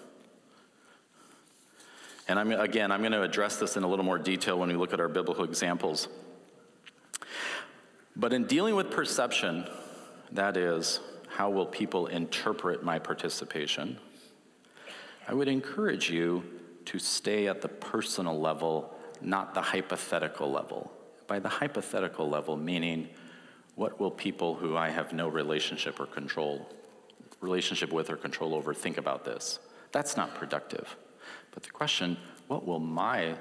And 2.27 2.39
I'm, 2.39 2.51
again, 2.51 2.91
I'm 2.91 3.01
going 3.01 3.11
to 3.11 3.23
address 3.23 3.57
this 3.57 3.75
in 3.75 3.83
a 3.83 3.87
little 3.87 4.05
more 4.05 4.17
detail 4.17 4.57
when 4.57 4.69
we 4.69 4.75
look 4.75 4.93
at 4.93 4.99
our 4.99 5.09
biblical 5.09 5.43
examples. 5.43 6.07
But 8.15 8.33
in 8.33 8.45
dealing 8.45 8.75
with 8.75 8.91
perception, 8.91 9.67
that 10.31 10.55
is, 10.55 10.99
how 11.27 11.49
will 11.49 11.65
people 11.65 12.07
interpret 12.07 12.83
my 12.83 12.99
participation? 12.99 13.97
I 15.27 15.33
would 15.33 15.47
encourage 15.47 16.09
you 16.09 16.43
to 16.85 16.99
stay 16.99 17.47
at 17.47 17.61
the 17.61 17.67
personal 17.67 18.39
level, 18.39 18.95
not 19.21 19.53
the 19.53 19.61
hypothetical 19.61 20.51
level. 20.51 20.91
By 21.29 21.39
the 21.39 21.47
hypothetical 21.47 22.27
level, 22.27 22.57
meaning 22.57 23.07
what 23.75 23.99
will 23.99 24.11
people 24.11 24.55
who 24.55 24.75
I 24.75 24.89
have 24.89 25.13
no 25.13 25.29
relationship 25.29 25.99
or 25.99 26.07
control, 26.07 26.67
relationship 27.39 27.93
with 27.93 28.09
or 28.09 28.17
control 28.17 28.55
over 28.55 28.73
think 28.73 28.97
about 28.97 29.23
this? 29.23 29.59
That's 29.91 30.17
not 30.17 30.35
productive. 30.35 30.97
But 31.51 31.63
the 31.63 31.69
question, 31.69 32.17
what 32.47 32.65
will 32.65 32.79
my, 32.79 33.35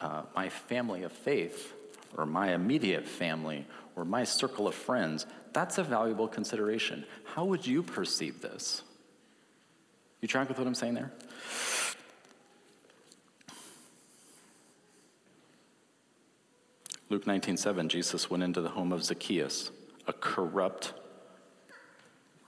uh, 0.00 0.22
my 0.34 0.48
family 0.48 1.04
of 1.04 1.12
faith 1.12 1.72
or 2.16 2.26
my 2.26 2.52
immediate 2.54 3.06
family 3.06 3.66
or 3.96 4.04
my 4.04 4.24
circle 4.24 4.66
of 4.66 4.74
friends, 4.74 5.26
that's 5.52 5.78
a 5.78 5.84
valuable 5.84 6.28
consideration. 6.28 7.04
How 7.24 7.44
would 7.44 7.66
you 7.66 7.82
perceive 7.82 8.40
this? 8.40 8.82
You 10.20 10.28
track 10.28 10.48
with 10.48 10.58
what 10.58 10.66
I'm 10.66 10.74
saying 10.74 10.94
there? 10.94 11.12
Luke 17.12 17.26
19:7 17.26 17.90
Jesus 17.90 18.30
went 18.30 18.42
into 18.42 18.62
the 18.62 18.70
home 18.70 18.90
of 18.90 19.04
Zacchaeus, 19.04 19.70
a 20.06 20.14
corrupt 20.14 20.94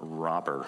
robber, 0.01 0.67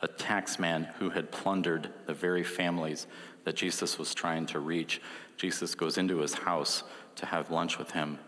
a 0.00 0.08
taxman 0.08 0.86
who 0.94 1.10
had 1.10 1.30
plundered 1.30 1.92
the 2.06 2.14
very 2.14 2.42
families 2.42 3.06
that 3.44 3.54
Jesus 3.54 3.98
was 3.98 4.14
trying 4.14 4.46
to 4.46 4.60
reach. 4.60 5.02
Jesus 5.36 5.74
goes 5.74 5.98
into 5.98 6.20
his 6.20 6.32
house 6.32 6.84
to 7.16 7.26
have 7.26 7.50
lunch 7.50 7.76
with 7.76 7.90
him. 7.90 8.18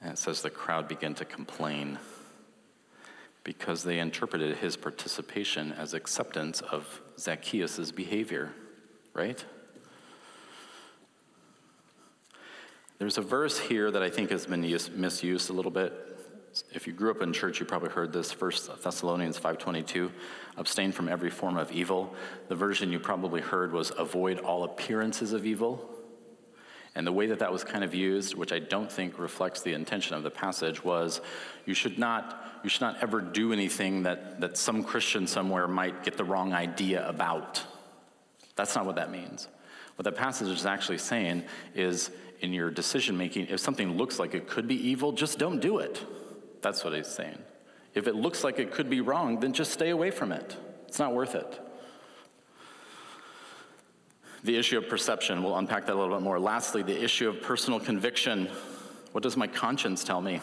And 0.00 0.12
it 0.12 0.18
says 0.18 0.42
the 0.42 0.48
crowd 0.48 0.86
began 0.86 1.16
to 1.16 1.24
complain 1.24 1.98
because 3.42 3.82
they 3.82 3.98
interpreted 3.98 4.58
his 4.58 4.76
participation 4.76 5.72
as 5.72 5.92
acceptance 5.92 6.60
of 6.60 7.00
Zacchaeus' 7.18 7.90
behavior, 7.90 8.52
right? 9.12 9.44
There's 13.00 13.16
a 13.16 13.22
verse 13.22 13.58
here 13.58 13.90
that 13.90 14.02
I 14.02 14.10
think 14.10 14.30
has 14.30 14.44
been 14.44 14.60
misused 14.60 15.48
a 15.48 15.54
little 15.54 15.70
bit. 15.70 15.94
If 16.74 16.86
you 16.86 16.92
grew 16.92 17.10
up 17.10 17.22
in 17.22 17.32
church, 17.32 17.58
you 17.58 17.64
probably 17.64 17.88
heard 17.88 18.12
this. 18.12 18.38
1 18.38 18.52
Thessalonians 18.82 19.40
5.22, 19.40 20.10
abstain 20.58 20.92
from 20.92 21.08
every 21.08 21.30
form 21.30 21.56
of 21.56 21.72
evil. 21.72 22.14
The 22.48 22.56
version 22.56 22.92
you 22.92 23.00
probably 23.00 23.40
heard 23.40 23.72
was 23.72 23.90
avoid 23.96 24.40
all 24.40 24.64
appearances 24.64 25.32
of 25.32 25.46
evil. 25.46 25.88
And 26.94 27.06
the 27.06 27.12
way 27.12 27.24
that 27.28 27.38
that 27.38 27.50
was 27.50 27.64
kind 27.64 27.84
of 27.84 27.94
used, 27.94 28.34
which 28.34 28.52
I 28.52 28.58
don't 28.58 28.92
think 28.92 29.18
reflects 29.18 29.62
the 29.62 29.72
intention 29.72 30.14
of 30.14 30.22
the 30.22 30.30
passage, 30.30 30.84
was 30.84 31.22
you 31.64 31.72
should 31.72 31.98
not, 31.98 32.60
you 32.62 32.68
should 32.68 32.82
not 32.82 33.02
ever 33.02 33.22
do 33.22 33.54
anything 33.54 34.02
that, 34.02 34.42
that 34.42 34.58
some 34.58 34.84
Christian 34.84 35.26
somewhere 35.26 35.66
might 35.66 36.04
get 36.04 36.18
the 36.18 36.24
wrong 36.24 36.52
idea 36.52 37.08
about. 37.08 37.64
That's 38.56 38.76
not 38.76 38.84
what 38.84 38.96
that 38.96 39.10
means. 39.10 39.48
What 40.00 40.04
that 40.04 40.16
passage 40.16 40.48
is 40.48 40.64
actually 40.64 40.96
saying 40.96 41.44
is 41.74 42.10
in 42.40 42.54
your 42.54 42.70
decision 42.70 43.18
making, 43.18 43.48
if 43.48 43.60
something 43.60 43.98
looks 43.98 44.18
like 44.18 44.34
it 44.34 44.48
could 44.48 44.66
be 44.66 44.76
evil, 44.88 45.12
just 45.12 45.38
don't 45.38 45.60
do 45.60 45.76
it. 45.76 46.02
That's 46.62 46.82
what 46.82 46.94
he's 46.94 47.06
saying. 47.06 47.36
If 47.92 48.06
it 48.06 48.14
looks 48.14 48.42
like 48.42 48.58
it 48.58 48.72
could 48.72 48.88
be 48.88 49.02
wrong, 49.02 49.40
then 49.40 49.52
just 49.52 49.72
stay 49.72 49.90
away 49.90 50.10
from 50.10 50.32
it. 50.32 50.56
It's 50.88 50.98
not 50.98 51.12
worth 51.12 51.34
it. 51.34 51.60
The 54.42 54.56
issue 54.56 54.78
of 54.78 54.88
perception, 54.88 55.42
we'll 55.42 55.58
unpack 55.58 55.84
that 55.84 55.94
a 55.94 55.98
little 55.98 56.16
bit 56.16 56.24
more. 56.24 56.40
Lastly, 56.40 56.82
the 56.82 56.98
issue 56.98 57.28
of 57.28 57.42
personal 57.42 57.78
conviction. 57.78 58.48
What 59.12 59.22
does 59.22 59.36
my 59.36 59.48
conscience 59.48 60.02
tell 60.02 60.22
me? 60.22 60.40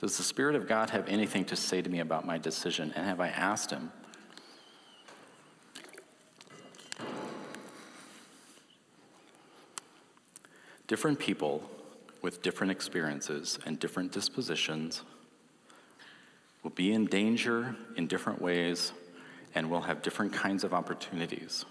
Does 0.00 0.16
the 0.16 0.22
Spirit 0.22 0.54
of 0.54 0.68
God 0.68 0.90
have 0.90 1.08
anything 1.08 1.44
to 1.46 1.56
say 1.56 1.82
to 1.82 1.90
me 1.90 1.98
about 1.98 2.24
my 2.24 2.38
decision? 2.38 2.92
And 2.94 3.04
have 3.04 3.18
I 3.18 3.30
asked 3.30 3.72
Him? 3.72 3.90
Different 10.86 11.18
people 11.18 11.68
with 12.22 12.42
different 12.42 12.70
experiences 12.70 13.58
and 13.66 13.78
different 13.78 14.12
dispositions 14.12 15.02
will 16.62 16.70
be 16.70 16.92
in 16.92 17.06
danger 17.06 17.76
in 17.96 18.06
different 18.06 18.40
ways 18.40 18.92
and 19.54 19.70
we'll 19.70 19.82
have 19.82 20.02
different 20.02 20.32
kinds 20.32 20.64
of 20.64 20.74
opportunities. 20.74 21.64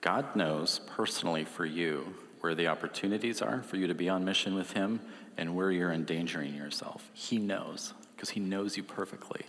God 0.00 0.36
knows 0.36 0.80
personally 0.86 1.44
for 1.44 1.66
you 1.66 2.14
where 2.40 2.54
the 2.54 2.68
opportunities 2.68 3.42
are 3.42 3.62
for 3.62 3.76
you 3.76 3.86
to 3.88 3.94
be 3.94 4.08
on 4.08 4.24
mission 4.24 4.54
with 4.54 4.72
Him 4.72 5.00
and 5.36 5.56
where 5.56 5.70
you're 5.70 5.92
endangering 5.92 6.54
yourself. 6.54 7.10
He 7.12 7.38
knows 7.38 7.94
because 8.14 8.30
He 8.30 8.40
knows 8.40 8.76
you 8.76 8.82
perfectly. 8.82 9.42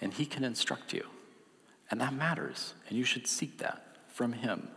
And 0.00 0.14
He 0.14 0.24
can 0.24 0.44
instruct 0.44 0.92
you. 0.92 1.06
And 1.90 2.00
that 2.00 2.14
matters. 2.14 2.74
And 2.88 2.96
you 2.96 3.04
should 3.04 3.26
seek 3.26 3.58
that 3.58 3.84
from 4.08 4.32
Him. 4.32 4.68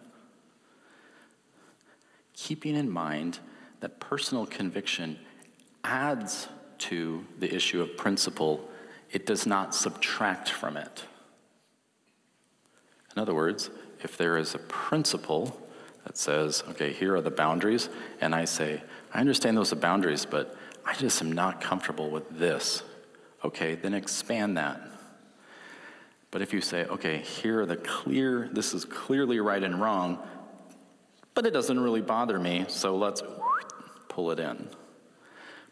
Keeping 2.37 2.75
in 2.75 2.89
mind 2.89 3.39
that 3.79 3.99
personal 3.99 4.45
conviction 4.45 5.17
adds 5.83 6.47
to 6.77 7.25
the 7.39 7.53
issue 7.53 7.81
of 7.81 7.97
principle, 7.97 8.69
it 9.11 9.25
does 9.25 9.47
not 9.47 9.73
subtract 9.73 10.47
from 10.47 10.77
it. 10.77 11.03
In 13.15 13.21
other 13.21 13.33
words, 13.33 13.71
if 14.03 14.17
there 14.17 14.37
is 14.37 14.53
a 14.53 14.59
principle 14.59 15.59
that 16.05 16.15
says, 16.15 16.63
okay, 16.69 16.93
here 16.93 17.15
are 17.15 17.21
the 17.21 17.31
boundaries, 17.31 17.89
and 18.21 18.35
I 18.35 18.45
say, 18.45 18.83
I 19.11 19.19
understand 19.19 19.57
those 19.57 19.73
are 19.73 19.77
boundaries, 19.77 20.25
but 20.25 20.55
I 20.85 20.93
just 20.93 21.19
am 21.23 21.31
not 21.31 21.59
comfortable 21.59 22.11
with 22.11 22.29
this. 22.37 22.83
Okay, 23.43 23.73
then 23.73 23.95
expand 23.95 24.57
that. 24.57 24.79
But 26.29 26.43
if 26.43 26.53
you 26.53 26.61
say, 26.61 26.85
okay, 26.85 27.17
here 27.17 27.61
are 27.61 27.65
the 27.65 27.77
clear, 27.77 28.47
this 28.51 28.75
is 28.75 28.85
clearly 28.85 29.39
right 29.39 29.63
and 29.63 29.81
wrong, 29.81 30.19
but 31.37 31.45
it 31.45 31.51
doesn't 31.51 31.79
really 31.79 32.01
bother 32.01 32.39
me, 32.39 32.65
so 32.67 32.97
let's 32.97 33.21
pull 34.07 34.31
it 34.31 34.39
in. 34.39 34.67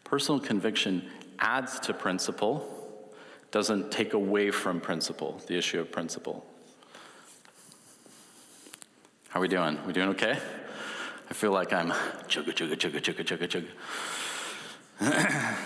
Personal 0.04 0.38
conviction 0.38 1.10
adds 1.40 1.80
to 1.80 1.92
principle, 1.92 3.12
doesn't 3.50 3.90
take 3.90 4.12
away 4.12 4.52
from 4.52 4.80
principle, 4.80 5.42
the 5.48 5.58
issue 5.58 5.80
of 5.80 5.90
principle. 5.90 6.46
How 9.30 9.40
are 9.40 9.42
we 9.42 9.48
doing? 9.48 9.84
We 9.84 9.92
doing 9.92 10.10
okay? 10.10 10.38
I 11.28 11.34
feel 11.34 11.50
like 11.50 11.72
I'm 11.72 11.90
chugga, 12.28 12.52
chugga, 12.54 12.76
chugga, 12.76 13.00
chugga, 13.00 13.24
chugga, 13.24 13.66
chugga. 15.00 15.56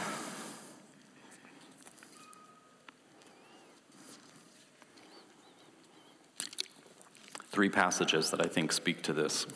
Three 7.51 7.69
passages 7.69 8.31
that 8.31 8.41
I 8.41 8.49
think 8.49 8.73
speak 8.73 9.03
to 9.03 9.13
this. 9.13 9.47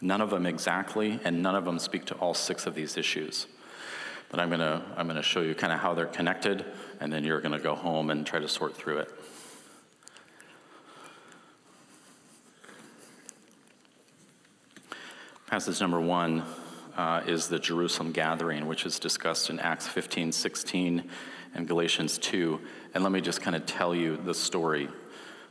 None 0.00 0.20
of 0.20 0.30
them 0.30 0.46
exactly, 0.46 1.18
and 1.24 1.42
none 1.42 1.54
of 1.54 1.64
them 1.64 1.78
speak 1.78 2.04
to 2.06 2.14
all 2.16 2.34
six 2.34 2.66
of 2.66 2.74
these 2.74 2.96
issues. 2.96 3.46
But 4.28 4.40
I'm 4.40 4.50
gonna, 4.50 4.84
I'm 4.96 5.06
gonna 5.06 5.22
show 5.22 5.40
you 5.40 5.54
kind 5.54 5.72
of 5.72 5.78
how 5.78 5.94
they're 5.94 6.06
connected, 6.06 6.64
and 7.00 7.12
then 7.12 7.24
you're 7.24 7.40
gonna 7.40 7.58
go 7.58 7.74
home 7.74 8.10
and 8.10 8.26
try 8.26 8.38
to 8.38 8.48
sort 8.48 8.76
through 8.76 8.98
it. 8.98 9.10
Passage 15.46 15.80
number 15.80 16.00
one 16.00 16.42
uh, 16.96 17.22
is 17.26 17.48
the 17.48 17.58
Jerusalem 17.58 18.10
gathering, 18.10 18.66
which 18.66 18.84
is 18.84 18.98
discussed 18.98 19.48
in 19.48 19.60
Acts 19.60 19.86
15, 19.86 20.32
16, 20.32 21.08
and 21.54 21.68
Galatians 21.68 22.18
2. 22.18 22.60
And 22.94 23.04
let 23.04 23.12
me 23.12 23.20
just 23.20 23.40
kind 23.40 23.54
of 23.54 23.64
tell 23.64 23.94
you 23.94 24.16
the 24.16 24.34
story. 24.34 24.88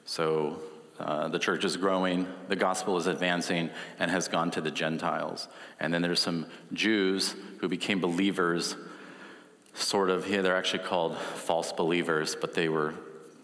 So 0.03 0.59
uh, 0.99 1.27
the 1.27 1.39
church 1.39 1.65
is 1.65 1.75
growing, 1.75 2.27
the 2.47 2.55
gospel 2.55 2.97
is 2.97 3.07
advancing, 3.07 3.69
and 3.99 4.09
has 4.09 4.27
gone 4.27 4.51
to 4.51 4.61
the 4.61 4.71
Gentiles. 4.71 5.47
And 5.79 5.93
then 5.93 6.01
there's 6.01 6.21
some 6.21 6.45
Jews 6.71 7.35
who 7.59 7.67
became 7.67 7.99
believers, 7.99 8.75
sort 9.73 10.09
of, 10.09 10.27
yeah, 10.29 10.41
they're 10.41 10.55
actually 10.55 10.83
called 10.83 11.17
false 11.17 11.73
believers, 11.73 12.37
but 12.39 12.53
they 12.53 12.69
were, 12.69 12.93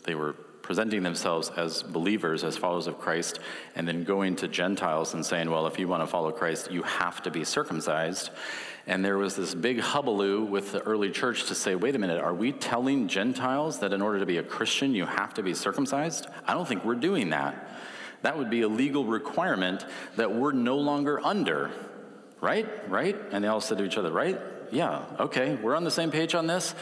they 0.03 0.15
were 0.15 0.33
presenting 0.61 1.03
themselves 1.03 1.49
as 1.57 1.83
believers, 1.83 2.45
as 2.45 2.55
followers 2.55 2.87
of 2.87 2.97
Christ, 2.97 3.39
and 3.75 3.85
then 3.85 4.05
going 4.05 4.37
to 4.37 4.47
Gentiles 4.47 5.13
and 5.13 5.25
saying, 5.25 5.49
well, 5.49 5.67
if 5.67 5.77
you 5.77 5.87
want 5.89 6.03
to 6.03 6.07
follow 6.07 6.31
Christ, 6.31 6.71
you 6.71 6.83
have 6.83 7.21
to 7.23 7.31
be 7.31 7.43
circumcised. 7.43 8.29
And 8.87 9.05
there 9.05 9.17
was 9.17 9.35
this 9.35 9.53
big 9.53 9.79
hubbub 9.79 10.49
with 10.49 10.71
the 10.71 10.81
early 10.81 11.11
church 11.11 11.45
to 11.45 11.55
say, 11.55 11.75
wait 11.75 11.95
a 11.95 11.99
minute, 11.99 12.19
are 12.19 12.33
we 12.33 12.51
telling 12.51 13.07
Gentiles 13.07 13.79
that 13.79 13.93
in 13.93 14.01
order 14.01 14.19
to 14.19 14.25
be 14.25 14.37
a 14.37 14.43
Christian, 14.43 14.93
you 14.93 15.05
have 15.05 15.33
to 15.35 15.43
be 15.43 15.53
circumcised? 15.53 16.27
I 16.47 16.53
don't 16.53 16.67
think 16.67 16.83
we're 16.83 16.95
doing 16.95 17.29
that. 17.29 17.69
That 18.23 18.37
would 18.37 18.49
be 18.49 18.61
a 18.61 18.67
legal 18.67 19.05
requirement 19.05 19.85
that 20.15 20.33
we're 20.33 20.51
no 20.51 20.77
longer 20.77 21.19
under. 21.23 21.71
Right? 22.39 22.67
Right? 22.89 23.15
And 23.31 23.43
they 23.43 23.47
all 23.47 23.61
said 23.61 23.77
to 23.77 23.83
each 23.85 23.97
other, 23.97 24.11
right? 24.11 24.39
Yeah, 24.71 25.03
okay, 25.19 25.55
we're 25.55 25.75
on 25.75 25.83
the 25.83 25.91
same 25.91 26.11
page 26.11 26.33
on 26.33 26.47
this. 26.47 26.73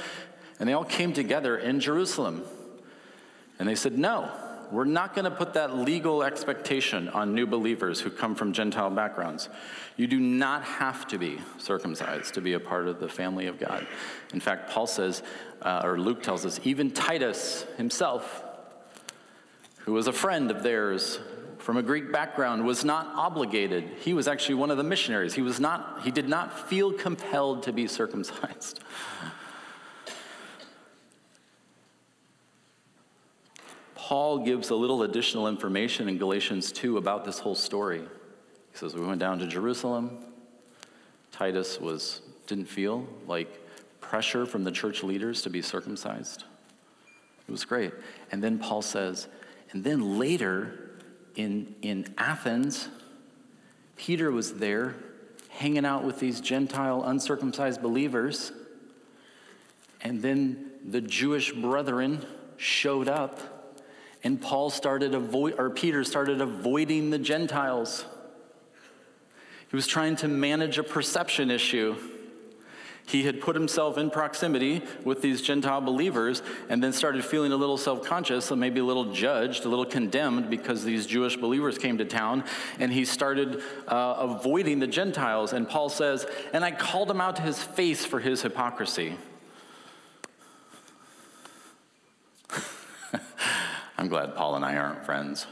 And 0.59 0.69
they 0.69 0.73
all 0.73 0.85
came 0.85 1.11
together 1.11 1.57
in 1.57 1.79
Jerusalem. 1.79 2.43
And 3.57 3.67
they 3.67 3.75
said, 3.75 3.97
no, 3.97 4.31
we're 4.71 4.85
not 4.85 5.15
going 5.15 5.25
to 5.25 5.31
put 5.31 5.53
that 5.53 5.77
legal 5.77 6.23
expectation 6.23 7.09
on 7.09 7.33
new 7.33 7.47
believers 7.47 7.99
who 7.99 8.09
come 8.09 8.35
from 8.35 8.53
Gentile 8.53 8.89
backgrounds. 8.89 9.49
You 9.97 10.07
do 10.07 10.19
not 10.19 10.63
have 10.63 11.07
to 11.07 11.17
be 11.17 11.39
circumcised 11.57 12.35
to 12.35 12.41
be 12.41 12.53
a 12.53 12.59
part 12.59 12.87
of 12.87 12.99
the 12.99 13.09
family 13.09 13.47
of 13.47 13.59
God. 13.59 13.85
In 14.33 14.39
fact, 14.39 14.69
Paul 14.69 14.87
says, 14.87 15.23
uh, 15.61 15.81
or 15.83 15.99
Luke 15.99 16.23
tells 16.23 16.45
us, 16.45 16.59
even 16.63 16.91
Titus 16.91 17.65
himself, 17.77 18.43
who 19.79 19.93
was 19.93 20.07
a 20.07 20.13
friend 20.13 20.51
of 20.51 20.63
theirs 20.63 21.19
from 21.57 21.77
a 21.77 21.83
Greek 21.83 22.11
background, 22.11 22.65
was 22.65 22.85
not 22.85 23.07
obligated. 23.15 23.83
He 23.99 24.13
was 24.13 24.27
actually 24.27 24.55
one 24.55 24.71
of 24.71 24.77
the 24.77 24.83
missionaries. 24.83 25.33
He 25.33 25.41
was 25.41 25.59
not, 25.59 26.03
he 26.03 26.11
did 26.11 26.29
not 26.29 26.69
feel 26.69 26.93
compelled 26.93 27.63
to 27.63 27.73
be 27.73 27.87
circumcised. 27.87 28.79
Paul 34.09 34.39
gives 34.39 34.71
a 34.71 34.75
little 34.75 35.03
additional 35.03 35.47
information 35.47 36.09
in 36.09 36.17
Galatians 36.17 36.71
2 36.71 36.97
about 36.97 37.25
this 37.25 37.37
whole 37.37 37.53
story. 37.53 37.99
He 37.99 38.77
says, 38.77 38.95
We 38.95 39.05
went 39.05 39.19
down 39.19 39.37
to 39.37 39.45
Jerusalem. 39.45 40.17
Titus 41.31 41.79
was, 41.79 42.23
didn't 42.47 42.65
feel 42.65 43.05
like 43.27 43.47
pressure 44.01 44.47
from 44.47 44.63
the 44.63 44.71
church 44.71 45.03
leaders 45.03 45.43
to 45.43 45.51
be 45.51 45.61
circumcised. 45.61 46.45
It 47.47 47.51
was 47.51 47.65
great. 47.65 47.93
And 48.31 48.43
then 48.43 48.57
Paul 48.57 48.81
says, 48.81 49.27
and 49.73 49.83
then 49.83 50.17
later 50.17 50.95
in, 51.35 51.75
in 51.83 52.11
Athens, 52.17 52.89
Peter 53.95 54.31
was 54.31 54.55
there 54.55 54.95
hanging 55.49 55.85
out 55.85 56.03
with 56.03 56.19
these 56.19 56.41
Gentile 56.41 57.03
uncircumcised 57.03 57.79
believers. 57.79 58.53
And 60.01 60.23
then 60.23 60.71
the 60.83 60.99
Jewish 60.99 61.51
brethren 61.53 62.25
showed 62.57 63.07
up 63.07 63.58
and 64.23 64.41
Paul 64.41 64.69
started 64.69 65.15
avoid, 65.15 65.55
or 65.57 65.69
Peter 65.69 66.03
started 66.03 66.41
avoiding 66.41 67.09
the 67.09 67.19
Gentiles. 67.19 68.05
He 69.69 69.75
was 69.75 69.87
trying 69.87 70.15
to 70.17 70.27
manage 70.27 70.77
a 70.77 70.83
perception 70.83 71.51
issue. 71.51 71.95
He 73.05 73.23
had 73.23 73.41
put 73.41 73.55
himself 73.55 73.97
in 73.97 74.11
proximity 74.11 74.83
with 75.03 75.23
these 75.23 75.41
Gentile 75.41 75.81
believers 75.81 76.43
and 76.69 76.83
then 76.83 76.93
started 76.93 77.25
feeling 77.25 77.51
a 77.51 77.55
little 77.55 77.77
self 77.77 78.03
conscious, 78.03 78.51
maybe 78.51 78.81
a 78.81 78.83
little 78.83 79.11
judged, 79.11 79.65
a 79.65 79.69
little 79.69 79.85
condemned 79.85 80.49
because 80.49 80.83
these 80.83 81.07
Jewish 81.07 81.35
believers 81.35 81.79
came 81.79 81.97
to 81.97 82.05
town. 82.05 82.43
And 82.77 82.93
he 82.93 83.05
started 83.05 83.63
uh, 83.87 84.15
avoiding 84.19 84.79
the 84.79 84.87
Gentiles. 84.87 85.53
And 85.53 85.67
Paul 85.67 85.89
says, 85.89 86.27
And 86.53 86.63
I 86.63 86.69
called 86.69 87.09
him 87.09 87.19
out 87.19 87.37
to 87.37 87.41
his 87.41 87.61
face 87.61 88.05
for 88.05 88.19
his 88.19 88.43
hypocrisy. 88.43 89.15
I'm 93.99 94.07
glad 94.07 94.33
Paul 94.33 94.55
and 94.55 94.63
I 94.63 94.77
aren't 94.77 95.03
friends. 95.03 95.45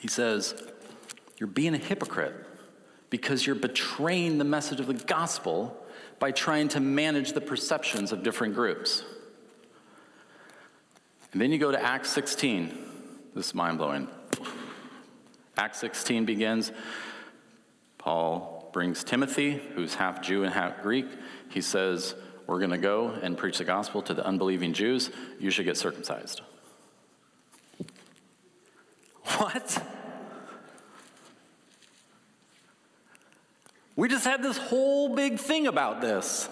he 0.00 0.08
says, 0.08 0.60
You're 1.38 1.46
being 1.46 1.72
a 1.72 1.78
hypocrite 1.78 2.34
because 3.10 3.46
you're 3.46 3.54
betraying 3.54 4.38
the 4.38 4.44
message 4.44 4.80
of 4.80 4.88
the 4.88 4.94
gospel 4.94 5.86
by 6.18 6.32
trying 6.32 6.66
to 6.70 6.80
manage 6.80 7.32
the 7.32 7.40
perceptions 7.40 8.10
of 8.10 8.24
different 8.24 8.56
groups. 8.56 9.04
And 11.30 11.40
then 11.40 11.52
you 11.52 11.58
go 11.58 11.70
to 11.70 11.80
Acts 11.80 12.10
16. 12.10 12.76
This 13.36 13.46
is 13.46 13.54
mind 13.54 13.78
blowing. 13.78 14.08
Acts 15.56 15.78
16 15.78 16.24
begins. 16.24 16.72
Paul 17.98 18.68
brings 18.72 19.04
Timothy, 19.04 19.60
who's 19.74 19.94
half 19.94 20.22
Jew 20.22 20.42
and 20.42 20.52
half 20.52 20.82
Greek, 20.82 21.06
he 21.50 21.60
says, 21.60 22.14
We're 22.46 22.58
going 22.58 22.70
to 22.70 22.78
go 22.78 23.08
and 23.22 23.36
preach 23.36 23.58
the 23.58 23.64
gospel 23.64 24.00
to 24.02 24.14
the 24.14 24.24
unbelieving 24.24 24.72
Jews. 24.72 25.10
You 25.38 25.50
should 25.50 25.66
get 25.66 25.76
circumcised. 25.76 26.40
What? 29.36 29.82
We 33.96 34.08
just 34.08 34.24
had 34.24 34.42
this 34.42 34.56
whole 34.56 35.14
big 35.14 35.38
thing 35.38 35.66
about 35.66 36.00
this. 36.00 36.48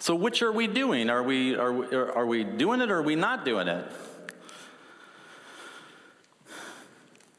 So, 0.00 0.14
which 0.14 0.42
are 0.42 0.52
we 0.52 0.66
doing? 0.66 1.10
Are 1.10 1.22
we, 1.22 1.54
are, 1.54 2.12
are 2.12 2.26
we 2.26 2.44
doing 2.44 2.80
it 2.80 2.90
or 2.90 2.98
are 2.98 3.02
we 3.02 3.14
not 3.14 3.44
doing 3.44 3.68
it? 3.68 3.86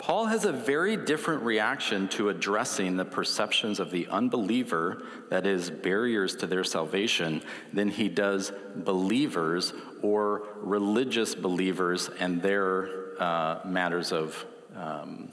Paul 0.04 0.26
has 0.26 0.43
a 0.43 0.51
very 0.51 0.97
different 0.97 1.43
reaction 1.43 2.10
to 2.10 2.28
addressing 2.28 2.97
the 2.97 3.06
perceptions 3.06 3.80
of 3.80 3.89
the 3.89 4.06
unbeliever, 4.08 5.04
that 5.30 5.47
is, 5.47 5.70
barriers 5.70 6.36
to 6.36 6.45
their 6.45 6.66
salvation, 6.66 7.41
than 7.72 7.88
he 7.88 8.10
does 8.10 8.51
believers 8.76 9.72
or 10.01 10.43
religious 10.58 11.36
believers 11.36 12.10
and 12.20 12.41
their 12.41 13.14
uh, 13.18 13.62
matters 13.64 14.12
of, 14.12 14.45
um, 14.76 15.30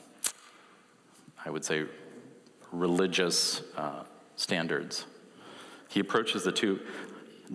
I 1.45 1.51
would 1.51 1.65
say, 1.65 1.87
religious 2.71 3.63
uh, 3.77 4.05
standards. 4.37 5.05
He 5.89 5.99
approaches 5.99 6.45
the 6.45 6.53
two 6.53 6.79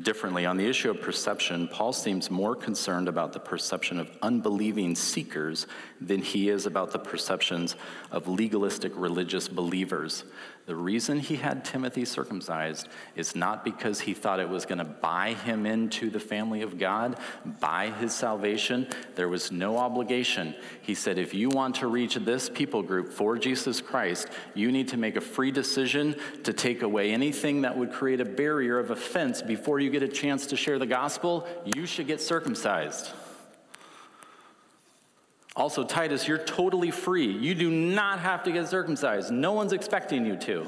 differently. 0.01 0.45
On 0.45 0.57
the 0.57 0.65
issue 0.65 0.89
of 0.89 1.01
perception, 1.01 1.67
Paul 1.67 1.93
seems 1.93 2.29
more 2.29 2.55
concerned 2.55 3.07
about 3.07 3.33
the 3.33 3.39
perception 3.39 3.99
of 3.99 4.09
unbelieving 4.21 4.95
seekers 4.95 5.67
than 6.01 6.21
he 6.21 6.49
is 6.49 6.65
about 6.65 6.91
the 6.91 6.99
perceptions 6.99 7.75
of 8.11 8.27
legalistic 8.27 8.91
religious 8.95 9.47
believers. 9.47 10.23
The 10.65 10.75
reason 10.75 11.19
he 11.19 11.35
had 11.35 11.63
Timothy 11.63 12.05
circumcised 12.05 12.87
is 13.15 13.35
not 13.35 13.63
because 13.63 13.99
he 13.99 14.15
thought 14.15 14.39
it 14.39 14.49
was 14.49 14.65
going 14.65 14.79
to 14.79 14.83
buy 14.83 15.33
him 15.33 15.67
into 15.67 16.09
the 16.09 16.19
family 16.19 16.63
of 16.63 16.79
God, 16.79 17.19
buy 17.59 17.91
his 17.91 18.15
salvation. 18.15 18.87
There 19.13 19.29
was 19.29 19.51
no 19.51 19.77
obligation. 19.77 20.55
He 20.81 20.95
said, 20.95 21.19
if 21.19 21.35
you 21.35 21.49
want 21.49 21.75
to 21.75 21.87
reach 21.87 22.15
this 22.15 22.49
people 22.49 22.81
group 22.81 23.13
for 23.13 23.37
Jesus 23.37 23.79
Christ, 23.79 24.27
you 24.55 24.71
need 24.71 24.87
to 24.87 24.97
make 24.97 25.17
a 25.17 25.21
free 25.21 25.51
decision 25.51 26.15
to 26.43 26.51
take 26.51 26.81
away 26.81 27.11
anything 27.11 27.61
that 27.61 27.77
would 27.77 27.91
create 27.91 28.19
a 28.19 28.25
barrier 28.25 28.79
of 28.79 28.89
offense 28.89 29.43
before 29.43 29.79
you 29.79 29.91
get 29.91 30.01
a 30.01 30.07
chance 30.07 30.47
to 30.47 30.55
share 30.55 30.79
the 30.79 30.87
gospel. 30.87 31.47
You 31.75 31.85
should 31.85 32.07
get 32.07 32.21
circumcised. 32.21 33.11
Also, 35.55 35.85
Titus, 35.85 36.27
you're 36.27 36.37
totally 36.37 36.91
free. 36.91 37.31
You 37.31 37.55
do 37.55 37.71
not 37.71 38.19
have 38.19 38.43
to 38.43 38.51
get 38.51 38.67
circumcised. 38.67 39.31
No 39.31 39.53
one's 39.53 39.71
expecting 39.71 40.25
you 40.25 40.35
to. 40.37 40.67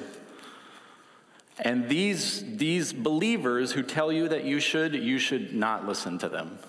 And 1.59 1.89
these, 1.89 2.43
these 2.55 2.93
believers 2.93 3.71
who 3.71 3.83
tell 3.83 4.11
you 4.11 4.29
that 4.29 4.45
you 4.45 4.59
should, 4.59 4.93
you 4.93 5.17
should 5.17 5.53
not 5.53 5.85
listen 5.85 6.17
to 6.19 6.29
them. 6.29 6.59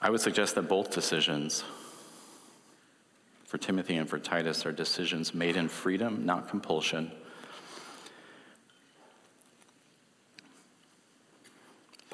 I 0.00 0.08
would 0.08 0.20
suggest 0.20 0.54
that 0.54 0.62
both 0.62 0.90
decisions 0.90 1.62
for 3.44 3.58
Timothy 3.58 3.96
and 3.96 4.08
for 4.08 4.18
Titus 4.18 4.64
are 4.64 4.72
decisions 4.72 5.34
made 5.34 5.56
in 5.56 5.68
freedom, 5.68 6.24
not 6.24 6.48
compulsion. 6.48 7.10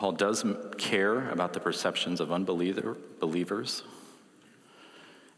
Paul 0.06 0.12
does 0.12 0.44
care 0.78 1.30
about 1.30 1.52
the 1.52 1.58
perceptions 1.58 2.20
of 2.20 2.30
unbelievers 2.30 3.82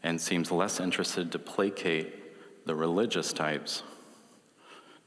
and 0.03 0.21
seems 0.21 0.51
less 0.51 0.79
interested 0.79 1.31
to 1.31 1.39
placate 1.39 2.67
the 2.67 2.75
religious 2.75 3.33
types 3.33 3.81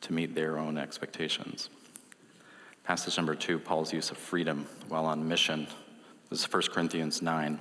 to 0.00 0.12
meet 0.12 0.34
their 0.34 0.58
own 0.58 0.76
expectations. 0.76 1.70
Passage 2.82 3.16
number 3.16 3.36
two 3.36 3.60
Paul's 3.60 3.92
use 3.92 4.10
of 4.10 4.16
freedom 4.16 4.66
while 4.88 5.06
on 5.06 5.28
mission. 5.28 5.68
This 6.28 6.40
is 6.40 6.52
1 6.52 6.62
Corinthians 6.72 7.22
9. 7.22 7.60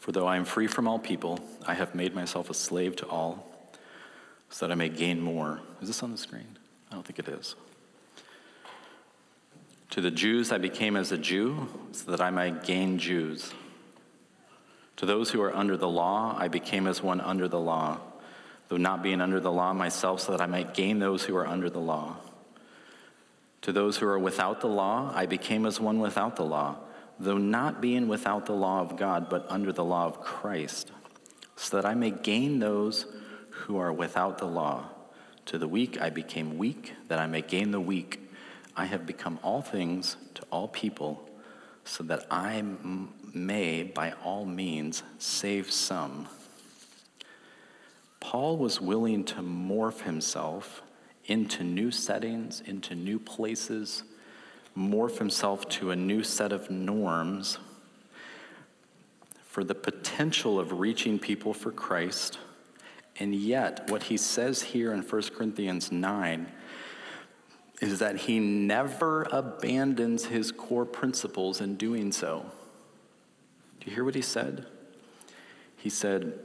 For 0.00 0.10
though 0.10 0.26
I 0.26 0.34
am 0.34 0.44
free 0.44 0.66
from 0.66 0.88
all 0.88 0.98
people, 0.98 1.38
I 1.68 1.74
have 1.74 1.94
made 1.94 2.16
myself 2.16 2.50
a 2.50 2.54
slave 2.54 2.96
to 2.96 3.06
all 3.06 3.49
so 4.50 4.66
that 4.66 4.72
I 4.72 4.74
may 4.74 4.88
gain 4.88 5.20
more. 5.20 5.60
Is 5.80 5.88
this 5.88 6.02
on 6.02 6.10
the 6.10 6.18
screen? 6.18 6.58
I 6.90 6.94
don't 6.94 7.06
think 7.06 7.18
it 7.18 7.28
is. 7.28 7.54
To 9.90 10.00
the 10.00 10.10
Jews 10.10 10.52
I 10.52 10.58
became 10.58 10.96
as 10.96 11.12
a 11.12 11.18
Jew, 11.18 11.68
so 11.92 12.10
that 12.10 12.20
I 12.20 12.30
might 12.30 12.64
gain 12.64 12.98
Jews. 12.98 13.52
To 14.96 15.06
those 15.06 15.30
who 15.30 15.40
are 15.40 15.54
under 15.54 15.76
the 15.76 15.88
law, 15.88 16.36
I 16.38 16.48
became 16.48 16.86
as 16.86 17.02
one 17.02 17.20
under 17.20 17.48
the 17.48 17.58
law, 17.58 17.98
though 18.68 18.76
not 18.76 19.02
being 19.02 19.20
under 19.20 19.40
the 19.40 19.50
law 19.50 19.72
myself, 19.72 20.20
so 20.20 20.32
that 20.32 20.40
I 20.40 20.46
might 20.46 20.74
gain 20.74 20.98
those 20.98 21.24
who 21.24 21.36
are 21.36 21.46
under 21.46 21.70
the 21.70 21.80
law. 21.80 22.16
To 23.62 23.72
those 23.72 23.96
who 23.96 24.06
are 24.06 24.18
without 24.18 24.60
the 24.60 24.68
law, 24.68 25.12
I 25.14 25.26
became 25.26 25.64
as 25.64 25.80
one 25.80 26.00
without 26.00 26.36
the 26.36 26.44
law, 26.44 26.76
though 27.18 27.38
not 27.38 27.80
being 27.80 28.08
without 28.08 28.46
the 28.46 28.52
law 28.52 28.80
of 28.80 28.96
God, 28.96 29.28
but 29.28 29.46
under 29.48 29.72
the 29.72 29.84
law 29.84 30.06
of 30.06 30.20
Christ, 30.20 30.90
so 31.56 31.76
that 31.76 31.86
I 31.86 31.94
may 31.94 32.10
gain 32.10 32.58
those 32.58 33.06
who 33.60 33.78
are 33.78 33.92
without 33.92 34.38
the 34.38 34.46
law. 34.46 34.88
To 35.46 35.58
the 35.58 35.68
weak 35.68 36.00
I 36.00 36.10
became 36.10 36.58
weak, 36.58 36.94
that 37.08 37.18
I 37.18 37.26
may 37.26 37.42
gain 37.42 37.70
the 37.70 37.80
weak. 37.80 38.20
I 38.76 38.86
have 38.86 39.06
become 39.06 39.38
all 39.42 39.62
things 39.62 40.16
to 40.34 40.42
all 40.50 40.68
people, 40.68 41.28
so 41.84 42.02
that 42.04 42.26
I 42.30 42.58
m- 42.58 43.12
may, 43.34 43.82
by 43.82 44.12
all 44.24 44.44
means, 44.44 45.02
save 45.18 45.70
some. 45.70 46.28
Paul 48.20 48.56
was 48.56 48.80
willing 48.80 49.24
to 49.24 49.36
morph 49.36 50.02
himself 50.02 50.82
into 51.26 51.64
new 51.64 51.90
settings, 51.90 52.60
into 52.60 52.94
new 52.94 53.18
places, 53.18 54.04
morph 54.76 55.18
himself 55.18 55.68
to 55.68 55.90
a 55.90 55.96
new 55.96 56.22
set 56.22 56.52
of 56.52 56.70
norms 56.70 57.58
for 59.44 59.64
the 59.64 59.74
potential 59.74 60.60
of 60.60 60.78
reaching 60.78 61.18
people 61.18 61.52
for 61.52 61.72
Christ 61.72 62.38
and 63.20 63.34
yet, 63.34 63.90
what 63.90 64.04
he 64.04 64.16
says 64.16 64.62
here 64.62 64.94
in 64.94 65.02
1 65.02 65.22
Corinthians 65.36 65.92
9 65.92 66.50
is 67.82 67.98
that 67.98 68.16
he 68.16 68.38
never 68.38 69.24
abandons 69.30 70.24
his 70.24 70.50
core 70.50 70.86
principles 70.86 71.60
in 71.60 71.76
doing 71.76 72.12
so. 72.12 72.46
Do 73.78 73.88
you 73.90 73.94
hear 73.94 74.04
what 74.04 74.14
he 74.14 74.22
said? 74.22 74.66
He 75.76 75.90
said, 75.90 76.38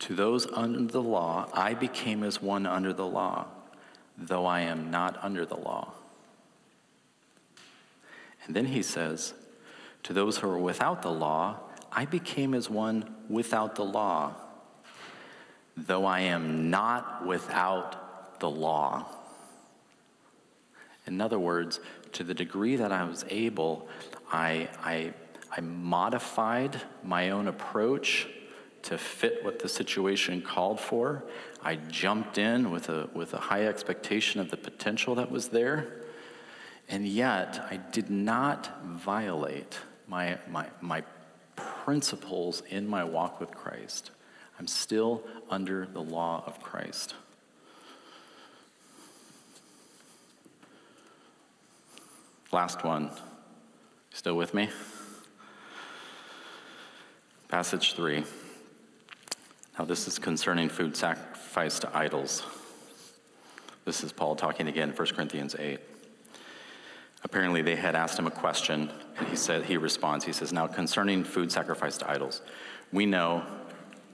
To 0.00 0.14
those 0.14 0.46
under 0.52 0.92
the 0.92 1.02
law, 1.02 1.48
I 1.52 1.74
became 1.74 2.22
as 2.22 2.40
one 2.40 2.64
under 2.64 2.92
the 2.92 3.06
law, 3.06 3.46
though 4.16 4.46
I 4.46 4.60
am 4.60 4.92
not 4.92 5.18
under 5.22 5.44
the 5.44 5.56
law. 5.56 5.92
And 8.46 8.54
then 8.54 8.66
he 8.66 8.82
says, 8.82 9.34
To 10.04 10.12
those 10.12 10.38
who 10.38 10.48
are 10.50 10.58
without 10.58 11.02
the 11.02 11.12
law, 11.12 11.58
I 11.90 12.04
became 12.04 12.54
as 12.54 12.70
one 12.70 13.12
without 13.28 13.74
the 13.74 13.84
law 13.84 14.36
though 15.76 16.04
I 16.04 16.20
am 16.20 16.70
not 16.70 17.26
without 17.26 18.40
the 18.40 18.50
law. 18.50 19.06
In 21.06 21.20
other 21.20 21.38
words, 21.38 21.80
to 22.12 22.24
the 22.24 22.34
degree 22.34 22.76
that 22.76 22.92
I 22.92 23.04
was 23.04 23.24
able, 23.28 23.88
I, 24.30 24.68
I, 24.82 25.12
I 25.50 25.60
modified 25.60 26.80
my 27.02 27.30
own 27.30 27.48
approach 27.48 28.28
to 28.82 28.98
fit 28.98 29.44
what 29.44 29.60
the 29.60 29.68
situation 29.68 30.42
called 30.42 30.80
for. 30.80 31.24
I 31.62 31.76
jumped 31.76 32.38
in 32.38 32.70
with 32.70 32.88
a, 32.88 33.08
with 33.14 33.32
a 33.32 33.38
high 33.38 33.66
expectation 33.66 34.40
of 34.40 34.50
the 34.50 34.56
potential 34.56 35.14
that 35.16 35.30
was 35.30 35.48
there. 35.48 36.02
And 36.88 37.06
yet, 37.06 37.64
I 37.70 37.76
did 37.76 38.10
not 38.10 38.82
violate 38.84 39.78
my, 40.08 40.38
my, 40.48 40.66
my 40.80 41.02
principles 41.56 42.62
in 42.68 42.88
my 42.88 43.04
walk 43.04 43.40
with 43.40 43.52
Christ. 43.52 44.10
I'm 44.62 44.68
still 44.68 45.24
under 45.50 45.86
the 45.86 46.00
law 46.00 46.44
of 46.46 46.62
Christ. 46.62 47.16
Last 52.52 52.84
one. 52.84 53.10
Still 54.14 54.36
with 54.36 54.54
me? 54.54 54.70
Passage 57.48 57.94
3. 57.94 58.22
Now, 59.76 59.84
this 59.84 60.06
is 60.06 60.20
concerning 60.20 60.68
food 60.68 60.96
sacrificed 60.96 61.80
to 61.80 61.96
idols. 61.96 62.44
This 63.84 64.04
is 64.04 64.12
Paul 64.12 64.36
talking 64.36 64.68
again, 64.68 64.90
1 64.90 65.08
Corinthians 65.08 65.56
8. 65.58 65.80
Apparently, 67.24 67.62
they 67.62 67.74
had 67.74 67.96
asked 67.96 68.16
him 68.16 68.28
a 68.28 68.30
question, 68.30 68.92
and 69.18 69.26
he 69.26 69.34
said, 69.34 69.64
he 69.64 69.76
responds, 69.76 70.24
he 70.24 70.32
says, 70.32 70.52
Now, 70.52 70.68
concerning 70.68 71.24
food 71.24 71.50
sacrificed 71.50 71.98
to 71.98 72.08
idols, 72.08 72.42
we 72.92 73.06
know 73.06 73.44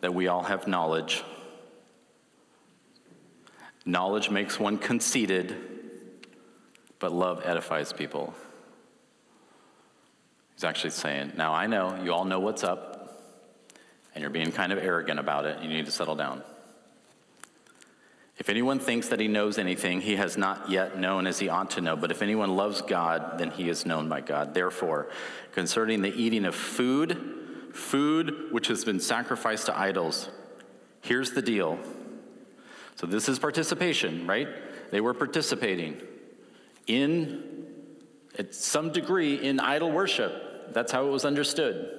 that 0.01 0.15
we 0.15 0.29
all 0.29 0.43
have 0.43 0.67
knowledge. 0.67 1.23
Knowledge 3.85 4.31
makes 4.31 4.59
one 4.59 4.79
conceited, 4.79 5.57
but 6.99 7.13
love 7.13 7.43
edifies 7.45 7.93
people. 7.93 8.35
He's 10.55 10.65
actually 10.65 10.91
saying, 10.91 11.33
Now 11.37 11.55
I 11.55 11.67
know, 11.67 11.99
you 12.03 12.13
all 12.13 12.25
know 12.25 12.41
what's 12.41 12.65
up, 12.65 13.23
and 14.15 14.23
you're 14.23 14.31
being 14.31 14.53
kind 14.53 14.73
of 14.73 14.79
arrogant 14.79 15.19
about 15.19 15.47
it. 15.47 15.63
You 15.63 15.69
need 15.69 15.87
to 15.87 15.93
settle 15.93 16.17
down. 16.17 16.43
If 18.39 18.49
anyone 18.49 18.79
thinks 18.79 19.09
that 19.09 19.19
he 19.19 19.27
knows 19.27 19.59
anything, 19.59 20.01
he 20.01 20.15
has 20.15 20.37
not 20.37 20.71
yet 20.71 20.97
known 20.97 21.27
as 21.27 21.41
he 21.41 21.49
ought 21.49 21.73
to 21.73 21.81
know. 21.81 21.97
But 21.97 22.13
if 22.13 22.23
anyone 22.23 22.57
loves 22.57 22.83
God, 22.83 23.39
then 23.39 23.51
he 23.51 23.69
is 23.69 23.85
known 23.85 24.09
by 24.09 24.21
God. 24.21 24.55
Therefore, 24.55 25.09
concerning 25.53 26.03
the 26.03 26.15
eating 26.15 26.45
of 26.45 26.55
food, 26.55 27.48
food 27.73 28.53
which 28.53 28.69
has 28.69 28.85
been 28.85 29.01
sacrificed 29.01 29.67
to 29.67 29.79
idols. 29.79 30.29
Here's 31.01 31.33
the 31.33 31.43
deal. 31.43 31.79
So, 32.97 33.07
this 33.07 33.29
is 33.29 33.39
participation, 33.39 34.27
right? 34.27 34.49
They 34.91 35.01
were 35.01 35.15
participating 35.15 36.01
in, 36.87 37.67
at 38.39 38.55
some 38.55 38.93
degree, 38.93 39.35
in 39.35 39.61
idol 39.61 39.93
worship. 39.93 40.75
That's 40.75 40.91
how 40.91 41.07
it 41.07 41.11
was 41.11 41.25
understood. 41.25 41.95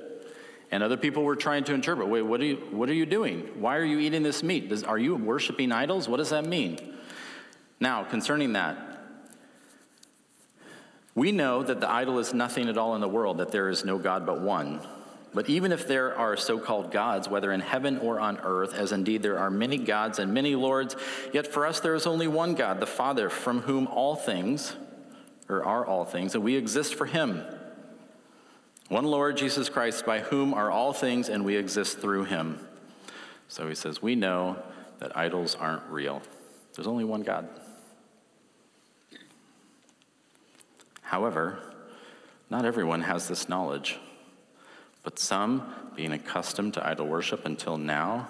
And 0.71 0.83
other 0.83 0.97
people 0.97 1.23
were 1.23 1.35
trying 1.35 1.63
to 1.65 1.73
interpret 1.73 2.07
wait, 2.07 2.21
what 2.21 2.41
are 2.41 2.45
you, 2.45 2.57
what 2.71 2.89
are 2.89 2.93
you 2.93 3.05
doing? 3.05 3.49
Why 3.59 3.77
are 3.77 3.85
you 3.85 3.99
eating 3.99 4.23
this 4.23 4.43
meat? 4.43 4.69
Does, 4.69 4.83
are 4.83 4.97
you 4.97 5.15
worshiping 5.15 5.71
idols? 5.71 6.07
What 6.07 6.17
does 6.17 6.29
that 6.29 6.45
mean? 6.45 6.97
Now, 7.79 8.03
concerning 8.03 8.53
that, 8.53 8.77
we 11.15 11.31
know 11.31 11.63
that 11.63 11.79
the 11.79 11.89
idol 11.89 12.19
is 12.19 12.33
nothing 12.33 12.69
at 12.69 12.77
all 12.77 12.95
in 12.95 13.01
the 13.01 13.07
world, 13.07 13.39
that 13.39 13.51
there 13.51 13.69
is 13.69 13.83
no 13.83 13.97
God 13.97 14.25
but 14.25 14.41
one. 14.41 14.81
But 15.33 15.47
even 15.47 15.71
if 15.71 15.87
there 15.87 16.17
are 16.17 16.35
so 16.35 16.57
called 16.57 16.91
gods, 16.91 17.29
whether 17.29 17.51
in 17.51 17.59
heaven 17.59 17.99
or 17.99 18.19
on 18.19 18.39
earth, 18.39 18.73
as 18.73 18.91
indeed 18.91 19.21
there 19.21 19.37
are 19.37 19.51
many 19.51 19.77
gods 19.77 20.17
and 20.17 20.33
many 20.33 20.55
lords, 20.55 20.95
yet 21.33 21.45
for 21.45 21.67
us 21.67 21.79
there 21.79 21.93
is 21.93 22.07
only 22.07 22.27
one 22.27 22.55
God, 22.55 22.79
the 22.79 22.87
Father, 22.87 23.29
from 23.29 23.61
whom 23.61 23.85
all 23.87 24.15
things, 24.15 24.75
or 25.47 25.63
are 25.63 25.85
all 25.85 26.03
things, 26.03 26.33
and 26.33 26.43
we 26.43 26.55
exist 26.55 26.95
for 26.95 27.05
him. 27.05 27.43
One 28.87 29.05
Lord, 29.05 29.37
Jesus 29.37 29.69
Christ, 29.69 30.03
by 30.03 30.19
whom 30.19 30.53
are 30.55 30.71
all 30.71 30.93
things, 30.93 31.29
and 31.29 31.45
we 31.45 31.57
exist 31.57 31.99
through 31.99 32.23
him. 32.25 32.59
So 33.47 33.67
he 33.67 33.75
says, 33.75 34.01
We 34.01 34.15
know 34.15 34.57
that 34.99 35.15
idols 35.15 35.55
aren't 35.55 35.83
real. 35.89 36.23
There's 36.75 36.87
only 36.87 37.03
one 37.03 37.21
God. 37.21 37.47
However, 41.01 41.59
not 42.49 42.65
everyone 42.65 43.01
has 43.01 43.27
this 43.27 43.47
knowledge. 43.47 43.99
But 45.03 45.19
some, 45.19 45.73
being 45.95 46.11
accustomed 46.11 46.73
to 46.75 46.85
idol 46.85 47.07
worship 47.07 47.45
until 47.45 47.77
now, 47.77 48.29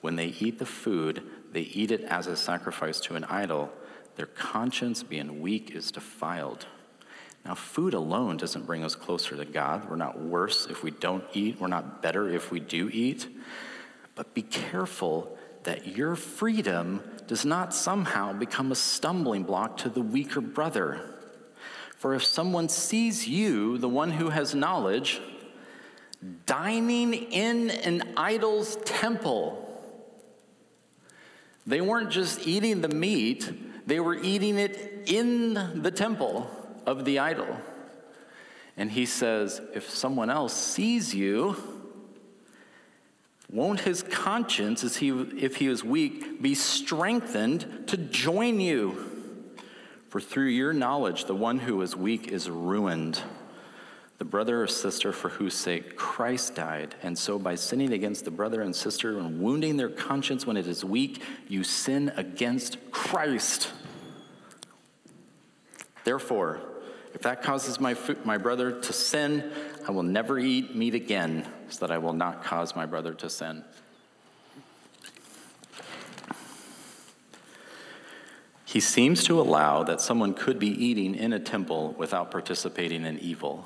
when 0.00 0.16
they 0.16 0.34
eat 0.38 0.58
the 0.58 0.66
food, 0.66 1.22
they 1.52 1.62
eat 1.62 1.90
it 1.90 2.02
as 2.02 2.26
a 2.26 2.36
sacrifice 2.36 3.00
to 3.00 3.16
an 3.16 3.24
idol. 3.24 3.70
Their 4.16 4.26
conscience, 4.26 5.02
being 5.02 5.40
weak, 5.40 5.70
is 5.74 5.90
defiled. 5.90 6.66
Now, 7.44 7.54
food 7.54 7.94
alone 7.94 8.36
doesn't 8.36 8.66
bring 8.66 8.84
us 8.84 8.94
closer 8.94 9.36
to 9.36 9.44
God. 9.44 9.88
We're 9.88 9.96
not 9.96 10.20
worse 10.20 10.66
if 10.66 10.82
we 10.82 10.90
don't 10.90 11.24
eat, 11.32 11.60
we're 11.60 11.68
not 11.68 12.02
better 12.02 12.28
if 12.28 12.50
we 12.50 12.60
do 12.60 12.90
eat. 12.92 13.28
But 14.14 14.34
be 14.34 14.42
careful 14.42 15.36
that 15.62 15.96
your 15.96 16.16
freedom 16.16 17.02
does 17.26 17.44
not 17.44 17.74
somehow 17.74 18.32
become 18.32 18.72
a 18.72 18.76
stumbling 18.76 19.42
block 19.42 19.76
to 19.78 19.88
the 19.88 20.00
weaker 20.00 20.40
brother. 20.40 21.00
For 21.96 22.14
if 22.14 22.24
someone 22.24 22.68
sees 22.68 23.26
you, 23.26 23.78
the 23.78 23.88
one 23.88 24.12
who 24.12 24.30
has 24.30 24.54
knowledge, 24.54 25.20
dining 26.46 27.14
in 27.14 27.70
an 27.70 28.14
idol's 28.16 28.76
temple, 28.84 29.62
they 31.66 31.80
weren't 31.80 32.10
just 32.10 32.46
eating 32.46 32.80
the 32.80 32.88
meat, 32.88 33.50
they 33.86 34.00
were 34.00 34.14
eating 34.14 34.58
it 34.58 35.04
in 35.06 35.82
the 35.82 35.90
temple 35.90 36.50
of 36.86 37.04
the 37.04 37.18
idol. 37.18 37.56
And 38.76 38.90
he 38.90 39.06
says, 39.06 39.60
if 39.74 39.88
someone 39.88 40.30
else 40.30 40.54
sees 40.54 41.14
you, 41.14 41.56
won't 43.50 43.80
his 43.80 44.02
conscience, 44.02 44.82
as 44.84 44.96
he, 44.96 45.10
if 45.10 45.56
he 45.56 45.66
is 45.68 45.84
weak, 45.84 46.42
be 46.42 46.54
strengthened 46.54 47.84
to 47.86 47.96
join 47.96 48.60
you? 48.60 49.12
For 50.08 50.20
through 50.20 50.48
your 50.48 50.72
knowledge, 50.72 51.24
the 51.24 51.34
one 51.34 51.58
who 51.58 51.80
is 51.82 51.96
weak 51.96 52.28
is 52.28 52.50
ruined. 52.50 53.20
The 54.18 54.24
brother 54.24 54.62
or 54.62 54.66
sister 54.66 55.12
for 55.12 55.28
whose 55.28 55.54
sake 55.54 55.96
Christ 55.96 56.54
died. 56.54 56.94
And 57.02 57.18
so, 57.18 57.38
by 57.38 57.54
sinning 57.54 57.92
against 57.92 58.24
the 58.24 58.30
brother 58.30 58.62
and 58.62 58.74
sister 58.74 59.18
and 59.18 59.40
wounding 59.40 59.76
their 59.76 59.90
conscience 59.90 60.46
when 60.46 60.56
it 60.56 60.66
is 60.66 60.84
weak, 60.84 61.22
you 61.48 61.62
sin 61.62 62.10
against 62.16 62.78
Christ. 62.90 63.70
Therefore, 66.04 66.60
if 67.12 67.22
that 67.22 67.42
causes 67.42 67.78
my, 67.78 67.96
my 68.24 68.38
brother 68.38 68.80
to 68.80 68.92
sin, 68.92 69.52
I 69.86 69.90
will 69.90 70.02
never 70.02 70.38
eat 70.38 70.74
meat 70.74 70.94
again, 70.94 71.46
so 71.68 71.80
that 71.80 71.90
I 71.90 71.98
will 71.98 72.12
not 72.12 72.44
cause 72.44 72.76
my 72.76 72.86
brother 72.86 73.12
to 73.14 73.28
sin. 73.28 73.64
He 78.64 78.80
seems 78.80 79.24
to 79.24 79.40
allow 79.40 79.82
that 79.84 80.00
someone 80.00 80.34
could 80.34 80.58
be 80.58 80.68
eating 80.68 81.14
in 81.14 81.32
a 81.32 81.40
temple 81.40 81.94
without 81.98 82.30
participating 82.30 83.06
in 83.06 83.18
evil. 83.20 83.64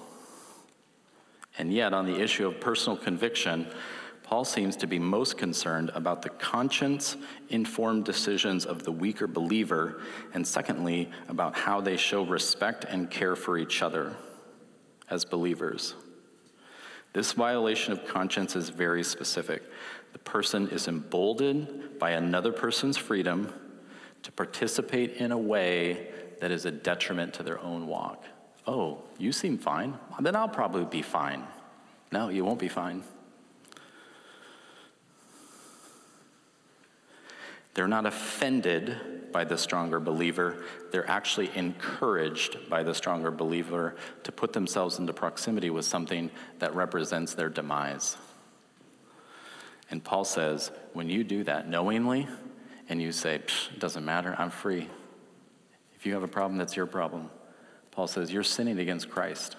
And 1.60 1.70
yet, 1.70 1.92
on 1.92 2.06
the 2.06 2.18
issue 2.18 2.46
of 2.46 2.58
personal 2.58 2.96
conviction, 2.96 3.66
Paul 4.22 4.46
seems 4.46 4.76
to 4.76 4.86
be 4.86 4.98
most 4.98 5.36
concerned 5.36 5.90
about 5.94 6.22
the 6.22 6.30
conscience 6.30 7.18
informed 7.50 8.06
decisions 8.06 8.64
of 8.64 8.84
the 8.84 8.90
weaker 8.90 9.26
believer, 9.26 10.00
and 10.32 10.46
secondly, 10.46 11.10
about 11.28 11.54
how 11.54 11.82
they 11.82 11.98
show 11.98 12.24
respect 12.24 12.86
and 12.88 13.10
care 13.10 13.36
for 13.36 13.58
each 13.58 13.82
other 13.82 14.16
as 15.10 15.26
believers. 15.26 15.92
This 17.12 17.32
violation 17.32 17.92
of 17.92 18.06
conscience 18.08 18.56
is 18.56 18.70
very 18.70 19.04
specific. 19.04 19.62
The 20.14 20.18
person 20.18 20.66
is 20.70 20.88
emboldened 20.88 21.98
by 21.98 22.12
another 22.12 22.52
person's 22.52 22.96
freedom 22.96 23.52
to 24.22 24.32
participate 24.32 25.16
in 25.16 25.30
a 25.30 25.38
way 25.38 26.08
that 26.40 26.50
is 26.50 26.64
a 26.64 26.70
detriment 26.70 27.34
to 27.34 27.42
their 27.42 27.60
own 27.60 27.86
walk. 27.86 28.24
Oh, 28.72 29.02
you 29.18 29.32
seem 29.32 29.58
fine. 29.58 29.98
Then 30.20 30.36
I'll 30.36 30.48
probably 30.48 30.84
be 30.84 31.02
fine. 31.02 31.42
No, 32.12 32.28
you 32.28 32.44
won't 32.44 32.60
be 32.60 32.68
fine. 32.68 33.02
They're 37.74 37.88
not 37.88 38.06
offended 38.06 39.32
by 39.32 39.42
the 39.42 39.58
stronger 39.58 39.98
believer. 39.98 40.62
They're 40.92 41.10
actually 41.10 41.50
encouraged 41.56 42.70
by 42.70 42.84
the 42.84 42.94
stronger 42.94 43.32
believer 43.32 43.96
to 44.22 44.30
put 44.30 44.52
themselves 44.52 45.00
into 45.00 45.12
proximity 45.12 45.70
with 45.70 45.84
something 45.84 46.30
that 46.60 46.72
represents 46.72 47.34
their 47.34 47.48
demise. 47.48 48.16
And 49.90 50.04
Paul 50.04 50.24
says, 50.24 50.70
when 50.92 51.08
you 51.08 51.24
do 51.24 51.42
that 51.42 51.68
knowingly, 51.68 52.28
and 52.88 53.02
you 53.02 53.10
say, 53.10 53.34
it 53.34 53.50
doesn't 53.80 54.04
matter, 54.04 54.36
I'm 54.38 54.50
free. 54.50 54.88
If 55.96 56.06
you 56.06 56.14
have 56.14 56.22
a 56.22 56.28
problem, 56.28 56.56
that's 56.56 56.76
your 56.76 56.86
problem. 56.86 57.30
Paul 57.90 58.06
says, 58.06 58.32
you're 58.32 58.42
sinning 58.42 58.78
against 58.78 59.10
Christ. 59.10 59.56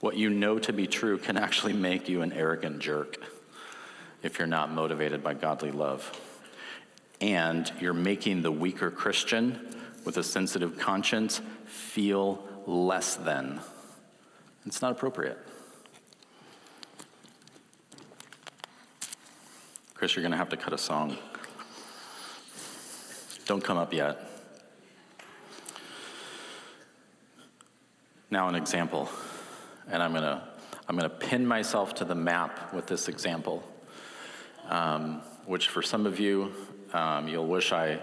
What 0.00 0.16
you 0.16 0.28
know 0.28 0.58
to 0.58 0.72
be 0.72 0.86
true 0.86 1.16
can 1.16 1.36
actually 1.36 1.72
make 1.72 2.08
you 2.08 2.22
an 2.22 2.32
arrogant 2.32 2.80
jerk 2.80 3.16
if 4.22 4.38
you're 4.38 4.46
not 4.46 4.70
motivated 4.70 5.22
by 5.22 5.34
godly 5.34 5.70
love. 5.70 6.20
And 7.20 7.72
you're 7.80 7.94
making 7.94 8.42
the 8.42 8.52
weaker 8.52 8.90
Christian 8.90 9.74
with 10.04 10.18
a 10.18 10.22
sensitive 10.22 10.78
conscience 10.78 11.40
feel 11.64 12.46
less 12.66 13.16
than. 13.16 13.60
It's 14.66 14.82
not 14.82 14.92
appropriate. 14.92 15.38
Chris, 19.94 20.14
you're 20.16 20.22
going 20.22 20.32
to 20.32 20.38
have 20.38 20.50
to 20.50 20.56
cut 20.56 20.74
a 20.74 20.78
song. 20.78 21.16
Don't 23.46 23.64
come 23.64 23.78
up 23.78 23.94
yet. 23.94 24.33
Now, 28.30 28.48
an 28.48 28.54
example, 28.54 29.08
and 29.90 30.02
I'm 30.02 30.14
to 30.14 30.42
I'm 30.86 30.98
to 30.98 31.08
pin 31.08 31.46
myself 31.46 31.94
to 31.96 32.04
the 32.04 32.14
map 32.14 32.74
with 32.74 32.86
this 32.86 33.08
example, 33.08 33.62
um, 34.68 35.22
which 35.46 35.68
for 35.68 35.80
some 35.80 36.04
of 36.04 36.20
you, 36.20 36.52
um, 36.92 37.26
you'll 37.26 37.46
wish 37.46 37.72
I 37.72 38.00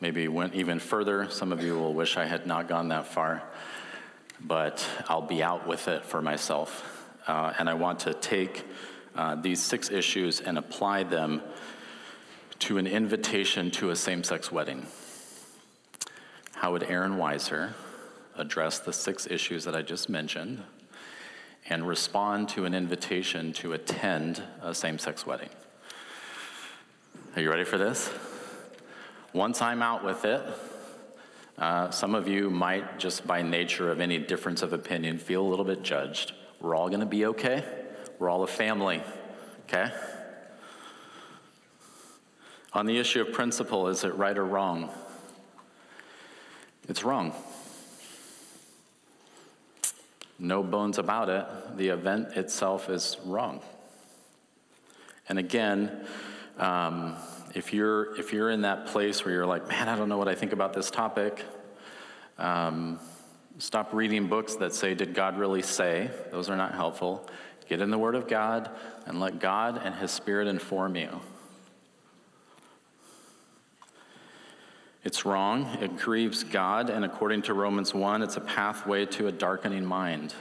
maybe 0.00 0.28
went 0.28 0.54
even 0.54 0.78
further. 0.78 1.28
Some 1.30 1.52
of 1.52 1.64
you 1.64 1.74
will 1.74 1.92
wish 1.92 2.16
I 2.16 2.26
had 2.26 2.46
not 2.46 2.68
gone 2.68 2.88
that 2.88 3.06
far, 3.08 3.42
but 4.40 4.86
I'll 5.08 5.22
be 5.26 5.42
out 5.42 5.66
with 5.66 5.88
it 5.88 6.04
for 6.04 6.22
myself. 6.22 7.08
Uh, 7.26 7.52
and 7.58 7.68
I 7.68 7.74
want 7.74 8.00
to 8.00 8.14
take 8.14 8.64
uh, 9.16 9.34
these 9.34 9.60
six 9.60 9.90
issues 9.90 10.40
and 10.40 10.56
apply 10.56 11.04
them 11.04 11.42
to 12.60 12.78
an 12.78 12.86
invitation 12.86 13.70
to 13.72 13.90
a 13.90 13.96
same 13.96 14.22
sex 14.22 14.52
wedding. 14.52 14.86
How 16.54 16.72
would 16.72 16.84
Aaron 16.84 17.16
Weiser 17.16 17.72
address 18.36 18.78
the 18.78 18.92
six 18.92 19.26
issues 19.26 19.64
that 19.64 19.74
I 19.74 19.82
just 19.82 20.08
mentioned 20.08 20.62
and 21.68 21.86
respond 21.86 22.48
to 22.50 22.64
an 22.64 22.74
invitation 22.74 23.52
to 23.54 23.72
attend 23.72 24.42
a 24.62 24.74
same 24.74 24.98
sex 24.98 25.26
wedding? 25.26 25.48
Are 27.36 27.42
you 27.42 27.50
ready 27.50 27.64
for 27.64 27.78
this? 27.78 28.10
Once 29.32 29.60
I'm 29.60 29.82
out 29.82 30.04
with 30.04 30.24
it, 30.24 30.42
uh, 31.58 31.90
some 31.90 32.14
of 32.14 32.28
you 32.28 32.50
might, 32.50 32.98
just 32.98 33.26
by 33.26 33.42
nature 33.42 33.90
of 33.90 34.00
any 34.00 34.18
difference 34.18 34.62
of 34.62 34.72
opinion, 34.72 35.18
feel 35.18 35.42
a 35.42 35.48
little 35.48 35.64
bit 35.64 35.82
judged. 35.82 36.32
We're 36.60 36.74
all 36.74 36.88
going 36.88 37.00
to 37.00 37.06
be 37.06 37.26
okay. 37.26 37.64
We're 38.18 38.28
all 38.28 38.42
a 38.42 38.48
family, 38.48 39.02
okay? 39.68 39.92
On 42.72 42.86
the 42.86 42.98
issue 42.98 43.20
of 43.20 43.32
principle, 43.32 43.88
is 43.88 44.04
it 44.04 44.14
right 44.16 44.36
or 44.36 44.44
wrong? 44.44 44.90
It's 46.88 47.04
wrong. 47.04 47.32
No 50.38 50.62
bones 50.62 50.98
about 50.98 51.28
it. 51.28 51.76
The 51.76 51.88
event 51.88 52.36
itself 52.36 52.88
is 52.90 53.16
wrong. 53.24 53.60
And 55.28 55.38
again, 55.38 56.06
um, 56.58 57.16
if 57.54 57.72
you're 57.72 58.16
if 58.18 58.32
you're 58.32 58.50
in 58.50 58.62
that 58.62 58.86
place 58.86 59.24
where 59.24 59.32
you're 59.32 59.46
like, 59.46 59.68
man, 59.68 59.88
I 59.88 59.96
don't 59.96 60.08
know 60.08 60.18
what 60.18 60.28
I 60.28 60.34
think 60.34 60.52
about 60.52 60.72
this 60.74 60.90
topic, 60.90 61.44
um, 62.38 62.98
stop 63.58 63.92
reading 63.94 64.26
books 64.26 64.56
that 64.56 64.74
say, 64.74 64.94
"Did 64.94 65.14
God 65.14 65.38
really 65.38 65.62
say?" 65.62 66.10
Those 66.30 66.50
are 66.50 66.56
not 66.56 66.74
helpful. 66.74 67.28
Get 67.68 67.80
in 67.80 67.90
the 67.90 67.98
Word 67.98 68.14
of 68.14 68.28
God 68.28 68.70
and 69.06 69.20
let 69.20 69.38
God 69.38 69.80
and 69.82 69.94
His 69.94 70.10
Spirit 70.10 70.48
inform 70.48 70.96
you. 70.96 71.20
It's 75.04 75.26
wrong. 75.26 75.66
It 75.82 75.98
grieves 75.98 76.44
God, 76.44 76.88
and 76.88 77.04
according 77.04 77.42
to 77.42 77.54
Romans 77.54 77.92
1, 77.92 78.22
it's 78.22 78.38
a 78.38 78.40
pathway 78.40 79.04
to 79.06 79.26
a 79.26 79.32
darkening 79.32 79.84
mind. 79.84 80.34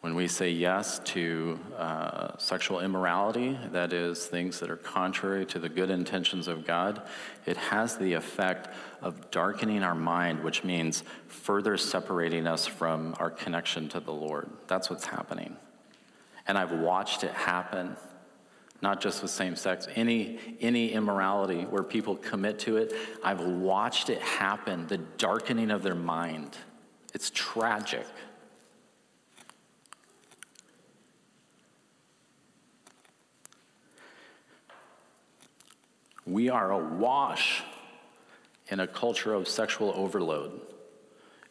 When 0.00 0.16
we 0.16 0.26
say 0.26 0.50
yes 0.50 0.98
to 0.98 1.60
uh, 1.78 2.36
sexual 2.38 2.80
immorality, 2.80 3.56
that 3.70 3.92
is, 3.92 4.26
things 4.26 4.58
that 4.58 4.68
are 4.68 4.76
contrary 4.76 5.46
to 5.46 5.60
the 5.60 5.68
good 5.68 5.90
intentions 5.90 6.48
of 6.48 6.66
God, 6.66 7.02
it 7.46 7.56
has 7.56 7.96
the 7.96 8.14
effect 8.14 8.68
of 9.00 9.30
darkening 9.30 9.84
our 9.84 9.94
mind, 9.94 10.42
which 10.42 10.64
means 10.64 11.04
further 11.28 11.76
separating 11.76 12.48
us 12.48 12.66
from 12.66 13.14
our 13.20 13.30
connection 13.30 13.88
to 13.90 14.00
the 14.00 14.10
Lord. 14.10 14.50
That's 14.66 14.90
what's 14.90 15.06
happening. 15.06 15.56
And 16.48 16.58
I've 16.58 16.72
watched 16.72 17.22
it 17.22 17.30
happen, 17.30 17.96
not 18.82 19.00
just 19.00 19.22
with 19.22 19.30
same 19.30 19.54
sex, 19.54 19.86
any, 19.94 20.38
any 20.60 20.90
immorality 20.90 21.62
where 21.62 21.84
people 21.84 22.16
commit 22.16 22.58
to 22.58 22.76
it, 22.76 22.92
I've 23.22 23.40
watched 23.40 24.10
it 24.10 24.20
happen, 24.20 24.88
the 24.88 24.98
darkening 24.98 25.70
of 25.70 25.84
their 25.84 25.94
mind. 25.94 26.56
It's 27.14 27.30
tragic. 27.32 28.06
We 36.26 36.48
are 36.48 36.72
awash 36.72 37.62
in 38.68 38.80
a 38.80 38.86
culture 38.86 39.32
of 39.32 39.46
sexual 39.46 39.92
overload. 39.94 40.60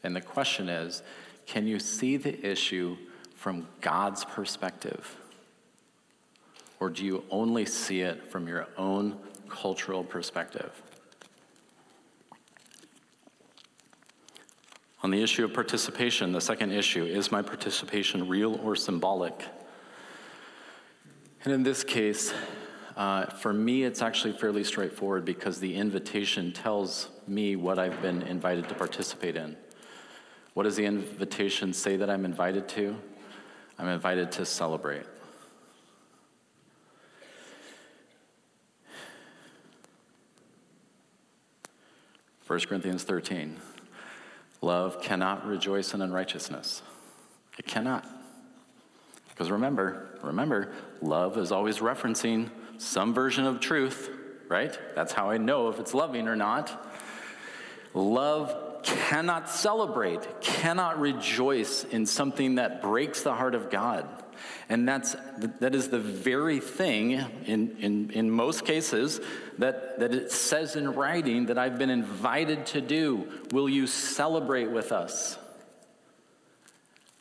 And 0.04 0.16
the 0.16 0.22
question 0.22 0.68
is 0.68 1.02
can 1.46 1.66
you 1.68 1.80
see 1.80 2.18
the 2.18 2.46
issue 2.46 2.98
from 3.36 3.68
God's 3.80 4.26
perspective? 4.26 5.21
Or 6.82 6.90
do 6.90 7.06
you 7.06 7.24
only 7.30 7.66
see 7.68 8.02
it 8.02 8.26
from 8.32 8.48
your 8.48 8.68
own 8.76 9.16
cultural 9.48 10.04
perspective? 10.04 10.72
On 15.04 15.12
the 15.12 15.22
issue 15.22 15.46
of 15.46 15.54
participation, 15.54 16.32
the 16.32 16.42
second 16.42 16.72
issue 16.72 17.06
is 17.06 17.32
my 17.32 17.44
participation 17.44 18.28
real 18.28 18.60
or 18.64 18.76
symbolic? 18.76 19.46
And 21.46 21.54
in 21.54 21.62
this 21.62 21.84
case, 21.84 22.34
uh, 22.98 23.28
for 23.28 23.54
me, 23.54 23.84
it's 23.84 24.02
actually 24.02 24.34
fairly 24.34 24.64
straightforward 24.64 25.24
because 25.24 25.60
the 25.60 25.76
invitation 25.76 26.52
tells 26.52 27.10
me 27.28 27.56
what 27.56 27.78
I've 27.78 28.02
been 28.02 28.24
invited 28.24 28.68
to 28.70 28.74
participate 28.74 29.36
in. 29.36 29.56
What 30.56 30.64
does 30.64 30.78
the 30.78 30.86
invitation 30.86 31.74
say 31.74 31.96
that 31.98 32.10
I'm 32.10 32.26
invited 32.26 32.68
to? 32.70 32.96
I'm 33.78 33.88
invited 33.88 34.32
to 34.34 34.46
celebrate. 34.46 35.06
First 42.52 42.68
Corinthians 42.68 43.04
13. 43.04 43.56
Love 44.60 45.02
cannot 45.02 45.48
rejoice 45.48 45.94
in 45.94 46.02
unrighteousness. 46.02 46.82
It 47.58 47.66
cannot. 47.66 48.06
Because 49.30 49.50
remember, 49.50 50.20
remember, 50.22 50.74
love 51.02 51.38
is 51.38 51.54
always 51.54 51.78
referencing 51.78 52.50
some 52.78 53.14
version 53.14 53.46
of 53.46 53.62
truth, 53.62 54.10
right? 54.50 54.78
That's 54.96 55.14
how 55.14 55.30
I 55.30 55.38
know 55.38 55.70
if 55.70 55.80
it's 55.80 55.94
loving 55.94 56.28
or 56.28 56.36
not. 56.36 56.92
Love 57.94 58.84
cannot 58.84 59.50
celebrate, 59.50 60.42
cannot 60.42 61.00
rejoice 61.00 61.86
in 61.86 62.06
something 62.06 62.56
that 62.56 62.82
breaks 62.82 63.24
the 63.24 63.34
heart 63.34 63.56
of 63.56 63.70
God. 63.70 64.21
And 64.70 64.88
that's, 64.88 65.16
that 65.60 65.76
is 65.76 65.90
the 65.90 66.00
very 66.00 66.60
thing, 66.60 67.12
in, 67.46 67.76
in, 67.80 68.10
in 68.12 68.32
most 68.32 68.66
cases, 68.66 69.20
that, 69.58 70.00
that 70.00 70.14
it 70.14 70.32
says 70.32 70.76
in 70.76 70.94
writing 70.94 71.48
that 71.48 71.58
I've 71.58 71.78
been 71.78 71.90
invited 71.90 72.66
to 72.68 72.82
do. 72.82 73.28
Will 73.52 73.68
you 73.68 73.86
celebrate 73.88 74.72
with 74.72 74.92
us? 74.92 75.38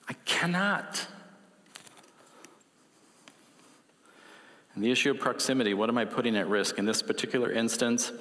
I 0.08 0.12
cannot. 0.24 1.06
And 4.74 4.84
the 4.84 4.90
issue 4.90 5.10
of 5.10 5.18
proximity, 5.18 5.74
what 5.74 5.88
am 5.88 5.98
I 5.98 6.04
putting 6.04 6.36
at 6.36 6.48
risk? 6.48 6.78
In 6.78 6.84
this 6.84 7.02
particular 7.02 7.50
instance, 7.50 8.12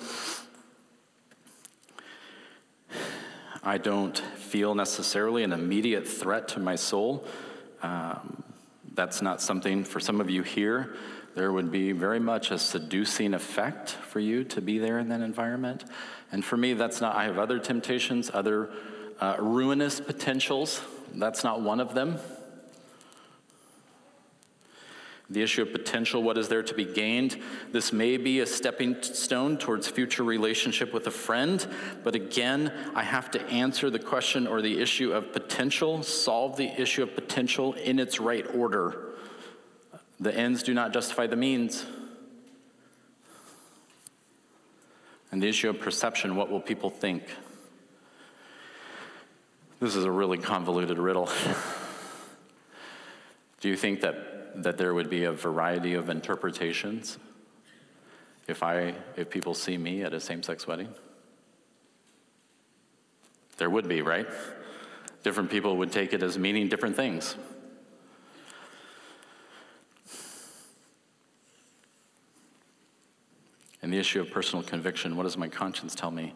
I 3.62 3.78
don't 3.78 4.18
feel 4.18 4.74
necessarily 4.74 5.44
an 5.44 5.54
immediate 5.54 6.08
threat 6.08 6.48
to 6.50 6.60
my 6.60 6.76
soul. 6.76 7.26
Um, 7.84 8.44
that's 9.00 9.22
not 9.22 9.42
something 9.42 9.86
for 9.86 10.02
some 10.02 10.20
of 10.20 10.30
you 10.30 10.44
here. 10.44 10.94
There 11.34 11.54
would 11.54 11.72
be 11.72 11.94
very 11.94 12.20
much 12.20 12.52
a 12.52 12.60
seducing 12.60 13.34
effect 13.34 13.92
for 13.92 14.20
you 14.20 14.44
to 14.44 14.60
be 14.60 14.78
there 14.78 15.00
in 15.00 15.08
that 15.08 15.22
environment. 15.22 15.86
And 16.34 16.44
for 16.44 16.58
me, 16.58 16.74
that's 16.74 17.00
not, 17.00 17.16
I 17.16 17.24
have 17.24 17.38
other 17.38 17.60
temptations, 17.60 18.30
other 18.34 18.70
uh, 19.22 19.38
ruinous 19.40 20.02
potentials. 20.02 20.82
That's 21.16 21.46
not 21.46 21.62
one 21.62 21.80
of 21.80 21.94
them. 21.94 22.18
The 25.32 25.44
issue 25.44 25.62
of 25.62 25.72
potential, 25.72 26.24
what 26.24 26.40
is 26.40 26.48
there 26.48 26.64
to 26.64 26.74
be 26.74 26.86
gained? 26.86 27.40
This 27.72 27.94
may 27.94 28.18
be 28.18 28.40
a 28.40 28.48
stepping 28.48 29.00
stone 29.04 29.58
towards 29.58 29.88
future 29.88 30.24
relationship 30.24 30.92
with 30.92 31.06
a 31.06 31.12
friend, 31.12 31.66
but 32.04 32.16
again, 32.16 32.74
I 32.96 33.04
have 33.04 33.30
to 33.32 33.42
answer 33.48 33.92
the 33.92 34.00
question 34.00 34.48
or 34.48 34.64
the 34.64 34.80
issue 34.80 35.14
of 35.14 35.32
potential, 35.32 36.02
solve 36.02 36.58
the 36.58 36.70
issue 36.82 37.04
of 37.04 37.14
potential 37.14 37.74
in 37.74 38.00
its 38.00 38.20
right 38.20 38.46
order. 38.56 39.10
The 40.20 40.36
ends 40.36 40.64
do 40.64 40.74
not 40.74 40.94
justify 40.94 41.28
the 41.28 41.36
means. 41.36 41.86
And 45.32 45.44
the 45.44 45.48
issue 45.48 45.70
of 45.70 45.80
perception, 45.80 46.36
what 46.36 46.50
will 46.50 46.60
people 46.60 46.90
think? 46.90 47.24
This 49.80 49.96
is 49.96 50.06
a 50.06 50.12
really 50.12 50.40
convoluted 50.40 50.98
riddle. 50.98 51.30
do 53.62 53.70
you 53.70 53.78
think 53.78 54.02
that 54.02 54.29
that 54.64 54.78
there 54.78 54.94
would 54.94 55.10
be 55.10 55.24
a 55.24 55.32
variety 55.32 55.94
of 55.94 56.10
interpretations 56.10 57.18
if 58.48 58.64
I 58.64 58.96
if 59.16 59.30
people 59.30 59.54
see 59.54 59.78
me 59.78 60.04
at 60.04 60.14
a 60.14 60.20
same-sex 60.20 60.68
wedding? 60.68 60.90
There 63.58 63.70
would 63.70 63.88
be, 63.88 64.02
right? 64.02 64.28
Different 65.24 65.50
people 65.52 65.78
would 65.78 65.92
take 65.92 66.14
it 66.14 66.24
as 66.24 66.38
meaning 66.38 66.70
different 66.70 66.96
things. 66.96 67.36
And 73.82 73.94
the 73.94 73.98
issue 73.98 74.22
of 74.22 74.30
personal 74.30 74.64
conviction, 74.64 75.16
what 75.16 75.24
does 75.24 75.38
my 75.38 75.48
conscience 75.48 75.96
tell 75.96 76.12
me? 76.12 76.34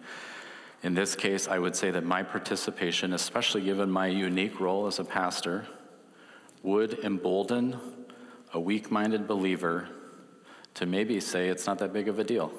In 0.82 0.94
this 0.94 1.16
case, 1.16 1.48
I 1.48 1.60
would 1.60 1.76
say 1.76 1.92
that 1.92 2.04
my 2.04 2.24
participation, 2.24 3.14
especially 3.14 3.62
given 3.62 3.90
my 3.90 4.08
unique 4.08 4.60
role 4.60 4.86
as 4.86 5.00
a 5.00 5.04
pastor, 5.06 5.68
would 6.62 7.00
embolden 7.00 7.80
a 8.54 8.60
weak 8.60 8.92
minded 8.92 9.28
believer 9.28 9.90
to 10.76 10.86
maybe 10.86 11.20
say 11.20 11.50
it's 11.50 11.66
not 11.68 11.80
that 11.80 11.92
big 11.92 12.08
of 12.08 12.20
a 12.20 12.24
deal. 12.24 12.52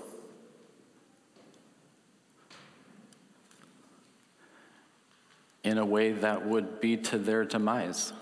In 5.62 5.78
a 5.78 5.86
way 5.86 6.12
that 6.12 6.46
would 6.46 6.80
be 6.80 6.96
to 6.96 7.16
their 7.18 7.44
demise. 7.44 8.12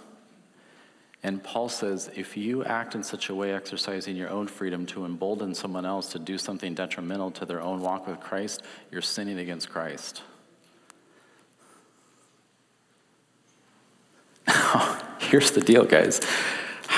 And 1.25 1.43
Paul 1.43 1.69
says 1.69 2.11
if 2.15 2.37
you 2.37 2.65
act 2.65 2.95
in 2.95 3.03
such 3.03 3.29
a 3.29 3.35
way, 3.35 3.53
exercising 3.53 4.17
your 4.17 4.29
own 4.29 4.49
freedom 4.49 4.87
to 4.87 5.05
embolden 5.05 5.55
someone 5.55 5.87
else 5.87 6.11
to 6.13 6.19
do 6.19 6.37
something 6.39 6.75
detrimental 6.75 7.31
to 7.33 7.47
their 7.47 7.61
own 7.61 7.81
walk 7.81 8.07
with 8.07 8.21
Christ, 8.21 8.63
you're 8.91 9.03
sinning 9.03 9.39
against 9.39 9.71
Christ. 9.71 10.23
Here's 15.19 15.53
the 15.53 15.61
deal, 15.61 15.85
guys 15.85 16.21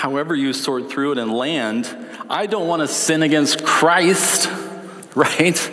however 0.05 0.35
you 0.35 0.53
sort 0.53 0.91
through 0.91 1.13
it 1.13 1.17
and 1.19 1.33
land, 1.33 1.89
I 2.29 2.45
don't 2.45 2.69
want 2.69 2.81
to 2.81 2.89
sin 2.89 3.23
against 3.23 3.65
Christ, 3.65 4.51
right? 5.15 5.71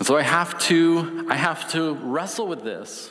And 0.00 0.04
so 0.04 0.16
I 0.16 0.22
have 0.22 0.58
to 0.62 1.24
I 1.30 1.36
have 1.36 1.70
to 1.70 1.94
wrestle 1.94 2.48
with 2.48 2.64
this. 2.64 3.08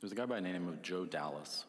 There's 0.00 0.10
a 0.10 0.16
guy 0.16 0.26
by 0.26 0.34
the 0.34 0.40
name 0.40 0.66
of 0.66 0.82
Joe 0.82 1.04
Dallas. 1.04 1.64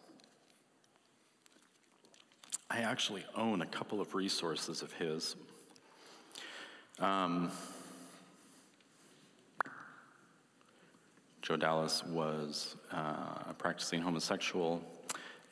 I 2.68 2.80
actually 2.80 3.26
own 3.36 3.62
a 3.62 3.68
couple 3.68 4.02
of 4.02 4.16
resources 4.16 4.82
of 4.82 4.92
his. 4.94 5.36
Um, 6.98 7.52
Joe 11.50 11.58
Dallas 11.58 12.04
was 12.06 12.76
uh, 12.94 13.50
a 13.50 13.56
practicing 13.58 14.04
homosexual 14.04 14.84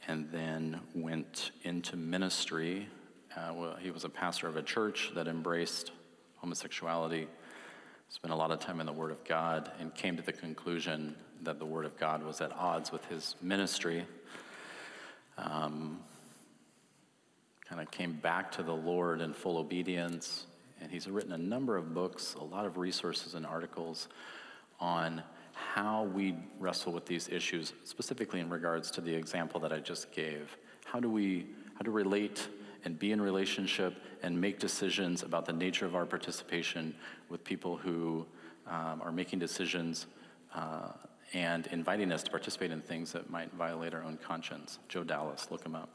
and 0.08 0.32
then 0.32 0.80
went 0.93 1.50
into 1.64 1.98
ministry. 1.98 2.88
Uh, 3.36 3.52
well, 3.56 3.76
he 3.80 3.89
was 3.89 4.04
a 4.04 4.10
pastor 4.10 4.48
of 4.48 4.58
a 4.58 4.62
church 4.62 5.10
that 5.16 5.28
embraced 5.28 5.93
homosexuality, 6.36 7.26
spent 8.10 8.32
a 8.32 8.38
lot 8.38 8.52
of 8.52 8.60
time 8.60 8.80
in 8.80 8.86
the 8.86 8.93
Word 8.93 9.10
of 9.10 9.24
God, 9.24 9.72
and 9.80 9.91
came 9.95 10.16
to 10.18 10.22
the 10.22 10.34
conclusion 10.34 11.16
that 11.41 11.58
the 11.58 11.66
Word 11.66 11.86
of 11.86 11.98
God 11.98 12.22
was 12.22 12.41
at 12.41 12.52
odds 12.52 12.91
with 12.91 13.04
his 13.06 13.36
ministry. 13.41 14.06
Um, 15.39 15.98
kind 17.68 17.82
of 17.82 17.89
came 17.89 18.14
back 18.14 18.52
to 18.52 18.62
the 18.62 18.76
Lord 18.76 19.20
in 19.20 19.34
full 19.34 19.58
obedience 19.58 20.45
and 20.80 20.91
he's 20.91 21.08
written 21.08 21.32
a 21.32 21.39
number 21.39 21.76
of 21.76 21.95
books, 21.95 22.36
a 22.39 22.43
lot 22.43 22.68
of 22.68 22.78
resources 22.78 23.34
and 23.34 23.48
articles 23.48 24.10
on 24.80 25.24
how 25.58 26.03
we 26.03 26.36
wrestle 26.60 26.93
with 26.93 27.05
these 27.05 27.30
issues, 27.30 27.74
specifically 27.84 28.39
in 28.39 28.49
regards 28.49 28.91
to 28.91 29.01
the 29.01 29.14
example 29.14 29.60
that 29.60 29.74
I 29.74 29.80
just 29.80 30.12
gave. 30.12 30.58
How 30.86 30.99
do 30.99 31.10
we 31.10 31.47
how 31.76 31.84
to 31.84 31.91
relate 31.91 32.47
and 32.86 32.97
be 32.97 33.12
in 33.12 33.22
relationship 33.22 34.01
and 34.24 34.39
make 34.39 34.60
decisions 34.60 35.24
about 35.24 35.45
the 35.45 35.53
nature 35.53 35.86
of 35.86 35.95
our 35.95 36.05
participation 36.05 36.95
with 37.30 37.43
people 37.43 37.78
who 37.78 38.26
um, 38.68 39.01
are 39.03 39.12
making 39.12 39.39
decisions 39.39 40.08
uh, 40.55 40.89
and 41.34 41.68
inviting 41.68 42.12
us 42.12 42.24
to 42.24 42.32
participate 42.32 42.72
in 42.72 42.82
things 42.82 43.12
that 43.12 43.30
might 43.30 43.53
violate 43.53 43.93
our 43.93 44.03
own 44.03 44.18
conscience. 44.18 44.80
Joe 44.88 45.03
Dallas, 45.03 45.47
look 45.51 45.64
him 45.64 45.76
up. 45.76 45.89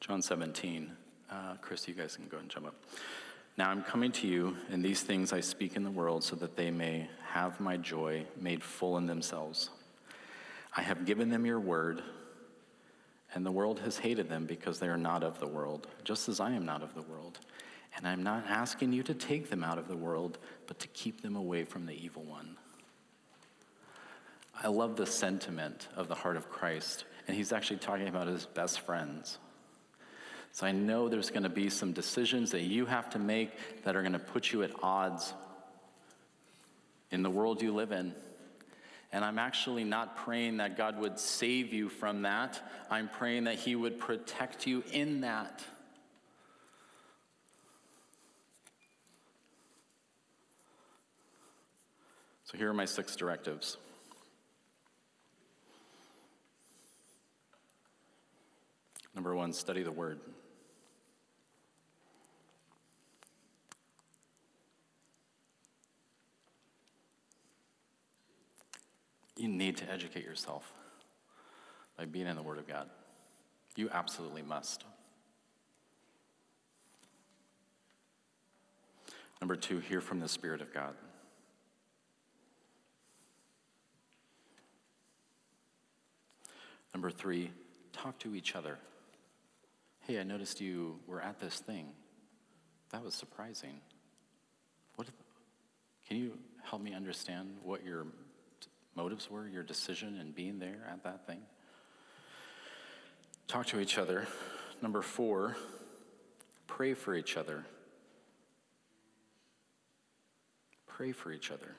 John 0.00 0.22
17. 0.22 0.92
Uh, 1.30 1.54
Chris, 1.60 1.88
you 1.88 1.94
guys 1.94 2.16
can 2.16 2.28
go 2.28 2.38
and 2.38 2.48
jump 2.48 2.66
up. 2.66 2.74
Now 3.58 3.70
I'm 3.70 3.82
coming 3.82 4.12
to 4.12 4.28
you, 4.28 4.56
and 4.70 4.84
these 4.84 5.02
things 5.02 5.32
I 5.32 5.40
speak 5.40 5.74
in 5.74 5.82
the 5.82 5.90
world 5.90 6.22
so 6.22 6.36
that 6.36 6.54
they 6.54 6.70
may 6.70 7.10
have 7.32 7.58
my 7.58 7.76
joy 7.76 8.24
made 8.40 8.62
full 8.62 8.96
in 8.98 9.06
themselves. 9.06 9.70
I 10.76 10.82
have 10.82 11.04
given 11.04 11.28
them 11.28 11.44
your 11.44 11.58
word, 11.58 12.00
and 13.34 13.44
the 13.44 13.50
world 13.50 13.80
has 13.80 13.98
hated 13.98 14.28
them 14.28 14.46
because 14.46 14.78
they 14.78 14.86
are 14.86 14.96
not 14.96 15.24
of 15.24 15.40
the 15.40 15.48
world, 15.48 15.88
just 16.04 16.28
as 16.28 16.38
I 16.38 16.52
am 16.52 16.64
not 16.64 16.84
of 16.84 16.94
the 16.94 17.02
world. 17.02 17.40
And 17.96 18.06
I'm 18.06 18.22
not 18.22 18.44
asking 18.46 18.92
you 18.92 19.02
to 19.02 19.12
take 19.12 19.50
them 19.50 19.64
out 19.64 19.76
of 19.76 19.88
the 19.88 19.96
world, 19.96 20.38
but 20.68 20.78
to 20.78 20.86
keep 20.88 21.22
them 21.22 21.34
away 21.34 21.64
from 21.64 21.84
the 21.84 21.94
evil 21.94 22.22
one. 22.22 22.56
I 24.62 24.68
love 24.68 24.94
the 24.94 25.06
sentiment 25.06 25.88
of 25.96 26.06
the 26.06 26.14
heart 26.14 26.36
of 26.36 26.48
Christ, 26.48 27.06
and 27.26 27.36
he's 27.36 27.52
actually 27.52 27.78
talking 27.78 28.06
about 28.06 28.28
his 28.28 28.46
best 28.46 28.78
friends. 28.82 29.38
So 30.52 30.66
I 30.66 30.72
know 30.72 31.08
there's 31.08 31.30
going 31.30 31.44
to 31.44 31.48
be 31.48 31.70
some 31.70 31.92
decisions 31.92 32.50
that 32.50 32.62
you 32.62 32.86
have 32.86 33.10
to 33.10 33.18
make 33.18 33.84
that 33.84 33.94
are 33.94 34.02
going 34.02 34.12
to 34.12 34.18
put 34.18 34.52
you 34.52 34.62
at 34.62 34.70
odds 34.82 35.32
in 37.10 37.22
the 37.22 37.30
world 37.30 37.62
you 37.62 37.72
live 37.74 37.92
in. 37.92 38.14
And 39.12 39.24
I'm 39.24 39.38
actually 39.38 39.84
not 39.84 40.16
praying 40.16 40.58
that 40.58 40.76
God 40.76 40.98
would 40.98 41.18
save 41.18 41.72
you 41.72 41.88
from 41.88 42.22
that. 42.22 42.60
I'm 42.90 43.08
praying 43.08 43.44
that 43.44 43.54
He 43.54 43.74
would 43.74 43.98
protect 43.98 44.66
you 44.66 44.82
in 44.92 45.22
that. 45.22 45.64
So 52.44 52.56
here 52.56 52.70
are 52.70 52.74
my 52.74 52.86
six 52.86 53.14
directives. 53.14 53.76
Number 59.14 59.34
one, 59.34 59.52
study 59.52 59.82
the 59.82 59.92
Word. 59.92 60.20
You 69.38 69.46
need 69.46 69.76
to 69.76 69.90
educate 69.90 70.24
yourself 70.24 70.72
by 71.96 72.06
being 72.06 72.26
in 72.26 72.34
the 72.34 72.42
Word 72.42 72.58
of 72.58 72.66
God. 72.66 72.90
You 73.76 73.88
absolutely 73.92 74.42
must. 74.42 74.84
Number 79.40 79.54
two, 79.54 79.78
hear 79.78 80.00
from 80.00 80.18
the 80.18 80.26
Spirit 80.26 80.60
of 80.60 80.74
God. 80.74 80.94
Number 86.92 87.08
three, 87.08 87.52
talk 87.92 88.18
to 88.18 88.34
each 88.34 88.56
other. 88.56 88.76
Hey, 90.00 90.18
I 90.18 90.24
noticed 90.24 90.60
you 90.60 90.98
were 91.06 91.20
at 91.20 91.38
this 91.38 91.60
thing. 91.60 91.90
That 92.90 93.04
was 93.04 93.14
surprising. 93.14 93.80
What, 94.96 95.06
can 96.08 96.16
you 96.16 96.32
help 96.64 96.82
me 96.82 96.92
understand 96.92 97.58
what 97.62 97.84
your 97.84 98.06
motives 98.98 99.30
were, 99.30 99.46
your 99.46 99.62
decision 99.62 100.18
in 100.20 100.32
being 100.32 100.58
there 100.58 100.84
at 100.92 101.04
that 101.04 101.24
thing? 101.24 101.38
Talk 103.46 103.66
to 103.66 103.78
each 103.78 103.96
other. 103.96 104.26
Number 104.82 105.02
four, 105.02 105.56
pray 106.66 106.94
for 106.94 107.14
each 107.14 107.36
other. 107.36 107.64
Pray 110.88 111.12
for 111.12 111.30
each 111.30 111.52
other. 111.52 111.76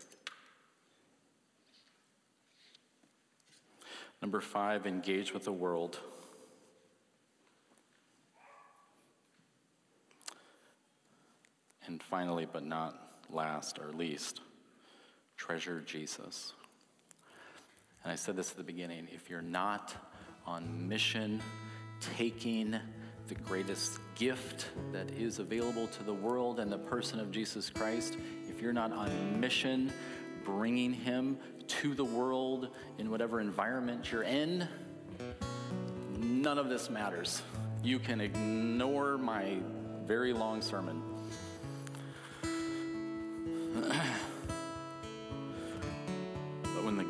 Number 4.22 4.40
five, 4.40 4.88
engage 4.88 5.34
with 5.34 5.44
the 5.44 5.52
world. 5.52 6.00
And 11.86 12.02
finally, 12.02 12.48
but 12.50 12.66
not 12.66 12.98
last 13.30 13.78
or 13.78 13.92
least, 13.92 14.40
treasure 15.36 15.82
Jesus. 15.86 16.54
And 18.04 18.12
I 18.12 18.16
said 18.16 18.36
this 18.36 18.52
at 18.52 18.58
the 18.58 18.64
beginning 18.64 19.08
if 19.12 19.30
you're 19.30 19.42
not 19.42 19.96
on 20.46 20.88
mission, 20.88 21.42
taking 22.16 22.76
the 23.28 23.36
greatest 23.36 24.00
gift 24.16 24.70
that 24.92 25.10
is 25.12 25.40
available 25.40 25.88
to 25.88 26.04
the 26.04 26.14
world 26.14 26.60
and 26.60 26.72
the 26.72 26.78
person 26.78 27.20
of 27.20 27.32
Jesus 27.32 27.70
Christ, 27.70 28.18
if 28.50 28.62
you're 28.62 28.74
not 28.74 28.92
on 28.92 29.40
mission, 29.40 29.92
bringing 30.44 30.92
him 30.94 31.38
to 31.68 31.94
the 31.94 32.04
world 32.04 32.70
in 32.98 33.12
whatever 33.12 33.40
environment 33.40 34.12
you're 34.12 34.24
in, 34.24 34.68
none 36.18 36.58
of 36.58 36.70
this 36.70 36.90
matters. 36.90 37.44
You 37.84 38.00
can 38.00 38.20
ignore 38.20 39.18
my 39.18 39.60
very 40.06 40.34
long 40.34 40.62
sermon. 40.62 41.04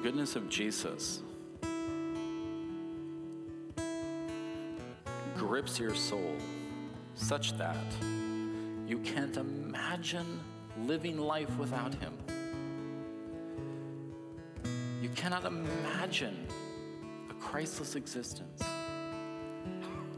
goodness 0.01 0.35
of 0.35 0.49
Jesus 0.49 1.21
grips 5.35 5.79
your 5.79 5.95
soul 5.95 6.35
such 7.15 7.57
that 7.57 7.75
you 8.87 8.99
can't 8.99 9.37
imagine 9.37 10.39
living 10.77 11.17
life 11.17 11.55
without 11.57 11.93
him 11.95 12.13
you 15.01 15.09
cannot 15.15 15.45
imagine 15.45 16.37
a 17.29 17.33
Christless 17.35 17.95
existence. 17.95 18.61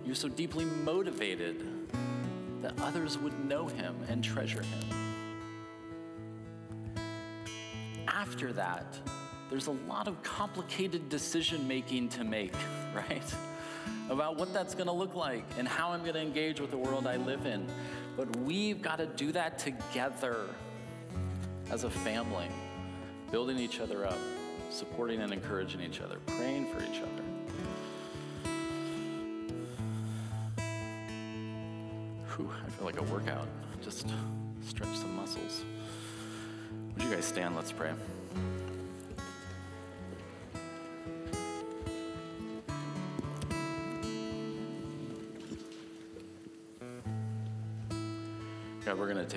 You're 0.03 0.15
so 0.15 0.27
deeply 0.27 0.65
motivated 0.65 1.63
that 2.61 2.73
others 2.81 3.17
would 3.19 3.37
know 3.45 3.67
him 3.67 3.95
and 4.09 4.23
treasure 4.23 4.63
him. 4.63 4.79
After 8.07 8.51
that, 8.53 8.99
there's 9.51 9.67
a 9.67 9.77
lot 9.87 10.07
of 10.07 10.23
complicated 10.23 11.09
decision 11.09 11.67
making 11.67 12.09
to 12.09 12.23
make, 12.23 12.55
right? 12.95 13.35
About 14.09 14.37
what 14.37 14.51
that's 14.51 14.73
gonna 14.73 14.91
look 14.91 15.13
like 15.13 15.43
and 15.59 15.67
how 15.67 15.91
I'm 15.91 16.03
gonna 16.03 16.19
engage 16.19 16.59
with 16.59 16.71
the 16.71 16.77
world 16.77 17.05
I 17.05 17.17
live 17.17 17.45
in. 17.45 17.67
But 18.17 18.35
we've 18.37 18.81
gotta 18.81 19.05
do 19.05 19.31
that 19.33 19.59
together 19.59 20.47
as 21.69 21.83
a 21.83 21.89
family, 21.89 22.47
building 23.29 23.59
each 23.59 23.79
other 23.79 24.07
up 24.07 24.17
supporting 24.71 25.21
and 25.21 25.33
encouraging 25.33 25.81
each 25.81 26.01
other, 26.01 26.17
praying 26.25 26.65
for 26.67 26.81
each 26.83 27.01
other. 27.01 27.23
Whew, 32.35 32.49
I 32.65 32.69
feel 32.69 32.85
like 32.85 32.99
a 32.99 33.03
workout. 33.03 33.47
Just 33.83 34.07
stretch 34.65 34.95
some 34.95 35.15
muscles. 35.15 35.63
Would 36.93 37.03
you 37.03 37.11
guys 37.11 37.25
stand? 37.25 37.55
Let's 37.55 37.71
pray. 37.71 37.91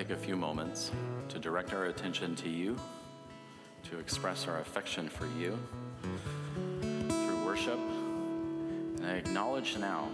Take 0.07 0.15
a 0.15 0.19
few 0.19 0.35
moments 0.35 0.91
to 1.29 1.39
direct 1.39 1.73
our 1.73 1.85
attention 1.85 2.35
to 2.35 2.47
you 2.47 2.77
to 3.89 3.97
express 3.97 4.47
our 4.47 4.59
affection 4.59 5.09
for 5.09 5.25
you 5.39 5.57
through 6.81 7.45
worship. 7.45 7.79
And 8.97 9.05
I 9.05 9.13
acknowledge 9.13 9.77
now 9.77 10.09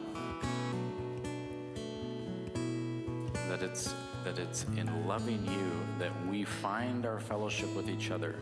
that 3.49 3.61
it's, 3.61 3.93
that 4.23 4.39
it's 4.39 4.65
in 4.77 5.07
loving 5.07 5.45
you 5.45 5.71
that 5.99 6.11
we 6.27 6.45
find 6.45 7.05
our 7.05 7.19
fellowship 7.19 7.73
with 7.75 7.89
each 7.89 8.11
other. 8.11 8.35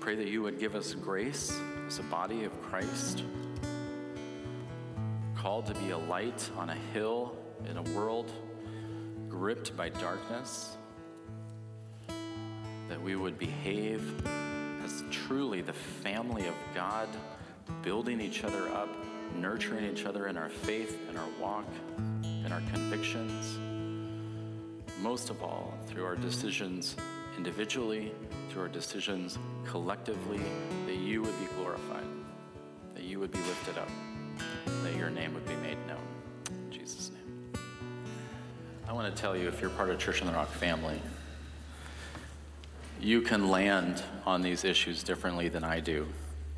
Pray 0.00 0.16
that 0.16 0.28
you 0.28 0.42
would 0.42 0.58
give 0.58 0.74
us 0.74 0.92
grace 0.92 1.58
as 1.86 1.98
a 2.00 2.02
body 2.04 2.44
of 2.44 2.62
Christ 2.62 3.22
called 5.36 5.66
to 5.66 5.74
be 5.74 5.90
a 5.90 5.98
light 5.98 6.50
on 6.56 6.70
a 6.70 6.74
hill 6.92 7.36
in 7.70 7.76
a 7.76 7.82
world 7.98 8.32
gripped 9.28 9.76
by 9.76 9.88
darkness. 9.88 10.76
that 12.88 13.02
we 13.02 13.16
would 13.16 13.38
behave 13.38 14.26
as 14.84 15.02
truly 15.10 15.60
the 15.60 15.72
family 15.72 16.46
of 16.46 16.54
God, 16.74 17.08
building 17.82 18.20
each 18.20 18.44
other 18.44 18.68
up, 18.68 18.88
nurturing 19.34 19.84
each 19.84 20.04
other 20.04 20.28
in 20.28 20.36
our 20.36 20.48
faith, 20.48 20.96
in 21.10 21.16
our 21.16 21.28
walk, 21.40 21.66
in 22.22 22.52
our 22.52 22.62
convictions. 22.72 23.58
Most 25.02 25.30
of 25.30 25.42
all, 25.42 25.74
through 25.86 26.04
our 26.04 26.14
decisions 26.14 26.96
individually, 27.36 28.12
through 28.50 28.62
our 28.62 28.68
decisions 28.68 29.36
collectively, 29.66 30.40
that 30.86 30.96
you 30.96 31.22
would 31.22 31.38
be 31.40 31.46
glorified, 31.56 32.06
that 32.94 33.04
you 33.04 33.20
would 33.20 33.30
be 33.30 33.38
lifted 33.38 33.78
up, 33.78 33.88
that 34.82 34.94
your 34.96 35.10
name 35.10 35.34
would 35.34 35.46
be 35.46 35.56
made 35.56 35.78
known. 35.86 35.98
In 36.50 36.72
Jesus' 36.72 37.10
name. 37.10 37.52
I 38.88 38.92
want 38.92 39.14
to 39.14 39.20
tell 39.20 39.36
you 39.36 39.48
if 39.48 39.60
you're 39.60 39.70
part 39.70 39.90
of 39.90 39.98
Church 39.98 40.20
on 40.20 40.28
the 40.28 40.32
Rock 40.32 40.50
family, 40.50 41.00
you 43.00 43.20
can 43.20 43.48
land 43.48 44.02
on 44.24 44.42
these 44.42 44.64
issues 44.64 45.02
differently 45.02 45.48
than 45.48 45.64
I 45.64 45.80
do, 45.80 46.06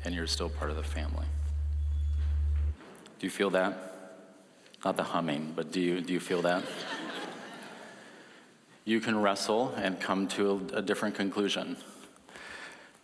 and 0.05 0.15
you're 0.15 0.27
still 0.27 0.49
part 0.49 0.69
of 0.69 0.77
the 0.77 0.83
family. 0.83 1.25
Do 3.19 3.25
you 3.25 3.31
feel 3.31 3.49
that? 3.51 3.85
Not 4.85 4.95
the 4.95 5.03
humming, 5.03 5.53
but 5.55 5.71
do 5.71 5.81
you, 5.81 5.99
do 5.99 6.13
you 6.13 6.19
feel 6.19 6.41
that? 6.43 6.63
you 8.85 8.99
can 8.99 9.21
wrestle 9.21 9.73
and 9.77 9.99
come 9.99 10.27
to 10.27 10.67
a, 10.73 10.77
a 10.77 10.81
different 10.81 11.13
conclusion. 11.13 11.77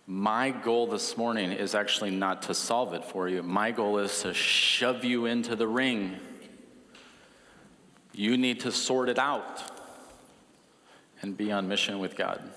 My 0.08 0.52
goal 0.52 0.86
this 0.86 1.18
morning 1.18 1.52
is 1.52 1.74
actually 1.74 2.12
not 2.12 2.44
to 2.44 2.54
solve 2.54 2.94
it 2.94 3.04
for 3.04 3.28
you. 3.28 3.42
My 3.42 3.72
goal 3.72 3.98
is 3.98 4.22
to 4.22 4.36
shove 4.36 5.04
you 5.04 5.26
into 5.26 5.56
the 5.56 5.68
ring. 5.68 6.18
You 8.14 8.38
need 8.38 8.60
to 8.62 8.72
sort 8.72 9.10
it 9.10 9.18
out 9.18 9.64
and 11.22 11.36
be 11.36 11.52
on 11.52 11.68
mission 11.68 11.98
with 11.98 12.16
God. 12.16 12.52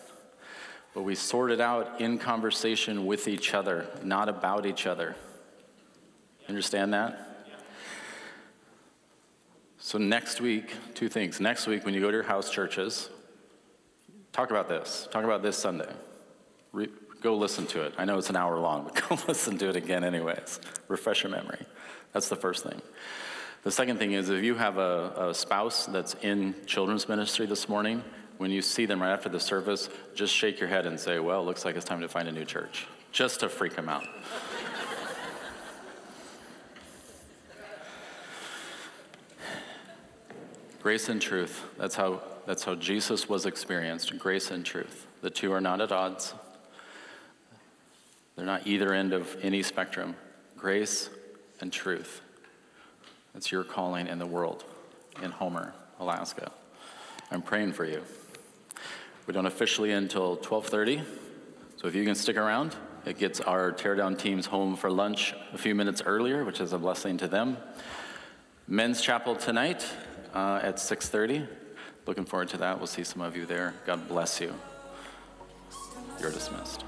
But 0.94 1.02
we 1.02 1.14
sort 1.14 1.50
it 1.50 1.60
out 1.60 2.02
in 2.02 2.18
conversation 2.18 3.06
with 3.06 3.26
each 3.26 3.54
other, 3.54 3.86
not 4.02 4.28
about 4.28 4.66
each 4.66 4.86
other. 4.86 5.16
Understand 6.48 6.92
that? 6.92 7.24
So, 9.78 9.96
next 9.96 10.40
week, 10.40 10.74
two 10.94 11.08
things. 11.08 11.40
Next 11.40 11.66
week, 11.66 11.84
when 11.84 11.94
you 11.94 12.00
go 12.00 12.10
to 12.10 12.16
your 12.16 12.24
house 12.24 12.50
churches, 12.50 13.08
talk 14.32 14.50
about 14.50 14.68
this. 14.68 15.08
Talk 15.10 15.24
about 15.24 15.42
this 15.42 15.56
Sunday. 15.56 15.88
Go 17.20 17.36
listen 17.36 17.66
to 17.68 17.82
it. 17.82 17.94
I 17.98 18.04
know 18.04 18.18
it's 18.18 18.30
an 18.30 18.36
hour 18.36 18.58
long, 18.58 18.84
but 18.84 18.94
go 19.08 19.18
listen 19.26 19.58
to 19.58 19.68
it 19.68 19.76
again, 19.76 20.04
anyways. 20.04 20.60
Refresh 20.88 21.22
your 21.22 21.32
memory. 21.32 21.64
That's 22.12 22.28
the 22.28 22.36
first 22.36 22.64
thing. 22.64 22.80
The 23.64 23.70
second 23.70 23.98
thing 23.98 24.12
is 24.12 24.30
if 24.30 24.44
you 24.44 24.54
have 24.54 24.78
a, 24.78 25.28
a 25.30 25.34
spouse 25.34 25.86
that's 25.86 26.14
in 26.22 26.54
children's 26.66 27.08
ministry 27.08 27.46
this 27.46 27.68
morning, 27.68 28.02
when 28.38 28.50
you 28.50 28.62
see 28.62 28.86
them 28.86 29.02
right 29.02 29.12
after 29.12 29.28
the 29.28 29.40
service, 29.40 29.90
just 30.14 30.32
shake 30.32 30.60
your 30.60 30.68
head 30.68 30.86
and 30.86 30.98
say, 30.98 31.18
Well, 31.18 31.42
it 31.42 31.44
looks 31.44 31.64
like 31.64 31.76
it's 31.76 31.84
time 31.84 32.00
to 32.00 32.08
find 32.08 32.28
a 32.28 32.32
new 32.32 32.44
church, 32.44 32.86
just 33.10 33.40
to 33.40 33.48
freak 33.48 33.74
them 33.74 33.88
out. 33.88 34.04
grace 40.82 41.08
and 41.08 41.20
truth. 41.20 41.64
That's 41.76 41.96
how, 41.96 42.22
that's 42.46 42.62
how 42.64 42.76
Jesus 42.76 43.28
was 43.28 43.44
experienced 43.44 44.16
grace 44.18 44.52
and 44.52 44.64
truth. 44.64 45.06
The 45.20 45.30
two 45.30 45.52
are 45.52 45.60
not 45.60 45.80
at 45.80 45.90
odds, 45.90 46.32
they're 48.38 48.46
not 48.46 48.68
either 48.68 48.94
end 48.94 49.12
of 49.12 49.36
any 49.42 49.64
spectrum. 49.64 50.14
Grace 50.56 51.10
and 51.60 51.72
truth. 51.72 52.20
That's 53.34 53.50
your 53.50 53.64
calling 53.64 54.06
in 54.06 54.20
the 54.20 54.26
world, 54.26 54.64
in 55.20 55.32
Homer, 55.32 55.74
Alaska. 55.98 56.52
I'm 57.32 57.42
praying 57.42 57.72
for 57.72 57.84
you. 57.84 58.00
We 59.26 59.34
don't 59.34 59.46
officially 59.46 59.90
end 59.90 60.04
until 60.04 60.36
12:30, 60.36 61.02
so 61.78 61.88
if 61.88 61.96
you 61.96 62.04
can 62.04 62.14
stick 62.14 62.36
around, 62.36 62.76
it 63.04 63.18
gets 63.18 63.40
our 63.40 63.72
teardown 63.72 64.16
teams 64.16 64.46
home 64.46 64.76
for 64.76 64.88
lunch 64.88 65.34
a 65.52 65.58
few 65.58 65.74
minutes 65.74 66.00
earlier, 66.06 66.44
which 66.44 66.60
is 66.60 66.72
a 66.72 66.78
blessing 66.78 67.18
to 67.18 67.26
them. 67.26 67.56
Men's 68.68 69.02
chapel 69.02 69.34
tonight 69.34 69.84
uh, 70.32 70.60
at 70.62 70.76
6:30. 70.76 71.48
Looking 72.06 72.24
forward 72.24 72.50
to 72.50 72.56
that. 72.58 72.78
We'll 72.78 72.86
see 72.86 73.02
some 73.02 73.20
of 73.20 73.36
you 73.36 73.46
there. 73.46 73.74
God 73.84 74.06
bless 74.06 74.40
you. 74.40 74.54
You're 76.20 76.30
dismissed. 76.30 76.84